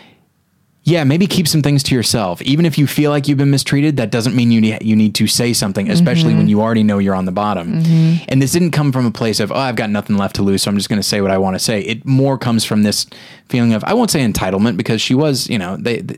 Yeah, 0.88 1.04
maybe 1.04 1.26
keep 1.26 1.46
some 1.46 1.60
things 1.60 1.82
to 1.84 1.94
yourself. 1.94 2.40
Even 2.42 2.64
if 2.64 2.78
you 2.78 2.86
feel 2.86 3.10
like 3.10 3.28
you've 3.28 3.36
been 3.36 3.50
mistreated, 3.50 3.98
that 3.98 4.10
doesn't 4.10 4.34
mean 4.34 4.50
you 4.50 4.60
need, 4.60 4.82
you 4.82 4.96
need 4.96 5.14
to 5.16 5.26
say 5.26 5.52
something, 5.52 5.90
especially 5.90 6.34
when 6.34 6.48
you 6.48 6.62
already 6.62 6.82
know 6.82 6.98
you're 6.98 7.14
on 7.14 7.26
the 7.26 7.32
bottom. 7.32 7.82
And 8.28 8.40
this 8.40 8.52
didn't 8.52 8.70
come 8.70 8.90
from 8.90 9.04
a 9.04 9.10
place 9.10 9.38
of, 9.38 9.52
oh, 9.52 9.56
I've 9.56 9.76
got 9.76 9.90
nothing 9.90 10.16
left 10.16 10.36
to 10.36 10.42
lose, 10.42 10.62
so 10.62 10.70
I'm 10.70 10.78
just 10.78 10.88
going 10.88 10.98
to 10.98 11.06
say 11.06 11.20
what 11.20 11.30
I 11.30 11.36
want 11.36 11.56
to 11.56 11.58
say. 11.58 11.80
It 11.82 12.06
more 12.06 12.38
comes 12.38 12.64
from 12.64 12.84
this 12.84 13.06
feeling 13.50 13.74
of, 13.74 13.84
I 13.84 13.92
won't 13.92 14.10
say 14.10 14.20
entitlement 14.26 14.78
because 14.78 15.02
she 15.02 15.14
was, 15.14 15.48
you 15.50 15.58
know, 15.58 15.76
they, 15.76 16.00
they 16.00 16.16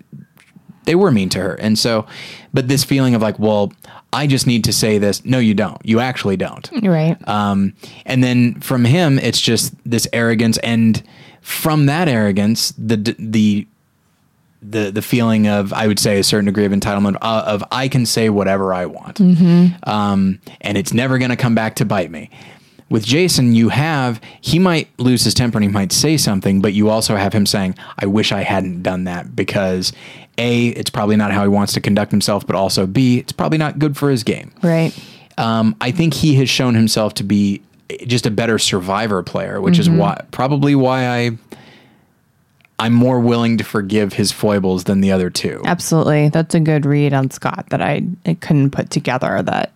they 0.84 0.94
were 0.94 1.10
mean 1.10 1.28
to 1.30 1.38
her. 1.38 1.54
And 1.54 1.78
so, 1.78 2.06
but 2.54 2.68
this 2.68 2.84
feeling 2.84 3.14
of 3.14 3.22
like, 3.22 3.38
well, 3.38 3.72
I 4.12 4.26
just 4.26 4.46
need 4.46 4.64
to 4.64 4.72
say 4.72 4.98
this. 4.98 5.24
No, 5.24 5.38
you 5.38 5.54
don't. 5.54 5.80
You 5.84 6.00
actually 6.00 6.36
don't. 6.36 6.68
Right. 6.82 7.16
Um, 7.28 7.74
and 8.06 8.24
then 8.24 8.60
from 8.60 8.84
him, 8.84 9.18
it's 9.18 9.40
just 9.40 9.74
this 9.84 10.08
arrogance, 10.12 10.58
and 10.58 11.02
from 11.42 11.86
that 11.86 12.08
arrogance, 12.08 12.72
the 12.78 12.96
the 13.18 13.66
the 14.62 14.90
the 14.90 15.02
feeling 15.02 15.46
of 15.46 15.72
I 15.72 15.86
would 15.86 15.98
say 15.98 16.18
a 16.18 16.24
certain 16.24 16.46
degree 16.46 16.64
of 16.64 16.72
entitlement 16.72 17.16
uh, 17.22 17.44
of 17.46 17.64
I 17.72 17.88
can 17.88 18.06
say 18.06 18.28
whatever 18.28 18.74
I 18.74 18.86
want, 18.86 19.20
um, 19.84 20.40
and 20.61 20.76
it's 20.76 20.92
never 20.92 21.18
going 21.18 21.30
to 21.30 21.36
come 21.36 21.54
back 21.54 21.76
to 21.76 21.84
bite 21.84 22.11
me. 22.11 22.30
With 22.90 23.04
Jason, 23.06 23.54
you 23.54 23.68
have 23.68 24.20
he 24.40 24.58
might 24.58 24.88
lose 24.98 25.22
his 25.22 25.32
temper 25.32 25.58
and 25.58 25.64
he 25.64 25.70
might 25.70 25.92
say 25.92 26.16
something, 26.16 26.61
but 26.61 26.72
you 26.72 26.90
also 26.90 27.16
have 27.16 27.32
him 27.32 27.46
saying, 27.46 27.76
"I 27.98 28.06
wish 28.06 28.32
I 28.32 28.42
hadn't 28.42 28.82
done 28.82 29.04
that," 29.04 29.34
because 29.36 29.92
a 30.38 30.68
it's 30.68 30.90
probably 30.90 31.16
not 31.16 31.30
how 31.30 31.42
he 31.42 31.48
wants 31.48 31.72
to 31.74 31.80
conduct 31.80 32.11
himself, 32.11 32.46
but 32.46 32.56
also 32.56 32.86
b 32.86 33.18
it's 33.18 33.32
probably 33.32 33.58
not 33.58 33.78
good 33.78 33.96
for 33.96 34.11
his 34.11 34.24
game. 34.24 34.52
right. 34.62 34.92
Um, 35.38 35.74
I 35.80 35.90
think 35.90 36.12
he 36.12 36.34
has 36.34 36.50
shown 36.50 36.74
himself 36.74 37.14
to 37.14 37.24
be 37.24 37.62
just 38.06 38.26
a 38.26 38.30
better 38.30 38.58
survivor 38.58 39.22
player, 39.22 39.61
which 39.61 39.78
is 39.78 39.88
why 39.88 40.20
probably 40.32 40.74
why 40.74 41.06
I 41.06 41.38
I'm 42.81 42.93
more 42.95 43.20
willing 43.20 43.59
to 43.59 43.64
forgive 43.64 44.14
his 44.14 44.33
foibles 44.33 44.85
than 44.85 45.01
the 45.01 45.12
other 45.12 45.31
two. 45.31 45.62
Absolutely. 45.64 46.28
That's 46.31 46.55
a 46.55 46.61
good 46.61 46.85
read 46.87 47.12
on 47.12 47.31
Scot 47.31 47.66
that 47.70 47.81
I, 47.83 48.03
I 48.26 48.35
couldn't 48.35 48.70
put 48.70 48.91
together 48.91 49.43
that 49.43 49.72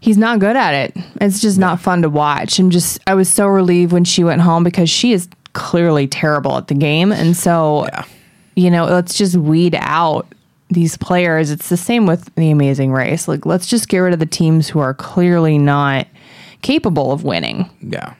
he's 0.00 0.18
not 0.18 0.38
good 0.40 0.56
at 0.56 0.74
it. 0.74 0.96
It's 1.20 1.40
just 1.40 1.58
not 1.58 1.80
fun 1.80 2.02
to 2.02 2.08
watch. 2.10 2.58
And 2.58 2.72
just 2.72 2.98
I 3.06 3.14
was 3.14 3.28
so 3.28 3.46
relieved 3.46 3.92
when 3.92 4.04
she 4.04 4.24
went 4.24 4.40
home 4.42 4.64
because 4.64 4.90
she 4.90 5.12
is 5.12 5.28
clearly 5.52 6.06
terrible 6.06 6.56
at 6.56 6.68
the 6.68 6.74
game. 6.74 7.12
And 7.12 7.36
so 7.36 7.86
Yeah. 7.86 8.04
you 8.56 8.70
know, 8.70 8.84
let's 8.86 9.16
just 9.16 9.36
weed 9.36 9.76
out 9.78 10.26
these 10.68 10.96
players. 10.96 11.50
It's 11.50 11.68
the 11.68 11.76
same 11.76 12.06
with 12.06 12.32
the 12.36 12.50
amazing 12.50 12.92
race. 12.92 13.26
Like 13.28 13.44
let's 13.46 13.66
just 13.66 13.88
get 13.88 13.98
rid 13.98 14.12
of 14.12 14.18
the 14.20 14.26
teams 14.26 14.68
who 14.68 14.78
are 14.78 14.94
clearly 14.94 15.58
not 15.58 16.06
capable 16.62 17.12
of 17.12 17.24
winning. 17.24 17.68
Yeah. 17.80 18.14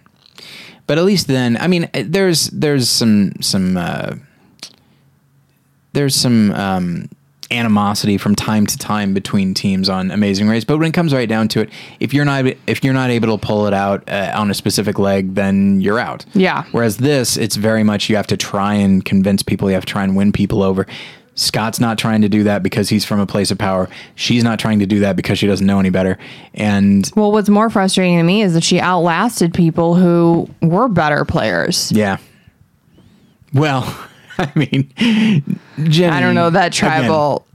But 0.87 0.99
at 0.99 1.05
least 1.05 1.27
then, 1.27 1.57
I 1.57 1.67
mean, 1.67 1.89
eh, 1.95 2.05
there's 2.07 2.49
there's 2.49 2.89
some 2.89 3.33
some 3.41 3.77
uh, 3.77 4.15
there's 5.93 6.15
some 6.15 6.53
um, 6.53 7.09
animosity 7.51 8.17
from 8.17 8.35
time 8.35 8.67
to 8.67 8.79
time 8.79 9.13
between 9.13 9.55
teams 9.55 9.89
on 9.89 10.11
Amazing 10.11 10.49
Race. 10.49 10.65
But 10.65 10.79
when 10.79 10.89
it 10.89 10.95
comes 10.95 11.13
right 11.13 11.29
down 11.29 11.49
to 11.49 11.61
it, 11.61 11.71
if 11.99 12.15
you're 12.15 12.25
not 12.25 12.45
if 12.67 12.85
you're 12.85 12.95
not 12.95 13.11
able 13.11 13.37
to 13.37 13.47
pull 13.47 13.67
it 13.67 13.75
out 13.75 14.09
uh, 14.09 14.33
on 14.35 14.51
a 14.51 14.55
specific 14.55 14.99
leg, 14.99 15.35
then 15.35 15.81
you're 15.81 15.99
out. 15.99 16.25
Yeah. 16.35 16.65
Whereas 16.73 16.99
this, 16.99 17.37
it's 17.37 17.57
very 17.57 17.83
much 17.83 18.09
you 18.09 18.17
have 18.17 18.27
to 18.29 18.37
try 18.37 18.75
and 18.75 19.05
convince 19.05 19.43
people. 19.43 19.69
You 19.69 19.75
have 19.75 19.87
to 19.87 19.93
try 19.93 20.05
and 20.05 20.17
win 20.17 20.33
people 20.33 20.63
over. 20.63 20.87
Scot's 21.41 21.81
not 21.81 21.97
trying 21.97 22.21
to 22.21 22.29
do 22.29 22.43
that 22.43 22.63
because 22.63 22.91
he's 22.91 23.07
from 23.07 23.19
a 23.19 23.27
place 23.27 23.51
of 23.51 23.57
power. 23.57 23.89
She's 24.15 24.45
not 24.45 24.59
trying 24.59 24.79
to 24.81 24.87
do 24.87 25.01
that 25.01 25.17
because 25.17 25.39
she 25.39 25.47
doesn't 25.47 25.67
know 25.67 25.81
any 25.81 25.89
better. 25.89 26.19
And 26.53 27.11
Well, 27.17 27.33
what's 27.33 27.49
more 27.49 27.71
frustrating 27.71 28.19
to 28.19 28.23
me 28.23 28.43
is 28.43 28.53
that 28.53 28.63
she 28.63 28.79
outlasted 28.79 29.55
people 29.55 29.95
who 29.95 30.51
were 30.61 30.87
better 30.89 31.25
players. 31.25 31.91
Yeah. 31.93 32.19
Well, 33.55 33.83
I 34.39 34.53
mean, 34.55 34.91
Jenny. 35.89 36.15
I 36.15 36.21
don't 36.21 36.35
know 36.35 36.51
that 36.51 36.75
tribal 36.75 37.47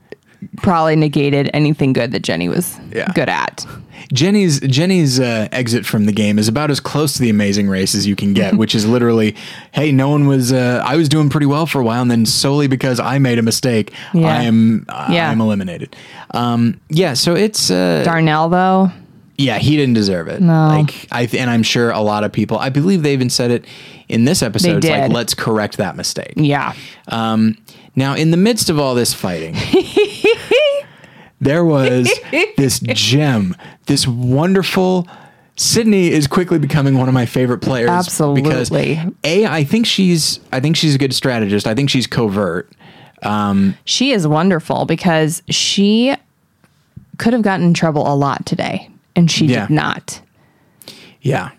probably 0.57 0.95
negated 0.95 1.49
anything 1.53 1.93
good 1.93 2.11
that 2.11 2.21
Jenny 2.21 2.49
was 2.49 2.77
Yeah. 2.93 3.11
good 3.13 3.29
at. 3.29 3.65
Jenny's 4.13 4.59
Jenny's 4.59 5.19
uh, 5.19 5.47
exit 5.51 5.85
from 5.85 6.05
the 6.05 6.11
game 6.11 6.37
is 6.37 6.47
about 6.47 6.69
as 6.69 6.79
close 6.79 7.13
to 7.13 7.21
the 7.21 7.29
Amazing 7.29 7.69
Race 7.69 7.95
as 7.95 8.05
you 8.05 8.15
can 8.15 8.33
get, 8.33 8.53
which 8.57 8.75
is 8.75 8.85
literally, 8.85 9.35
hey, 9.71 9.91
no 9.91 10.09
one 10.09 10.27
was. 10.27 10.53
Uh, 10.53 10.83
I 10.85 10.95
was 10.95 11.09
doing 11.09 11.29
pretty 11.29 11.47
well 11.47 11.65
for 11.65 11.79
a 11.79 11.83
while, 11.83 12.01
and 12.01 12.11
then 12.11 12.25
solely 12.25 12.67
because 12.67 12.99
I 12.99 13.17
made 13.19 13.39
a 13.39 13.41
mistake, 13.41 13.93
Yeah. 14.13 14.27
I 14.27 14.43
am 14.43 14.85
Yeah. 15.09 15.29
I 15.29 15.31
am 15.31 15.41
eliminated. 15.41 15.95
Um, 16.31 16.79
yeah, 16.89 17.13
so 17.13 17.35
it's 17.35 17.71
uh, 17.71 18.03
Darnell 18.05 18.49
though, 18.49 18.91
yeah, 19.37 19.57
he 19.57 19.75
didn't 19.75 19.95
deserve 19.95 20.27
it. 20.27 20.41
No. 20.41 20.67
Like 20.67 21.07
I 21.11 21.25
th- 21.25 21.41
and 21.41 21.49
I'm 21.49 21.63
sure 21.63 21.89
a 21.91 22.01
lot 22.01 22.23
of 22.23 22.31
people. 22.31 22.57
I 22.59 22.69
believe 22.69 23.01
they 23.01 23.13
even 23.13 23.29
said 23.29 23.49
it 23.51 23.65
in 24.07 24.25
this 24.25 24.43
episode. 24.43 24.77
It's 24.77 24.87
like 24.87 25.03
did. 25.03 25.13
let's 25.13 25.33
correct 25.33 25.77
that 25.77 25.95
mistake. 25.95 26.33
yeah. 26.35 26.73
Um, 27.07 27.57
now, 27.95 28.15
in 28.15 28.31
the 28.31 28.37
midst 28.37 28.69
of 28.69 28.79
all 28.79 28.95
this 28.95 29.13
fighting, 29.13 29.55
there 31.41 31.63
was 31.65 32.11
this 32.57 32.79
gem, 32.79 33.55
this 33.87 34.07
wonderful. 34.07 35.07
Cydney 35.57 36.09
is 36.11 36.27
quickly 36.27 36.59
becoming 36.59 36.97
one 36.97 37.07
of 37.07 37.13
my 37.13 37.25
favorite 37.25 37.59
players. 37.59 37.89
Absolutely. 37.89 38.41
Because 38.41 38.71
a, 39.23 39.45
I 39.45 39.63
think 39.63 39.85
she's, 39.85 40.41
I 40.51 40.59
think 40.59 40.75
she's 40.75 40.95
a 40.95 40.97
good 40.97 41.13
strategist. 41.15 41.65
I 41.65 41.73
think 41.73 41.89
she's 41.89 42.07
covert. 42.07 42.69
Um, 43.23 43.77
she 43.85 44.11
is 44.11 44.27
wonderful 44.27 44.83
because 44.83 45.41
she 45.49 46.13
could 47.17 47.31
have 47.31 47.41
gotten 47.41 47.67
in 47.67 47.73
trouble 47.73 48.05
a 48.05 48.13
lot 48.15 48.45
today 48.45 48.89
and 49.15 49.31
she 49.31 49.45
Yeah. 49.45 49.67
did 49.67 49.73
not. 49.73 50.21
Yeah, 51.21 51.51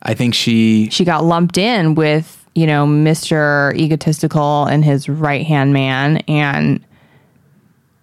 I 0.00 0.14
think 0.14 0.32
she. 0.34 0.88
She 0.90 1.04
got 1.04 1.24
lumped 1.24 1.58
in 1.58 1.96
with, 1.96 2.37
you 2.58 2.66
know, 2.66 2.86
Mr. 2.86 3.72
Egotistical 3.76 4.64
and 4.64 4.84
his 4.84 5.08
right 5.08 5.46
hand 5.46 5.72
man. 5.72 6.16
And 6.26 6.84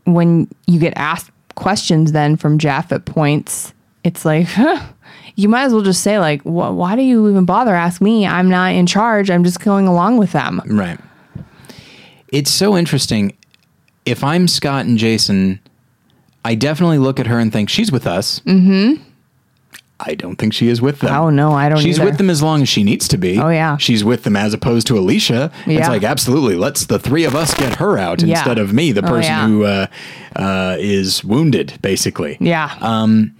when 0.06 0.48
you 0.66 0.80
get 0.80 0.94
asked 0.96 1.30
questions 1.56 2.14
then 2.14 2.38
from 2.38 2.58
Jeff 2.58 2.94
at 2.94 3.04
points, 3.04 3.74
it's 4.06 4.24
like, 4.24 4.48
huh, 4.48 4.82
you 5.36 5.50
might 5.50 5.64
as 5.64 5.74
well 5.74 5.82
just 5.82 6.02
say, 6.02 6.20
like, 6.20 6.42
wh- 6.44 6.74
why 6.74 6.96
do 6.96 7.02
you 7.02 7.30
even 7.30 7.44
bother 7.44 7.76
ask 7.76 8.02
me? 8.02 8.26
I'm 8.26 8.48
not 8.48 8.72
in 8.74 8.86
charge. 8.86 9.30
I'm 9.30 9.44
just 9.44 9.60
going 9.60 9.88
along 9.88 10.20
with 10.20 10.32
them. 10.32 10.62
Right. 10.68 11.00
It's 12.30 12.52
so 12.52 12.78
interesting. 12.78 13.36
If 14.06 14.24
I'm 14.24 14.48
Scot 14.48 14.86
and 14.86 14.98
Jason, 14.98 15.60
I 16.46 16.56
definitely 16.56 17.00
look 17.00 17.20
at 17.20 17.28
her 17.28 17.40
and 17.40 17.52
think 17.52 17.70
she's 17.70 17.92
with 17.92 18.08
us. 18.08 18.40
Mm-hmm. 18.42 19.04
I 20.00 20.14
don't 20.16 20.36
think 20.36 20.54
she 20.54 20.68
is 20.68 20.82
with 20.82 21.00
them. 21.00 21.14
Oh, 21.16 21.30
no, 21.30 21.54
I 21.54 21.70
don't 21.70 21.80
She's 21.80 21.98
either. 21.98 22.10
with 22.10 22.18
them 22.18 22.30
as 22.30 22.44
long 22.44 22.62
as 22.62 22.68
she 22.68 22.84
needs 22.84 23.08
to 23.08 23.18
be. 23.18 23.40
Oh, 23.40 23.48
yeah. 23.50 23.78
She's 23.78 24.04
with 24.04 24.24
them 24.24 24.36
as 24.36 24.54
opposed 24.54 24.88
to 24.88 24.96
Alecia. 24.96 25.52
It's 25.66 25.88
like 25.88 26.04
absolutely. 26.04 26.56
Let's 26.56 26.86
the 26.88 27.00
three 27.00 27.24
of 27.24 27.34
us 27.34 27.54
get 27.54 27.76
her 27.78 27.98
out 27.98 28.22
Yeah. 28.22 28.36
instead 28.38 28.58
of 28.58 28.74
me, 28.74 28.92
the 28.92 29.04
Oh, 29.06 29.08
person 29.08 29.32
yeah. 29.32 29.48
who 29.48 29.64
uh, 29.64 29.88
uh, 30.36 30.76
is 30.80 31.24
wounded, 31.24 31.80
basically. 31.82 32.38
Yeah. 32.42 32.76
Um, 32.82 33.36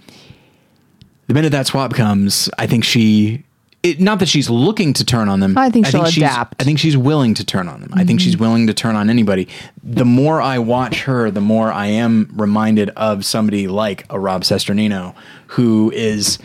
The 1.26 1.34
minute 1.34 1.50
that 1.52 1.66
swap 1.66 1.92
comes, 1.92 2.48
I 2.58 2.66
think 2.66 2.84
she. 2.84 3.42
It, 3.86 4.00
not 4.00 4.18
that 4.18 4.28
she's 4.28 4.50
looking 4.50 4.92
to 4.94 5.04
turn 5.04 5.28
on 5.28 5.40
them. 5.40 5.56
I 5.56 5.70
think 5.70 5.86
she'll 5.86 6.04
she's, 6.06 6.16
adapt. 6.18 6.52
Mm-hmm. 6.52 6.62
I 6.62 6.64
think 6.64 6.78
she's 6.78 6.96
willing 6.96 7.34
to 7.34 7.44
turn 7.44 7.68
on 7.68 7.80
them. 7.80 7.90
I 7.94 8.04
think 8.04 8.20
she's 8.20 8.36
willing 8.36 8.66
to 8.66 8.74
turn 8.74 8.96
on 8.96 9.08
anybody. 9.08 9.48
The 9.82 10.04
more 10.04 10.40
I 10.42 10.58
watch 10.58 11.02
her, 11.02 11.30
the 11.30 11.40
more 11.40 11.72
I 11.72 11.86
am 11.86 12.30
reminded 12.34 12.90
of 12.90 13.24
somebody 13.24 13.68
like 13.68 14.04
a 14.10 14.18
Rob 14.18 14.42
Cesternino, 14.42 15.14
who 15.48 15.92
is, 15.94 16.38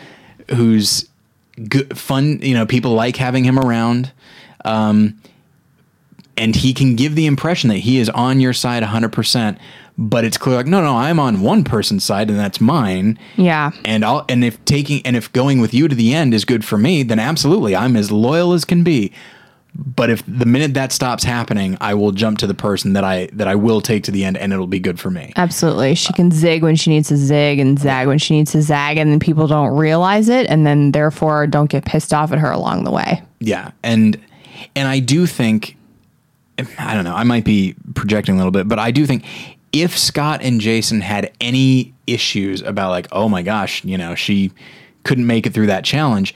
who's 0.50 1.08
good, 1.68 1.98
fun. 1.98 2.40
You 2.42 2.54
know, 2.54 2.66
people 2.66 2.92
like 2.92 3.16
having 3.16 3.44
him 3.44 3.58
around. 3.58 4.12
Um, 4.64 5.18
and 6.36 6.56
he 6.56 6.72
can 6.72 6.96
give 6.96 7.14
the 7.14 7.26
impression 7.26 7.68
that 7.68 7.78
he 7.78 7.98
is 7.98 8.08
on 8.08 8.40
your 8.40 8.52
side 8.52 8.82
100%, 8.82 9.58
but 9.98 10.24
it's 10.24 10.38
clear 10.38 10.56
like, 10.56 10.66
no, 10.66 10.80
no, 10.82 10.96
I'm 10.96 11.20
on 11.20 11.40
one 11.42 11.64
person's 11.64 12.04
side 12.04 12.30
and 12.30 12.38
that's 12.38 12.60
mine 12.60 13.18
yeah. 13.36 13.72
and 13.84 14.04
I'll 14.04 14.24
and 14.28 14.44
if 14.44 14.62
taking 14.64 15.04
and 15.06 15.16
if 15.16 15.32
going 15.32 15.60
with 15.60 15.74
you 15.74 15.88
to 15.88 15.94
the 15.94 16.14
end 16.14 16.34
is 16.34 16.44
good 16.44 16.64
for 16.64 16.78
me, 16.78 17.02
then 17.02 17.18
absolutely 17.18 17.76
I'm 17.76 17.96
as 17.96 18.10
loyal 18.10 18.52
as 18.52 18.64
can 18.64 18.82
be. 18.82 19.12
But 19.74 20.10
if 20.10 20.22
the 20.26 20.44
minute 20.44 20.74
that 20.74 20.92
stops 20.92 21.24
happening, 21.24 21.78
I 21.80 21.94
will 21.94 22.12
jump 22.12 22.38
to 22.38 22.46
the 22.46 22.54
person 22.54 22.92
that 22.92 23.04
I 23.04 23.28
that 23.32 23.48
I 23.48 23.54
will 23.54 23.80
take 23.80 24.04
to 24.04 24.10
the 24.10 24.22
end, 24.22 24.36
and 24.36 24.52
it'll 24.52 24.66
be 24.66 24.78
good 24.78 25.00
for 25.00 25.10
me. 25.10 25.32
Absolutely. 25.36 25.94
She 25.94 26.12
can 26.12 26.30
zig 26.30 26.62
when 26.62 26.76
she 26.76 26.90
needs 26.90 27.08
to 27.08 27.16
zig 27.16 27.58
and 27.58 27.78
zag 27.78 28.06
when 28.06 28.18
she 28.18 28.34
needs 28.34 28.52
to 28.52 28.60
zag, 28.60 28.98
and 28.98 29.10
then 29.10 29.18
people 29.18 29.46
don't 29.46 29.74
realize 29.74 30.28
it 30.28 30.46
and 30.48 30.66
then 30.66 30.92
therefore 30.92 31.46
don't 31.46 31.70
get 31.70 31.86
pissed 31.86 32.12
off 32.12 32.32
at 32.32 32.38
her 32.38 32.50
along 32.50 32.84
the 32.84 32.90
way. 32.90 33.22
Yeah, 33.40 33.70
and 33.82 34.20
and 34.76 34.88
I 34.88 34.98
do 34.98 35.26
think 35.26 35.76
I 36.78 36.94
don't 36.94 37.04
know. 37.04 37.14
I 37.14 37.24
might 37.24 37.44
be 37.44 37.74
projecting 37.94 38.34
a 38.34 38.38
little 38.38 38.52
bit, 38.52 38.68
but 38.68 38.78
I 38.78 38.90
do 38.90 39.06
think 39.06 39.24
if 39.72 39.96
Scot 39.98 40.42
and 40.42 40.60
Jason 40.60 41.00
had 41.00 41.32
any 41.40 41.94
issues 42.06 42.60
about 42.62 42.90
like, 42.90 43.06
oh 43.12 43.28
my 43.28 43.42
gosh, 43.42 43.84
you 43.84 43.96
know, 43.96 44.14
she 44.14 44.52
couldn't 45.04 45.26
make 45.26 45.46
it 45.46 45.54
through 45.54 45.66
that 45.68 45.84
challenge. 45.84 46.34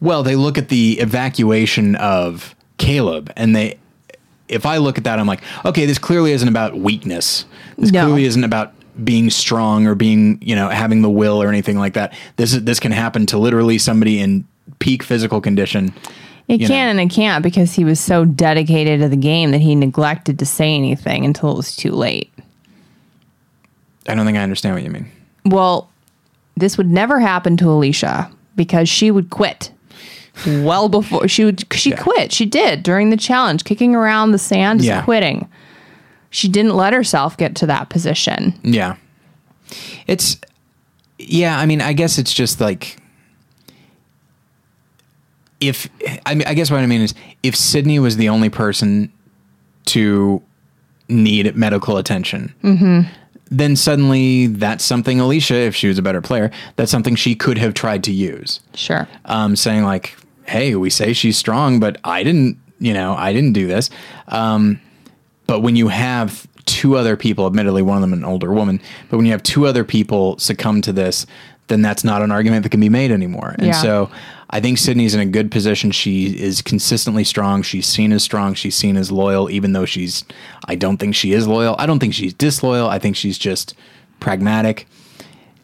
Well, 0.00 0.22
they 0.22 0.36
look 0.36 0.58
at 0.58 0.68
the 0.68 0.98
evacuation 1.00 1.96
of 1.96 2.54
Caleb 2.76 3.32
and 3.36 3.54
they 3.56 3.78
if 4.48 4.64
I 4.64 4.78
look 4.78 4.96
at 4.96 5.04
that, 5.04 5.18
I'm 5.18 5.26
like, 5.26 5.42
okay, 5.66 5.84
this 5.84 5.98
clearly 5.98 6.32
isn't 6.32 6.48
about 6.48 6.74
weakness. 6.74 7.44
This 7.76 7.92
No. 7.92 8.04
clearly 8.06 8.24
isn't 8.24 8.44
about 8.44 8.72
being 9.04 9.28
strong 9.28 9.86
or 9.86 9.94
being, 9.94 10.38
you 10.40 10.56
know, 10.56 10.70
having 10.70 11.02
the 11.02 11.10
will 11.10 11.42
or 11.42 11.48
anything 11.48 11.78
like 11.78 11.92
that. 11.94 12.14
This 12.36 12.54
is 12.54 12.64
this 12.64 12.80
can 12.80 12.92
happen 12.92 13.26
to 13.26 13.38
literally 13.38 13.78
somebody 13.78 14.20
in 14.20 14.44
peak 14.78 15.02
physical 15.02 15.40
condition. 15.40 15.92
It 16.48 16.58
can 16.58 16.68
know. 16.70 16.74
and 16.74 17.00
it 17.00 17.14
can't 17.14 17.42
because 17.42 17.74
he 17.74 17.84
was 17.84 18.00
so 18.00 18.24
dedicated 18.24 19.00
to 19.00 19.08
the 19.08 19.16
game 19.16 19.50
that 19.50 19.60
he 19.60 19.74
neglected 19.74 20.38
to 20.38 20.46
say 20.46 20.74
anything 20.74 21.24
until 21.26 21.50
it 21.52 21.56
was 21.56 21.76
too 21.76 21.92
late. 21.92 22.32
I 24.08 24.14
don't 24.14 24.24
think 24.24 24.38
I 24.38 24.42
understand 24.42 24.74
what 24.74 24.82
you 24.82 24.90
mean. 24.90 25.10
Well, 25.44 25.90
this 26.56 26.78
would 26.78 26.90
never 26.90 27.20
happen 27.20 27.56
to 27.58 27.66
Alecia 27.66 28.32
because 28.56 28.88
she 28.88 29.10
would 29.10 29.28
quit 29.30 29.70
well 30.46 30.88
before 30.88 31.28
she 31.28 31.44
would. 31.44 31.66
She 31.74 31.90
Yeah. 31.90 31.96
quit. 32.02 32.32
She 32.32 32.46
did 32.46 32.82
during 32.82 33.10
the 33.10 33.16
challenge, 33.16 33.64
kicking 33.64 33.94
around 33.94 34.32
the 34.32 34.38
sand, 34.38 34.82
Yeah. 34.82 35.02
quitting. 35.02 35.46
She 36.30 36.48
didn't 36.48 36.74
let 36.76 36.92
herself 36.92 37.36
get 37.36 37.54
to 37.56 37.66
that 37.66 37.88
position. 37.90 38.54
Yeah. 38.62 38.96
It's 40.06 40.38
yeah, 41.18 41.58
I 41.58 41.66
mean, 41.66 41.80
I 41.82 41.92
guess 41.92 42.16
it's 42.16 42.32
just 42.32 42.60
like 42.60 42.96
if 45.60 45.88
I 46.26 46.34
mean 46.34 46.46
I 46.46 46.54
guess 46.54 46.70
what 46.70 46.80
I 46.80 46.86
mean 46.86 47.00
is 47.00 47.14
if 47.42 47.56
Cydney 47.56 47.98
was 47.98 48.16
the 48.16 48.28
only 48.28 48.48
person 48.48 49.12
to 49.86 50.42
need 51.08 51.54
medical 51.56 51.96
attention, 51.96 52.52
then 53.50 53.76
suddenly 53.76 54.46
that's 54.46 54.84
something 54.84 55.18
Alecia, 55.18 55.66
if 55.66 55.74
she 55.74 55.88
was 55.88 55.98
a 55.98 56.02
better 56.02 56.20
player, 56.20 56.50
that's 56.76 56.90
something 56.90 57.14
she 57.16 57.34
could 57.34 57.56
have 57.58 57.72
tried 57.74 58.04
to 58.04 58.12
use. 58.12 58.60
Sure. 58.74 59.08
Um, 59.24 59.56
saying 59.56 59.84
like, 59.84 60.16
"Hey, 60.44 60.74
we 60.74 60.90
say 60.90 61.12
she's 61.12 61.38
strong, 61.38 61.80
but 61.80 61.96
I 62.04 62.22
didn't, 62.22 62.58
you 62.78 62.92
know, 62.92 63.14
I 63.14 63.32
didn't 63.32 63.54
do 63.54 63.66
this." 63.66 63.88
Um, 64.28 64.80
but 65.46 65.60
when 65.60 65.76
you 65.76 65.88
have 65.88 66.46
two 66.66 66.96
other 66.96 67.16
people, 67.16 67.46
admittedly 67.46 67.80
one 67.80 67.96
of 67.96 68.02
them 68.02 68.12
an 68.12 68.22
older 68.24 68.52
woman, 68.52 68.80
but 69.08 69.16
when 69.16 69.24
you 69.24 69.32
have 69.32 69.42
two 69.42 69.64
other 69.66 69.82
people 69.84 70.38
succumb 70.38 70.82
to 70.82 70.92
this, 70.92 71.24
then 71.68 71.80
that's 71.80 72.04
not 72.04 72.20
an 72.20 72.30
argument 72.30 72.62
that 72.64 72.68
can 72.68 72.80
be 72.80 72.90
made 72.90 73.10
anymore. 73.10 73.54
And 73.58 73.68
Yeah. 73.68 73.72
so 73.80 74.10
I 74.50 74.60
think 74.60 74.78
Cydney's 74.78 75.14
in 75.14 75.20
a 75.20 75.26
good 75.26 75.50
position. 75.50 75.90
She 75.90 76.26
is 76.40 76.62
consistently 76.62 77.22
strong. 77.24 77.62
She's 77.62 77.86
seen 77.86 78.12
as 78.12 78.22
strong. 78.22 78.54
She's 78.54 78.74
seen 78.74 78.96
as 78.96 79.12
loyal, 79.12 79.50
even 79.50 79.72
though 79.72 79.84
she's, 79.84 80.24
I 80.66 80.74
don't 80.74 80.96
think 80.96 81.14
she 81.14 81.32
is 81.32 81.46
loyal. 81.46 81.76
I 81.78 81.84
don't 81.86 81.98
think 81.98 82.14
she's 82.14 82.32
disloyal. 82.32 82.88
I 82.88 82.98
think 82.98 83.14
she's 83.16 83.36
just 83.36 83.74
pragmatic. 84.20 84.86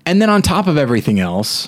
And 0.04 0.20
then 0.20 0.28
on 0.28 0.42
top 0.42 0.66
of 0.66 0.76
everything 0.76 1.18
else, 1.18 1.66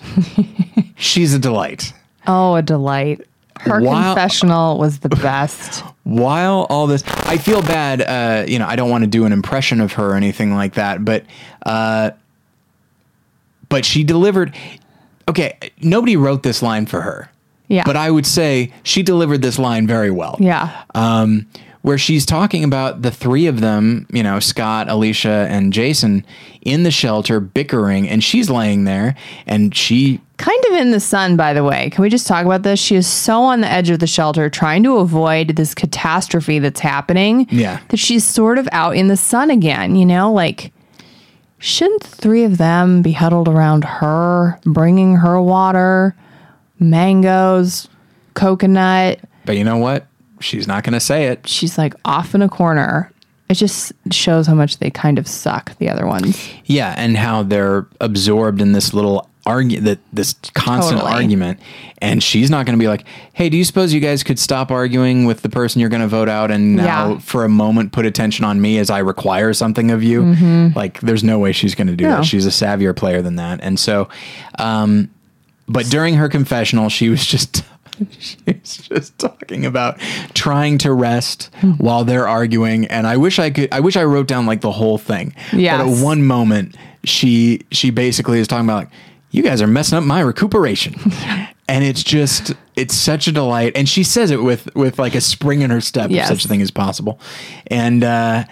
she's 0.96 1.32
a 1.32 1.38
delight. 1.38 1.92
Oh, 2.26 2.54
a 2.56 2.62
delight. 2.62 3.26
Her 3.60 3.80
Wow. 3.80 4.12
confessional 4.12 4.78
was 4.78 4.98
the 4.98 5.08
best. 5.08 5.82
while 6.04 6.66
all 6.70 6.86
this 6.86 7.02
i 7.24 7.36
feel 7.38 7.62
bad 7.62 8.00
uh 8.02 8.44
you 8.46 8.58
know 8.60 8.66
i 8.68 8.76
don't 8.76 8.90
want 8.90 9.02
to 9.02 9.08
do 9.10 9.24
an 9.24 9.32
impression 9.32 9.80
of 9.80 9.94
her 9.94 10.10
or 10.12 10.14
anything 10.14 10.54
like 10.54 10.74
that 10.74 11.04
but 11.04 11.24
uh 11.64 12.10
but 13.68 13.84
she 13.84 14.04
delivered 14.04 14.54
okay 15.28 15.56
nobody 15.82 16.16
wrote 16.16 16.42
this 16.42 16.62
line 16.62 16.86
for 16.86 17.00
her 17.02 17.30
Yeah. 17.68 17.84
but 17.84 17.96
i 17.96 18.10
would 18.10 18.26
say 18.26 18.72
she 18.82 19.02
delivered 19.02 19.42
this 19.42 19.58
line 19.58 19.86
very 19.86 20.10
well 20.10 20.36
yeah. 20.40 20.84
um 20.94 21.46
where 21.82 21.98
she's 21.98 22.26
talking 22.26 22.64
about 22.64 23.02
the 23.02 23.10
three 23.12 23.46
of 23.46 23.60
them 23.60 24.06
you 24.10 24.22
know 24.22 24.40
Scot 24.40 24.88
Alecia 24.88 25.46
and 25.48 25.72
jason 25.72 26.24
in 26.62 26.82
the 26.82 26.90
shelter 26.90 27.38
bickering 27.40 28.08
and 28.08 28.22
she's 28.24 28.50
laying 28.50 28.84
there 28.84 29.14
and 29.46 29.74
she 29.74 30.20
kind 30.36 30.62
of 30.66 30.72
in 30.74 30.90
the 30.90 31.00
sun, 31.00 31.34
by 31.34 31.54
the 31.54 31.64
way. 31.64 31.88
Can 31.88 32.02
we 32.02 32.10
just 32.10 32.26
talk 32.26 32.44
about 32.44 32.62
this? 32.62 32.78
She 32.78 32.94
is 32.94 33.06
so 33.06 33.40
on 33.40 33.62
the 33.62 33.70
edge 33.70 33.88
of 33.88 34.00
the 34.00 34.06
shelter 34.06 34.50
trying 34.50 34.82
to 34.82 34.98
avoid 34.98 35.56
this 35.56 35.74
catastrophe 35.74 36.58
that's 36.58 36.80
happening. 36.80 37.46
Yeah. 37.50 37.80
That 37.88 37.96
she's 37.96 38.22
sort 38.22 38.58
of 38.58 38.68
out 38.70 38.96
in 38.96 39.08
the 39.08 39.16
sun 39.16 39.50
again, 39.50 39.96
you 39.96 40.04
know? 40.04 40.30
Like, 40.30 40.72
shouldn't 41.58 42.02
the 42.02 42.16
three 42.16 42.44
of 42.44 42.58
them 42.58 43.02
be 43.02 43.12
huddled 43.12 43.48
around 43.48 43.84
her, 43.84 44.58
bringing 44.64 45.16
her 45.16 45.40
water, 45.40 46.14
mangoes, 46.78 47.88
coconut? 48.34 49.20
but 49.44 49.56
you 49.56 49.64
know 49.64 49.76
what 49.76 50.06
she's 50.40 50.66
not 50.66 50.82
going 50.84 50.92
to 50.92 51.00
say 51.00 51.26
it 51.26 51.46
She's 51.48 51.78
like 51.78 51.94
off 52.04 52.34
in 52.34 52.42
a 52.42 52.48
corner. 52.48 53.10
It 53.48 53.54
just 53.54 53.92
shows 54.10 54.48
how 54.48 54.54
much 54.54 54.78
they 54.78 54.90
kind 54.90 55.18
of 55.18 55.28
suck, 55.28 55.76
the 55.78 55.88
other 55.88 56.04
ones. 56.04 56.50
Yeah, 56.64 56.94
and 56.98 57.16
how 57.16 57.44
they're 57.44 57.86
absorbed 58.00 58.60
in 58.60 58.72
this 58.72 58.92
little 58.92 59.30
argue 59.46 59.80
that 59.80 59.98
this 60.12 60.34
constant 60.54 61.00
Totally. 61.00 61.22
argument, 61.22 61.60
and 62.02 62.22
she's 62.22 62.50
not 62.50 62.66
going 62.66 62.76
to 62.78 62.82
be 62.82 62.88
like, 62.88 63.04
"Hey, 63.32 63.48
do 63.48 63.56
you 63.56 63.64
suppose 63.64 63.92
you 63.94 64.00
guys 64.00 64.22
could 64.22 64.38
stop 64.38 64.70
arguing 64.70 65.24
with 65.24 65.42
the 65.42 65.48
person 65.48 65.80
you're 65.80 65.88
going 65.88 66.02
to 66.02 66.08
vote 66.08 66.28
out 66.28 66.50
and 66.50 66.76
now 66.76 67.12
Yeah. 67.12 67.18
for 67.20 67.44
a 67.44 67.48
moment 67.48 67.92
put 67.92 68.04
attention 68.04 68.44
on 68.44 68.60
me 68.60 68.78
as 68.78 68.90
I 68.90 68.98
require 68.98 69.52
something 69.54 69.90
of 69.90 70.02
you?" 70.02 70.72
Like, 70.74 71.00
there's 71.00 71.24
no 71.24 71.38
way 71.38 71.52
she's 71.52 71.74
going 71.74 71.86
to 71.86 71.96
do 71.96 72.04
Mm-hmm. 72.04 72.10
No. 72.12 72.16
that. 72.18 72.24
She's 72.26 72.44
a 72.46 72.50
savvier 72.50 72.94
player 72.94 73.22
than 73.22 73.36
that, 73.36 73.60
and 73.62 73.78
so, 73.78 74.08
um, 74.58 75.08
but 75.68 75.86
during 75.86 76.14
her 76.16 76.28
confessional, 76.28 76.88
she 76.88 77.08
was 77.08 77.24
just. 77.24 77.62
She 78.18 78.36
was 78.46 78.76
just 78.76 79.18
talking 79.18 79.64
about 79.64 79.98
trying 80.34 80.76
to 80.78 80.92
rest 80.92 81.48
while 81.78 82.04
they're 82.04 82.28
arguing, 82.28 82.84
and 82.88 83.06
I 83.06 83.16
wish 83.16 83.38
I 83.38 83.48
could. 83.48 83.72
I 83.72 83.80
wish 83.80 83.96
I 83.96 84.04
wrote 84.04 84.26
down 84.28 84.44
like 84.44 84.60
the 84.60 84.70
whole 84.70 84.98
thing. 84.98 85.34
But 85.50 85.62
at 85.64 85.86
one 86.04 86.22
moment, 86.22 86.76
she 87.04 87.62
she 87.72 87.88
basically 87.88 88.38
is 88.38 88.46
talking 88.48 88.66
about 88.66 88.76
like, 88.84 88.90
you 89.36 89.42
guys 89.42 89.60
are 89.60 89.66
messing 89.66 89.98
up 89.98 90.04
my 90.04 90.20
recuperation, 90.20 90.94
and 91.68 91.84
it's 91.84 92.02
just 92.02 92.54
it's 92.74 92.94
such 92.94 93.28
a 93.28 93.32
delight. 93.32 93.72
And 93.76 93.86
she 93.88 94.02
says 94.02 94.30
it 94.30 94.42
with 94.42 94.74
with 94.74 94.98
like 94.98 95.14
a 95.14 95.20
spring 95.20 95.60
in 95.60 95.70
her 95.70 95.80
step, 95.80 96.10
Yes. 96.10 96.30
if 96.30 96.38
such 96.38 96.44
a 96.46 96.48
thing 96.48 96.60
is 96.60 96.70
possible. 96.70 97.20
And 97.66 98.02
uh, 98.02 98.44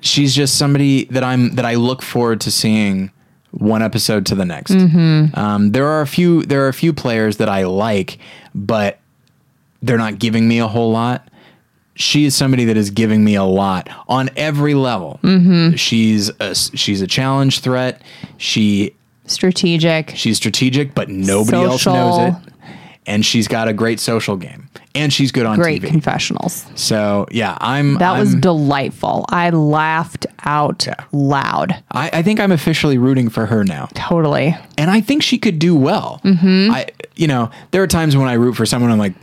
she's 0.00 0.34
just 0.34 0.56
somebody 0.58 1.04
that 1.06 1.24
I'm 1.24 1.54
that 1.54 1.64
I 1.64 1.74
look 1.76 2.02
forward 2.02 2.40
to 2.42 2.50
seeing 2.50 3.10
one 3.52 3.82
episode 3.82 4.26
to 4.26 4.34
the 4.34 4.44
next. 4.44 4.72
Um, 4.74 5.70
there 5.72 5.86
are 5.86 6.02
a 6.02 6.06
few 6.06 6.42
there 6.42 6.64
are 6.64 6.68
a 6.68 6.74
few 6.74 6.92
players 6.92 7.38
that 7.38 7.48
I 7.48 7.64
like, 7.64 8.18
but 8.54 8.98
they're 9.80 9.96
not 9.96 10.18
giving 10.18 10.46
me 10.46 10.58
a 10.58 10.66
whole 10.68 10.92
lot. 10.92 11.26
She 11.94 12.26
is 12.26 12.36
somebody 12.36 12.66
that 12.66 12.76
is 12.76 12.90
giving 12.90 13.24
me 13.24 13.34
a 13.34 13.42
lot 13.44 13.88
on 14.08 14.28
every 14.36 14.74
level. 14.74 15.18
She's 15.76 16.28
a 16.38 16.54
she's 16.54 17.00
a 17.00 17.06
challenge 17.06 17.60
threat. 17.60 18.02
She 18.36 18.94
Strategic. 19.30 20.12
she's 20.16 20.36
strategic, 20.36 20.94
but 20.94 21.08
nobody 21.08 21.56
else 21.58 21.86
knows 21.86 22.34
it. 22.34 22.52
And 23.06 23.24
she's 23.24 23.48
got 23.48 23.68
a 23.68 23.72
great 23.72 24.00
social 24.00 24.36
game, 24.36 24.68
and 24.94 25.10
she's 25.10 25.32
good 25.32 25.46
on 25.46 25.58
Great 25.58 25.80
TV. 25.80 25.88
confessionals. 25.88 26.66
so 26.74 27.26
yeah, 27.30 27.56
I'm. 27.58 27.94
That 27.94 28.18
was 28.18 28.32
I'm- 28.32 28.40
delightful. 28.40 29.24
I 29.30 29.48
laughed 29.48 30.26
out 30.44 30.84
Yeah. 30.86 30.94
loud. 31.12 31.82
I, 31.90 32.10
I 32.12 32.22
think 32.22 32.38
I'm 32.38 32.52
officially 32.52 32.98
rooting 32.98 33.30
for 33.30 33.46
her 33.46 33.64
now. 33.64 33.88
Totally. 33.94 34.54
and 34.76 34.90
I 34.90 35.00
think 35.00 35.22
she 35.22 35.38
could 35.38 35.58
do 35.58 35.74
well. 35.74 36.20
Mm-hmm. 36.22 36.70
I, 36.70 36.86
you 37.16 37.26
know, 37.26 37.50
there 37.70 37.82
are 37.82 37.86
times 37.86 38.14
when 38.14 38.28
I 38.28 38.34
root 38.34 38.56
for 38.56 38.66
someone, 38.66 38.90
I'm 38.90 38.98
like, 38.98 39.14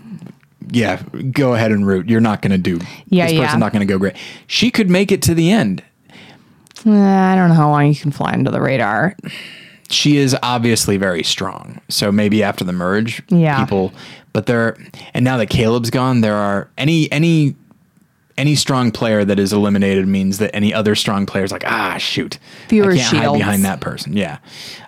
yeah, 0.72 1.03
go 1.32 1.53
ahead 1.53 1.72
and 1.72 1.86
root. 1.86 2.10
You're 2.10 2.22
not 2.22 2.41
going 2.41 2.53
to 2.53 2.58
do. 2.58 2.80
Yeah, 3.10 3.26
this 3.26 3.34
yeah. 3.34 3.41
person's 3.45 3.60
not 3.60 3.72
going 3.72 3.86
to 3.88 3.91
go 3.93 3.99
great. 3.99 4.16
She 4.47 4.72
could 4.72 4.89
make 4.89 5.12
it 5.12 5.22
to 5.24 5.36
the 5.36 5.51
end. 5.51 5.84
Eh, 6.88 6.89
I 6.89 7.36
don't 7.36 7.49
know 7.49 7.56
how 7.56 7.70
long 7.70 7.86
you 7.86 7.95
can 7.95 8.10
fly 8.12 8.32
under 8.34 8.49
the 8.49 8.62
radar. 8.62 9.16
She 9.89 10.17
is 10.17 10.36
obviously 10.41 10.97
very 10.97 11.23
strong. 11.23 11.79
So 11.89 12.11
maybe 12.11 12.41
after 12.43 12.63
the 12.63 12.73
merge, 12.73 13.21
Yeah. 13.29 13.59
people. 13.63 13.93
But 14.33 14.47
there, 14.47 14.75
and 15.13 15.23
now 15.23 15.38
that 15.38 15.47
Caleb's 15.49 15.89
gone, 15.89 16.21
there 16.21 16.36
are 16.36 16.69
any 16.77 17.09
any 17.11 17.55
any 18.38 18.55
strong 18.55 18.91
player 18.91 19.23
that 19.23 19.39
is 19.39 19.53
eliminated 19.53 20.07
means 20.07 20.39
that 20.39 20.53
any 20.53 20.73
other 20.73 20.93
strong 20.93 21.25
player 21.25 21.45
is 21.45 21.53
like, 21.53 21.63
ah, 21.65 21.97
shoot, 21.97 22.38
Fewer 22.67 22.91
I 22.91 22.97
can't 22.97 23.17
hide 23.17 23.38
behind 23.38 23.63
that 23.63 23.79
person. 23.79 24.11
Yeah. 24.17 24.39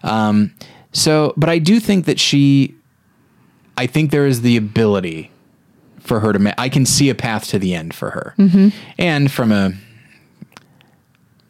Um, 0.04 0.54
so, 0.92 1.34
but 1.38 1.48
I 1.48 1.58
do 1.60 1.80
think 1.80 2.06
that 2.08 2.20
she, 2.20 2.76
I 3.78 3.88
think 3.88 4.12
there 4.12 4.26
is 4.26 4.42
the 4.42 4.58
ability 4.58 5.32
for 6.00 6.20
her 6.20 6.34
to. 6.34 6.40
Ma- 6.40 6.54
I 6.58 6.68
can 6.68 6.86
see 6.86 7.10
a 7.10 7.16
path 7.16 7.48
to 7.50 7.60
the 7.60 7.74
end 7.74 7.94
for 7.94 8.10
her, 8.10 8.34
Mm-hmm. 8.38 8.70
and 8.98 9.32
from 9.32 9.52
a 9.54 9.72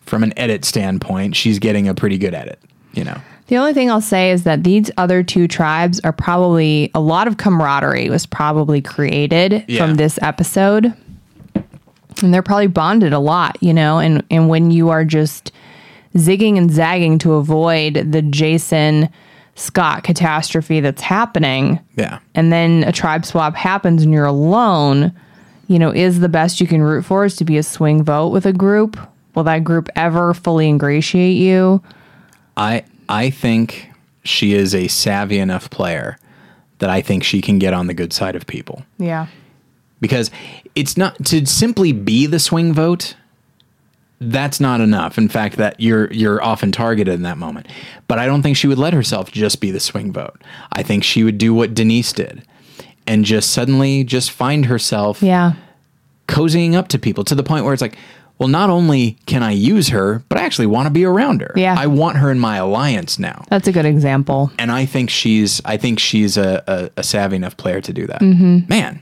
from 0.05 0.23
an 0.23 0.33
edit 0.37 0.65
standpoint, 0.65 1.35
she's 1.35 1.59
getting 1.59 1.87
a 1.87 1.93
pretty 1.93 2.17
good 2.17 2.33
edit. 2.35 2.59
You 2.93 3.03
know. 3.05 3.21
The 3.47 3.57
only 3.57 3.73
thing 3.73 3.89
I'll 3.89 4.01
say 4.01 4.31
is 4.31 4.43
that 4.43 4.63
these 4.63 4.91
other 4.97 5.23
two 5.23 5.47
tribes 5.47 5.99
are 6.01 6.11
probably 6.11 6.91
a 6.93 6.99
lot 6.99 7.27
of 7.27 7.37
camaraderie 7.37 8.09
was 8.09 8.25
probably 8.25 8.81
created 8.81 9.63
Yeah. 9.67 9.85
from 9.85 9.95
this 9.95 10.19
episode. 10.21 10.93
And 12.21 12.33
they're 12.33 12.41
probably 12.41 12.67
bonded 12.67 13.13
a 13.13 13.19
lot, 13.19 13.57
you 13.61 13.73
know, 13.73 13.99
and 13.99 14.23
and 14.31 14.49
when 14.49 14.71
you 14.71 14.89
are 14.89 15.05
just 15.05 15.51
zigging 16.15 16.57
and 16.57 16.71
zagging 16.71 17.19
to 17.19 17.33
avoid 17.35 18.11
the 18.11 18.21
Jason 18.23 19.07
Scot 19.55 20.03
catastrophe 20.03 20.79
that's 20.79 21.01
happening, 21.01 21.79
Yeah. 21.95 22.19
and 22.35 22.51
then 22.51 22.83
a 22.85 22.91
tribe 22.91 23.23
swap 23.25 23.55
happens 23.55 24.03
and 24.03 24.11
you're 24.13 24.25
alone, 24.25 25.11
you 25.67 25.77
know, 25.79 25.91
is 25.91 26.19
the 26.19 26.29
best 26.29 26.59
you 26.59 26.67
can 26.67 26.81
root 26.81 27.05
for 27.05 27.23
is 27.25 27.35
to 27.37 27.45
be 27.45 27.57
a 27.57 27.63
swing 27.63 28.03
vote 28.03 28.29
with 28.29 28.45
a 28.45 28.53
group? 28.53 28.97
Will 29.35 29.43
that 29.43 29.63
group 29.63 29.87
ever 29.95 30.33
fully 30.33 30.67
ingratiate 30.67 31.37
you? 31.37 31.81
I 32.55 32.83
I 33.09 33.29
think 33.29 33.89
she 34.23 34.53
is 34.53 34.75
a 34.75 34.87
savvy 34.87 35.39
enough 35.39 35.69
player 35.69 36.17
that 36.79 36.89
I 36.89 37.01
think 37.01 37.23
she 37.23 37.41
can 37.41 37.59
get 37.59 37.73
on 37.73 37.87
the 37.87 37.93
good 37.93 38.13
side 38.13 38.35
of 38.35 38.45
people. 38.45 38.83
Yeah. 38.97 39.27
because 39.99 40.29
it's 40.75 40.95
not 40.97 41.15
to 41.25 41.45
simply 41.47 41.91
be 41.91 42.27
the 42.27 42.37
swing 42.39 42.71
vote. 42.73 43.15
That's 44.19 44.59
not 44.59 44.81
enough. 44.81 45.17
In 45.17 45.27
fact, 45.29 45.57
that 45.57 45.79
you're 45.79 46.11
you're 46.11 46.43
often 46.43 46.71
targeted 46.71 47.13
in 47.15 47.21
that 47.23 47.37
moment. 47.37 47.67
But 48.07 48.17
I 48.19 48.25
don't 48.25 48.41
think 48.43 48.57
she 48.57 48.67
would 48.67 48.77
let 48.79 48.93
herself 48.93 49.31
just 49.31 49.61
be 49.61 49.69
the 49.71 49.79
swing 49.79 50.11
vote. 50.11 50.41
I 50.73 50.81
think 50.83 51.03
she 51.03 51.23
would 51.23 51.37
do 51.37 51.53
what 51.53 51.73
Denise 51.75 52.13
did, 52.13 52.43
and 53.07 53.25
just 53.25 53.51
suddenly 53.51 54.03
just 54.03 54.31
find 54.31 54.65
herself 54.67 55.21
Yeah. 55.21 55.53
cozying 56.27 56.73
up 56.75 56.87
to 56.89 56.99
people 56.99 57.23
to 57.25 57.35
the 57.35 57.43
point 57.43 57.63
where 57.63 57.73
it's 57.73 57.81
like, 57.81 57.97
well, 58.39 58.49
not 58.49 58.69
only 58.69 59.17
can 59.25 59.41
I 59.43 59.51
use 59.51 59.89
her, 59.89 60.23
but 60.29 60.37
I 60.37 60.41
actually 60.41 60.67
want 60.67 60.85
to 60.85 60.91
be 60.91 61.05
around 61.05 61.41
her. 61.41 61.51
Yeah. 61.55 61.75
I 61.77 61.87
want 61.87 62.17
her 62.17 62.29
in 62.31 62.39
my 62.39 62.57
alliance 62.57 63.17
now. 63.17 63.45
That's 63.49 63.67
a 63.67 63.71
good 63.71 63.85
example. 63.85 64.51
And 64.59 64.71
I 64.71 64.85
think 64.85 65.09
she's 65.09 65.61
I 65.65 65.77
think 65.77 65.99
she's 65.99 66.37
a, 66.37 66.63
a, 66.67 66.89
a 66.97 67.03
savvy 67.03 67.35
enough 67.35 67.57
player 67.57 67.81
to 67.81 67.93
do 67.93 68.05
that. 68.07 68.21
Mm-hmm. 68.21 68.67
Man, 68.69 69.01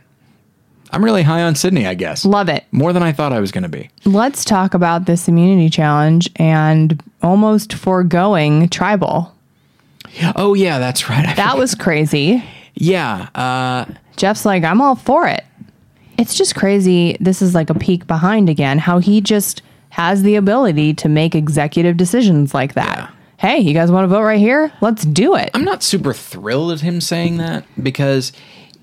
I'm 0.92 1.04
really 1.04 1.24
high 1.24 1.42
on 1.42 1.56
Cydney, 1.56 1.86
I 1.86 1.94
guess. 1.96 2.24
Love 2.24 2.48
it. 2.48 2.64
More 2.72 2.94
than 2.94 3.04
I 3.04 3.12
thought 3.12 3.34
I 3.34 3.40
was 3.42 3.52
going 3.52 3.64
to 3.64 3.70
be. 3.70 3.90
Let's 4.06 4.46
talk 4.46 4.74
about 4.74 5.06
this 5.06 5.28
immunity 5.28 5.70
challenge 5.70 6.30
and 6.38 7.02
almost 7.22 7.74
foregoing 7.74 8.70
tribal. 8.70 9.36
Oh 10.36 10.54
yeah, 10.54 10.80
that's 10.80 11.10
right. 11.10 11.28
I 11.28 11.34
That 11.34 11.58
was 11.58 11.76
crazy. 11.76 12.42
yeah. 12.76 13.28
Uh, 13.36 13.86
Jeff's 14.16 14.46
like, 14.46 14.64
I'm 14.64 14.80
all 14.80 14.96
for 14.96 15.28
it. 15.28 15.44
It's 16.18 16.36
just 16.36 16.56
crazy. 16.56 17.18
This 17.20 17.42
is 17.42 17.54
like 17.54 17.70
a 17.70 17.74
peek 17.74 18.08
behind 18.08 18.50
again, 18.50 18.80
how 18.80 19.00
he 19.00 19.22
just 19.22 19.62
has 19.90 20.24
the 20.24 20.36
ability 20.36 20.94
to 20.94 21.10
make 21.10 21.36
executive 21.36 21.98
decisions 21.98 22.54
like 22.54 22.74
that. 22.74 22.98
Yeah. 22.98 23.10
Hey, 23.38 23.60
you 23.60 23.74
guys 23.74 23.92
want 23.92 24.04
to 24.04 24.08
vote 24.08 24.24
right 24.24 24.40
here? 24.40 24.72
Let's 24.82 25.06
do 25.06 25.36
it. 25.36 25.52
I'm 25.54 25.64
not 25.64 25.84
super 25.84 26.14
thrilled 26.14 26.72
at 26.72 26.82
him 26.82 27.02
saying 27.02 27.38
that 27.38 27.66
because 27.82 28.32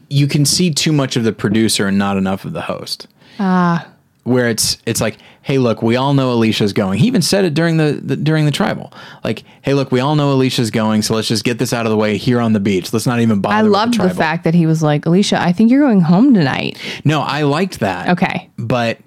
you 0.09 0.26
can 0.26 0.45
see 0.45 0.70
too 0.70 0.93
much 0.93 1.16
of 1.16 1.24
the 1.24 1.33
producer 1.33 1.87
and 1.87 1.99
not 1.99 2.16
enough 2.16 2.45
of 2.45 2.53
the 2.53 2.62
host. 2.62 3.07
Ah. 3.39 3.91
Where 4.24 4.48
it's 4.48 4.78
it's 4.86 5.00
like, 5.00 5.18
hey, 5.42 5.58
look, 5.58 5.82
we 5.82 5.96
all 5.96 6.14
know 6.14 6.36
Alecia's 6.36 6.72
going. 6.72 7.00
He 7.00 7.08
even 7.08 7.22
said 7.22 7.44
it 7.44 7.54
during 7.54 7.76
the, 7.76 8.00
the 8.02 8.14
during 8.16 8.44
the 8.44 8.52
tribal. 8.52 8.92
Like, 9.24 9.42
hey, 9.62 9.74
look, 9.74 9.90
we 9.90 9.98
all 9.98 10.14
know 10.14 10.36
Alecia's 10.36 10.70
going, 10.70 11.02
so 11.02 11.14
let's 11.14 11.26
just 11.26 11.42
get 11.42 11.58
this 11.58 11.72
out 11.72 11.86
of 11.86 11.90
the 11.90 11.96
way 11.96 12.16
here 12.16 12.38
on 12.40 12.52
the 12.52 12.60
beach. 12.60 12.92
Let's 12.92 13.06
not 13.06 13.18
even 13.20 13.40
bother. 13.40 13.56
I 13.56 13.62
loved 13.62 13.94
the, 13.94 13.96
tribal. 13.96 14.14
fact 14.14 14.44
that 14.44 14.54
he 14.54 14.64
was 14.66 14.80
like, 14.82 15.02
Alecia, 15.06 15.38
I 15.38 15.52
think 15.52 15.70
you're 15.72 15.80
going 15.80 16.00
home 16.02 16.34
tonight. 16.34 16.78
No, 17.04 17.20
I 17.20 17.42
liked 17.42 17.80
that. 17.80 18.10
Okay. 18.10 18.48
but 18.56 18.98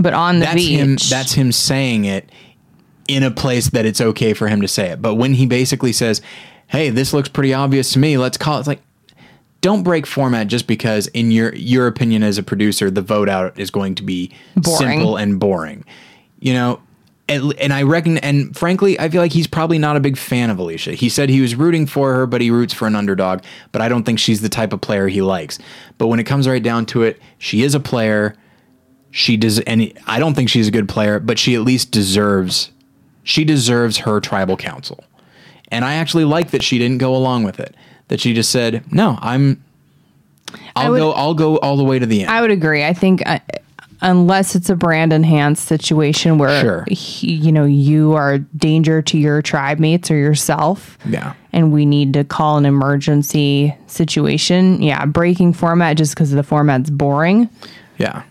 But 0.00 0.14
on 0.14 0.40
the 0.40 0.46
that's 0.46 0.54
beach. 0.56 0.78
him. 0.80 0.96
That's 1.08 1.32
him 1.34 1.52
saying 1.52 2.06
it 2.06 2.28
in 3.06 3.22
a 3.22 3.30
place 3.30 3.70
that 3.70 3.86
it's 3.86 4.00
okay 4.00 4.32
for 4.34 4.48
him 4.48 4.60
to 4.62 4.68
say 4.68 4.88
it. 4.90 5.00
But 5.00 5.14
when 5.14 5.34
he 5.34 5.46
basically 5.46 5.92
says, 5.92 6.20
"Hey, 6.66 6.90
this 6.90 7.12
looks 7.12 7.28
pretty 7.28 7.54
obvious 7.54 7.92
to 7.92 8.00
me. 8.00 8.18
Let's 8.18 8.36
call 8.36 8.56
it." 8.56 8.60
It's 8.60 8.68
like, 8.68 8.82
don't 9.60 9.82
break 9.82 10.06
format 10.06 10.46
just 10.46 10.66
because, 10.66 11.06
in 11.08 11.30
your 11.30 11.54
your 11.54 11.86
opinion 11.86 12.22
as 12.22 12.38
a 12.38 12.42
producer, 12.42 12.90
the 12.90 13.02
vote 13.02 13.28
out 13.28 13.58
is 13.58 13.70
going 13.70 13.94
to 13.96 14.02
be 14.02 14.32
Boring. 14.56 14.78
simple 14.78 15.16
and 15.16 15.38
boring. 15.38 15.84
You 16.38 16.54
know. 16.54 16.82
And, 17.28 17.54
and 17.60 17.72
I 17.72 17.84
reckon, 17.84 18.18
and 18.18 18.56
frankly, 18.56 18.98
I 18.98 19.08
feel 19.08 19.22
like 19.22 19.30
he's 19.30 19.46
probably 19.46 19.78
not 19.78 19.96
a 19.96 20.00
big 20.00 20.16
fan 20.16 20.50
of 20.50 20.58
Alecia. 20.58 20.94
He 20.94 21.08
said 21.08 21.28
he 21.28 21.40
was 21.40 21.54
rooting 21.54 21.86
for 21.86 22.12
her, 22.12 22.26
but 22.26 22.40
he 22.40 22.50
roots 22.50 22.74
for 22.74 22.88
an 22.88 22.96
underdog. 22.96 23.44
But 23.70 23.82
I 23.82 23.88
don't 23.88 24.02
think 24.02 24.18
she's 24.18 24.40
the 24.40 24.48
type 24.48 24.72
of 24.72 24.80
player 24.80 25.06
he 25.06 25.22
likes. 25.22 25.56
But 25.96 26.08
when 26.08 26.18
it 26.18 26.24
comes 26.24 26.48
right 26.48 26.60
down 26.60 26.86
to 26.86 27.04
it, 27.04 27.22
she 27.38 27.62
is 27.62 27.76
a 27.76 27.78
player 27.78 28.34
she 29.10 29.36
does 29.36 29.58
and 29.60 29.92
I 30.06 30.18
don't 30.18 30.34
think 30.34 30.48
she's 30.48 30.68
a 30.68 30.70
good 30.70 30.88
player, 30.88 31.18
but 31.18 31.38
she 31.38 31.54
at 31.54 31.62
least 31.62 31.90
deserves 31.90 32.70
she 33.22 33.44
deserves 33.44 33.98
her 33.98 34.20
tribal 34.20 34.56
council. 34.56 35.04
And 35.68 35.84
I 35.84 35.94
actually 35.94 36.24
like 36.24 36.50
that 36.50 36.62
she 36.62 36.78
didn't 36.78 36.98
go 36.98 37.14
along 37.14 37.44
with 37.44 37.60
it. 37.60 37.74
That 38.10 38.20
she 38.20 38.34
just 38.34 38.50
said, 38.50 38.84
"No, 38.92 39.18
I'm 39.22 39.62
I'll 40.76 40.90
would- 40.92 40.98
go 40.98 41.12
I'll 41.12 41.34
go 41.34 41.56
all 41.58 41.76
the 41.76 41.84
way 41.84 41.98
to 41.98 42.06
the 42.06 42.20
end." 42.22 42.30
I 42.30 42.40
would 42.42 42.50
agree. 42.50 42.84
I 42.84 42.92
think 42.92 43.22
uh, 43.26 43.38
unless 44.02 44.54
it's 44.54 44.68
a 44.68 44.74
Brandon 44.76 45.22
Hantz 45.22 45.58
situation 45.58 46.36
where 46.38 46.60
Sure. 46.60 46.84
he, 46.90 47.32
you 47.32 47.52
know 47.52 47.64
you 47.64 48.14
are 48.14 48.38
danger 48.38 49.00
to 49.02 49.16
your 49.18 49.42
tribe 49.42 49.78
mates 49.78 50.10
or 50.10 50.16
yourself, 50.16 50.98
yeah. 51.06 51.34
and 51.52 51.72
we 51.72 51.86
need 51.86 52.12
to 52.14 52.24
call 52.24 52.56
an 52.58 52.66
emergency 52.66 53.74
situation. 53.86 54.82
Yeah, 54.82 55.04
breaking 55.06 55.52
format 55.52 55.96
just 55.96 56.14
because 56.14 56.30
the 56.32 56.42
format's 56.42 56.90
boring, 56.90 57.48
Yeah. 57.98 58.22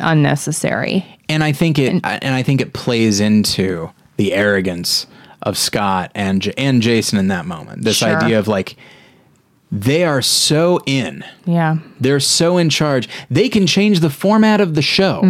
unnecessary. 0.00 1.04
And 1.28 1.44
I 1.44 1.52
think 1.52 1.78
it 1.78 2.00
and 2.04 2.34
I 2.34 2.42
think 2.42 2.60
it 2.60 2.72
plays 2.72 3.20
into 3.20 3.90
the 4.16 4.32
arrogance 4.32 5.06
of 5.42 5.56
Scot 5.58 6.10
and 6.14 6.42
J- 6.42 6.52
and 6.56 6.82
Jason 6.82 7.18
in 7.18 7.28
that 7.28 7.46
moment. 7.46 7.84
This 7.84 7.96
Sure. 7.98 8.16
idea 8.22 8.38
of 8.38 8.48
like 8.48 8.76
they 9.72 10.02
are 10.04 10.20
so 10.20 10.80
in 10.84 11.24
Yeah, 11.46 11.76
They're 12.00 12.18
so 12.20 12.58
in 12.58 12.70
charge. 12.70 13.08
They 13.30 13.48
can 13.48 13.66
change 13.66 14.00
the 14.00 14.10
format 14.10 14.60
of 14.60 14.74
the 14.74 14.82
show. 14.82 15.20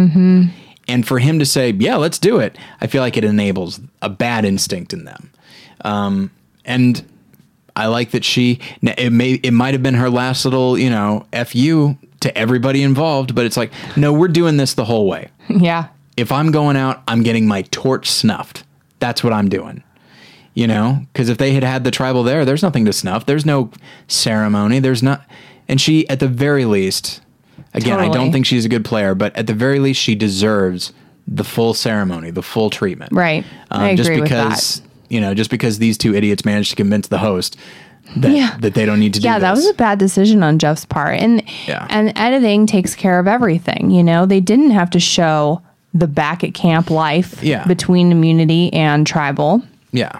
And 0.87 1.07
for 1.07 1.19
him 1.19 1.37
to 1.39 1.45
say, 1.45 1.71
yeah, 1.77 1.95
let's 1.95 2.17
do 2.17 2.39
it, 2.39 2.57
I 2.81 2.87
feel 2.87 3.01
like 3.01 3.15
it 3.17 3.23
enables 3.23 3.79
a 4.01 4.09
bad 4.09 4.43
instinct 4.45 4.93
in 4.93 5.05
them. 5.05 5.31
Um, 5.85 6.31
and 6.65 7.03
I 7.75 7.85
like 7.85 8.11
that 8.11 8.25
she, 8.25 8.59
it 8.81 9.13
may, 9.13 9.33
it 9.35 9.51
might 9.51 9.73
have 9.73 9.83
been 9.83 9.93
her 9.93 10.09
last 10.09 10.43
little, 10.43 10.77
you 10.77 10.89
know, 10.89 11.25
FU 11.45 11.95
to 12.21 12.37
everybody 12.37 12.81
involved, 12.83 13.33
but 13.35 13.45
it's 13.45 13.55
like, 13.57 13.71
no, 13.95 14.11
we're 14.11 14.27
doing 14.27 14.57
this 14.57 14.73
the 14.73 14.85
whole 14.85 15.07
way. 15.07 15.29
yeah, 15.49 15.87
If 16.17 16.31
I'm 16.31 16.51
going 16.51 16.75
out, 16.77 17.01
I'm 17.07 17.21
getting 17.23 17.47
my 17.47 17.61
torch 17.71 18.09
snuffed. 18.09 18.63
That's 18.99 19.23
what 19.23 19.33
I'm 19.33 19.49
doing. 19.49 19.83
You 20.53 20.67
know, 20.67 20.99
because 21.13 21.29
if 21.29 21.37
they 21.37 21.53
had 21.53 21.63
had 21.63 21.83
the 21.85 21.91
tribal 21.91 22.23
there, 22.23 22.43
there's 22.43 22.61
nothing 22.61 22.83
to 22.85 22.91
snuff. 22.93 23.25
There's 23.25 23.45
no 23.45 23.71
ceremony. 24.07 24.79
There's 24.79 25.01
not. 25.01 25.25
And 25.69 25.79
she, 25.79 26.07
at 26.09 26.19
the 26.19 26.27
very 26.27 26.65
least, 26.65 27.21
again, 27.73 27.99
I 27.99 28.09
don't 28.09 28.33
think 28.33 28.45
she's 28.45 28.65
a 28.65 28.69
good 28.69 28.83
player, 28.83 29.15
but 29.15 29.33
at 29.37 29.47
the 29.47 29.53
very 29.53 29.79
least, 29.79 30.01
she 30.01 30.13
deserves 30.13 30.91
the 31.27 31.45
full 31.45 31.73
ceremony, 31.73 32.31
the 32.31 32.41
full 32.43 32.69
treatment. 32.69 33.13
right. 33.13 33.45
I 33.69 33.91
Um, 33.91 33.95
just 33.95 34.09
agree 34.09 34.21
because, 34.23 34.81
with 34.81 34.91
you 35.09 35.21
know, 35.21 35.33
just 35.33 35.49
because 35.51 35.77
these 35.79 35.97
two 35.97 36.13
idiots 36.13 36.43
managed 36.43 36.71
to 36.71 36.75
convince 36.75 37.07
the 37.07 37.19
host 37.19 37.55
that, 38.17 38.31
Yeah. 38.31 38.57
that 38.59 38.73
they 38.73 38.85
don't 38.85 38.99
need 38.99 39.13
to 39.13 39.21
do 39.21 39.23
that. 39.29 39.33
Yeah, 39.35 39.37
do 39.37 39.41
that 39.43 39.51
was 39.55 39.69
a 39.69 39.73
bad 39.75 39.99
decision 39.99 40.43
on 40.43 40.59
Jeff's 40.59 40.83
part, 40.83 41.17
and 41.17 41.43
Yeah. 41.65 41.87
and 41.89 42.11
editing 42.17 42.65
takes 42.65 42.93
care 42.93 43.19
of 43.19 43.27
everything. 43.27 43.89
You 43.91 44.03
know, 44.03 44.25
they 44.25 44.41
didn't 44.41 44.71
have 44.71 44.89
to 44.89 44.99
show 44.99 45.61
the 45.93 46.07
back 46.07 46.43
at 46.43 46.53
camp 46.53 46.89
life 46.89 47.41
Yeah. 47.41 47.65
between 47.67 48.11
immunity 48.11 48.73
and 48.73 49.07
tribal. 49.07 49.61
yeah. 49.93 50.11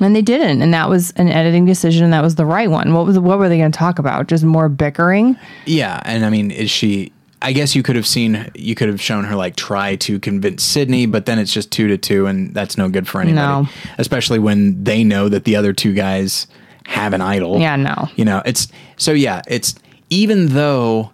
And 0.00 0.14
they 0.14 0.22
didn't, 0.22 0.62
and 0.62 0.72
that 0.74 0.88
was 0.88 1.10
an 1.12 1.28
editing 1.28 1.64
decision, 1.64 2.04
and 2.04 2.12
that 2.12 2.22
was 2.22 2.36
the 2.36 2.46
right 2.46 2.70
one. 2.70 2.94
What 2.94 3.06
was 3.06 3.18
what 3.18 3.38
were 3.38 3.48
they 3.48 3.58
going 3.58 3.72
to 3.72 3.78
talk 3.78 3.98
about? 3.98 4.28
Just 4.28 4.44
more 4.44 4.68
bickering? 4.68 5.36
Yeah, 5.66 6.00
and 6.04 6.24
I 6.24 6.30
mean, 6.30 6.50
is 6.50 6.70
she? 6.70 7.12
I 7.40 7.52
guess 7.52 7.76
you 7.76 7.84
could 7.84 7.94
have 7.94 8.06
seen, 8.06 8.50
you 8.54 8.74
could 8.74 8.88
have 8.88 9.00
shown 9.00 9.24
her 9.24 9.36
like 9.36 9.54
try 9.54 9.94
to 9.96 10.18
convince 10.18 10.64
Cydney, 10.64 11.06
but 11.06 11.26
then 11.26 11.38
it's 11.38 11.52
just 11.52 11.70
two 11.70 11.86
to 11.88 11.96
two, 11.96 12.26
and 12.26 12.52
that's 12.52 12.76
no 12.76 12.88
good 12.88 13.06
for 13.06 13.20
anybody. 13.20 13.36
No. 13.36 13.68
Especially 13.96 14.40
when 14.40 14.82
they 14.82 15.04
know 15.04 15.28
that 15.28 15.44
the 15.44 15.54
other 15.54 15.72
two 15.72 15.94
guys 15.94 16.48
have 16.86 17.12
an 17.12 17.20
idol. 17.20 17.60
Yeah, 17.60 17.76
no. 17.76 18.08
You 18.16 18.24
know, 18.24 18.42
it's 18.44 18.68
so 18.96 19.12
yeah, 19.12 19.42
it's 19.46 19.74
even 20.10 20.48
though 20.48 21.12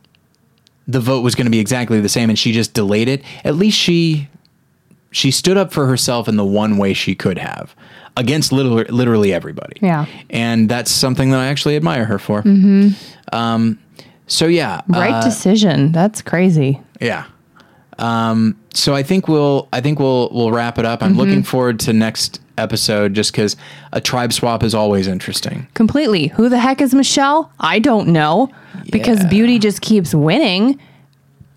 the 0.86 1.00
vote 1.00 1.20
was 1.20 1.34
going 1.34 1.46
to 1.46 1.50
be 1.50 1.58
exactly 1.58 2.00
the 2.00 2.08
same, 2.08 2.30
and 2.30 2.38
she 2.38 2.52
just 2.52 2.74
delayed 2.74 3.08
it. 3.08 3.22
At 3.44 3.56
least 3.56 3.78
she 3.78 4.28
she 5.14 5.30
stood 5.30 5.56
up 5.56 5.72
for 5.72 5.86
herself 5.86 6.26
in 6.28 6.36
the 6.36 6.44
one 6.44 6.76
way 6.76 6.92
she 6.92 7.14
could 7.14 7.38
have 7.38 7.74
against 8.16 8.52
literally, 8.52 8.84
literally 8.84 9.32
everybody. 9.32 9.76
Yeah. 9.80 10.06
and 10.28 10.68
that's 10.68 10.90
something 10.90 11.30
that 11.30 11.38
I 11.40 11.46
actually 11.46 11.76
admire 11.76 12.04
her 12.04 12.18
for. 12.18 12.42
Mm-hmm. 12.42 13.34
Um, 13.34 13.78
so 14.26 14.46
yeah, 14.46 14.80
Right 14.88 15.12
uh, 15.12 15.22
decision. 15.24 15.92
That's 15.92 16.20
crazy. 16.22 16.80
yeah. 17.00 17.26
Um, 17.98 18.58
so 18.72 18.92
I 18.94 19.04
think 19.04 19.28
we'll 19.28 19.68
I 19.72 19.80
think 19.80 20.00
we'll 20.00 20.28
we'll 20.32 20.50
wrap 20.50 20.78
it 20.78 20.84
up. 20.84 21.00
I'm 21.02 21.14
looking 21.14 21.44
forward 21.44 21.78
to 21.80 21.92
next 21.92 22.40
episode 22.58 23.14
just 23.14 23.30
because 23.32 23.56
a 23.92 24.00
tribe 24.00 24.32
swap 24.32 24.64
is 24.64 24.74
always 24.74 25.06
interesting. 25.06 25.68
Completely. 25.74 26.28
Who 26.28 26.48
the 26.48 26.58
heck 26.58 26.80
is 26.80 26.92
Michelle? 26.92 27.52
I 27.60 27.78
don't 27.78 28.08
know 28.08 28.50
because 28.90 29.20
Yeah. 29.22 29.28
Beauty 29.28 29.58
just 29.60 29.80
keeps 29.80 30.12
winning. 30.12 30.80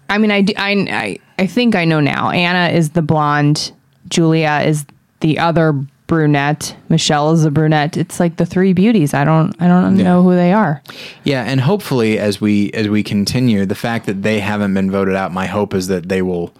I 0.09 0.17
mean, 0.17 0.31
I, 0.31 0.41
do- 0.41 0.53
I, 0.57 0.71
I, 0.89 1.17
I 1.39 1.47
think 1.47 1.75
I 1.75 1.85
know 1.85 1.99
now. 1.99 2.29
Anna 2.29 2.73
is 2.75 2.91
the 2.91 3.01
blonde. 3.01 3.71
Julia 4.09 4.61
is 4.65 4.85
the 5.19 5.39
other 5.39 5.73
brunette. 6.07 6.75
Michelle 6.87 7.31
is 7.33 7.43
the 7.43 7.51
brunette. 7.51 7.97
It's 7.97 8.19
like 8.19 8.37
the 8.37 8.45
three 8.45 8.71
beauties. 8.73 9.13
I 9.13 9.25
don't, 9.25 9.53
I 9.61 9.67
don't 9.67 9.97
know 9.97 10.23
who 10.23 10.35
they 10.35 10.53
are. 10.53 10.81
Yeah, 11.25 11.43
and 11.43 11.59
hopefully 11.59 12.17
as 12.17 12.39
we 12.39 12.71
as 12.71 12.87
we 12.87 13.03
continue, 13.03 13.65
the 13.65 13.75
fact 13.75 14.05
that 14.05 14.21
they 14.23 14.39
haven't 14.39 14.73
been 14.73 14.89
voted 14.89 15.15
out, 15.15 15.33
my 15.33 15.45
hope 15.47 15.73
is 15.73 15.87
that 15.87 16.07
they 16.07 16.21
will 16.21 16.53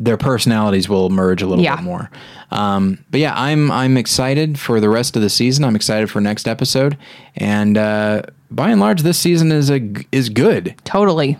their 0.00 0.16
personalities 0.16 0.88
will 0.88 1.10
merge 1.10 1.42
a 1.42 1.46
little 1.46 1.62
Yeah. 1.62 1.76
bit 1.76 1.84
more. 1.84 2.10
Um, 2.50 2.98
but 3.10 3.20
yeah, 3.20 3.34
I'm 3.36 3.70
I'm 3.70 3.96
excited 3.96 4.58
for 4.58 4.80
the 4.80 4.88
rest 4.88 5.14
of 5.14 5.22
the 5.22 5.30
season. 5.30 5.64
I'm 5.64 5.76
excited 5.76 6.10
for 6.10 6.20
next 6.20 6.48
episode, 6.48 6.96
and 7.36 7.78
uh, 7.78 8.22
by 8.50 8.70
and 8.70 8.80
large, 8.80 9.02
this 9.02 9.18
season 9.18 9.52
is 9.52 9.70
a 9.70 9.80
is 10.10 10.28
good. 10.28 10.74
Totally. 10.84 11.36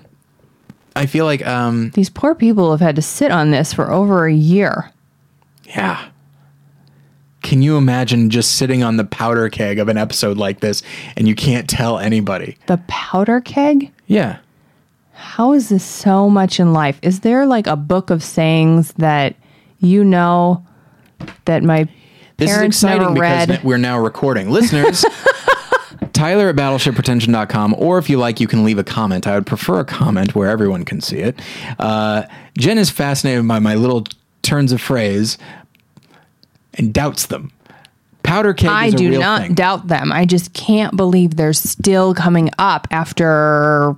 I 0.96 1.06
feel 1.06 1.24
like 1.24 1.46
um, 1.46 1.90
These 1.90 2.10
poor 2.10 2.34
people 2.34 2.70
have 2.72 2.80
had 2.80 2.96
to 2.96 3.02
sit 3.02 3.30
on 3.30 3.50
this 3.50 3.72
for 3.72 3.90
over 3.90 4.26
a 4.26 4.32
year. 4.32 4.90
yeah. 5.64 6.08
Can 7.40 7.62
you 7.62 7.76
imagine 7.76 8.30
just 8.30 8.56
sitting 8.56 8.82
on 8.82 8.96
the 8.96 9.04
powder 9.04 9.48
keg 9.48 9.78
of 9.78 9.88
an 9.88 9.96
episode 9.96 10.36
like 10.38 10.58
this 10.60 10.82
and 11.16 11.28
you 11.28 11.34
can't 11.36 11.70
tell 11.70 11.96
anybody? 11.98 12.58
The 12.66 12.78
powder 12.88 13.40
keg? 13.40 13.92
Yeah. 14.08 14.38
How 15.12 15.52
is 15.52 15.68
this 15.68 15.84
so 15.84 16.28
much 16.28 16.58
in 16.58 16.72
life? 16.72 16.98
Is 17.00 17.20
there 17.20 17.46
like 17.46 17.66
a 17.68 17.76
book 17.76 18.10
of 18.10 18.24
sayings 18.24 18.92
that 18.94 19.36
you 19.78 20.02
know 20.04 20.66
that 21.44 21.62
my 21.62 21.88
This 22.38 22.50
parents 22.50 22.76
is 22.78 22.82
exciting 22.84 23.02
never 23.02 23.14
because 23.14 23.48
read? 23.48 23.64
we're 23.64 23.78
now 23.78 23.98
recording. 24.00 24.50
Listeners, 24.50 25.04
Tyler 26.18 26.48
at 26.48 26.56
battleshippretension.com, 26.56 27.76
or 27.78 27.96
if 27.98 28.10
you 28.10 28.18
like, 28.18 28.40
you 28.40 28.48
can 28.48 28.64
leave 28.64 28.76
a 28.76 28.82
comment. 28.82 29.24
I 29.28 29.36
would 29.36 29.46
prefer 29.46 29.78
a 29.78 29.84
comment 29.84 30.34
where 30.34 30.50
everyone 30.50 30.84
can 30.84 31.00
see 31.00 31.18
it. 31.18 31.38
Uh, 31.78 32.24
Jen 32.58 32.76
is 32.76 32.90
fascinated 32.90 33.46
by 33.46 33.60
my 33.60 33.76
little 33.76 34.04
turns 34.42 34.72
of 34.72 34.80
phrase 34.80 35.38
and 36.74 36.92
doubts 36.92 37.26
them. 37.26 37.52
Powder 38.24 38.52
keg 38.52 38.68
I 38.68 38.86
is 38.86 38.94
a 38.94 38.96
do 38.96 39.18
not 39.18 39.42
thing. 39.42 39.54
doubt 39.54 39.86
them. 39.86 40.10
I 40.12 40.24
just 40.24 40.52
can't 40.54 40.96
believe 40.96 41.36
they're 41.36 41.52
still 41.52 42.14
coming 42.14 42.50
up 42.58 42.88
after 42.90 43.94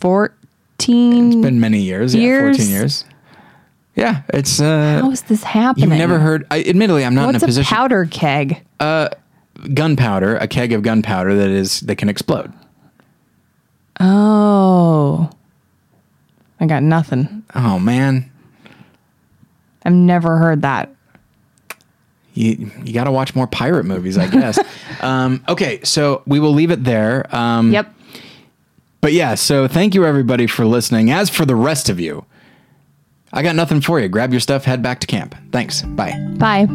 14 0.00 1.26
It's 1.28 1.36
been 1.36 1.60
many 1.60 1.80
years, 1.82 2.14
yeah, 2.14 2.40
14 2.40 2.68
years. 2.68 3.04
Yeah, 3.94 4.22
it's 4.34 4.60
uh 4.60 5.00
How 5.02 5.10
is 5.12 5.22
this 5.22 5.44
happening? 5.44 5.88
you've 5.90 5.98
never 5.98 6.18
heard 6.18 6.46
I, 6.50 6.62
admittedly 6.64 7.04
I'm 7.04 7.14
not 7.14 7.26
What's 7.26 7.36
in 7.38 7.44
a 7.44 7.46
position. 7.46 7.60
What's 7.62 7.70
a 7.70 7.74
powder 7.74 8.06
keg? 8.10 8.62
Gunpowder, 9.74 10.36
a 10.36 10.46
keg 10.48 10.72
of 10.72 10.82
gunpowder 10.82 11.34
that 11.36 11.48
is 11.50 11.80
that 11.80 11.96
can 11.96 12.08
explode. 12.08 12.52
Oh. 13.98 15.30
I 16.58 16.66
got 16.66 16.82
nothing. 16.82 17.44
Oh 17.54 17.78
man. 17.78 18.30
I've 19.84 19.92
never 19.92 20.36
heard 20.36 20.62
that. 20.62 20.94
You 22.34 22.70
you 22.84 22.92
got 22.92 23.04
to 23.04 23.12
watch 23.12 23.34
more 23.34 23.46
pirate 23.46 23.84
movies, 23.84 24.16
I 24.16 24.28
guess. 24.28 24.58
um, 25.00 25.42
okay, 25.48 25.80
so 25.82 26.22
we 26.26 26.38
will 26.38 26.52
leave 26.52 26.70
it 26.70 26.84
there. 26.84 27.34
Um, 27.34 27.72
Yep. 27.72 27.94
But 29.00 29.14
yeah, 29.14 29.34
so 29.34 29.66
thank 29.66 29.94
you 29.94 30.04
everybody 30.04 30.46
for 30.46 30.66
listening. 30.66 31.10
As 31.10 31.30
for 31.30 31.46
the 31.46 31.56
rest 31.56 31.88
of 31.88 31.98
you, 31.98 32.26
I 33.32 33.42
got 33.42 33.56
nothing 33.56 33.80
for 33.80 33.98
you. 33.98 34.08
Grab 34.08 34.30
your 34.30 34.40
stuff, 34.40 34.64
head 34.64 34.82
back 34.82 35.00
to 35.00 35.06
camp. 35.06 35.34
Thanks. 35.52 35.80
Bye. 35.82 36.12
Bye. 36.36 36.66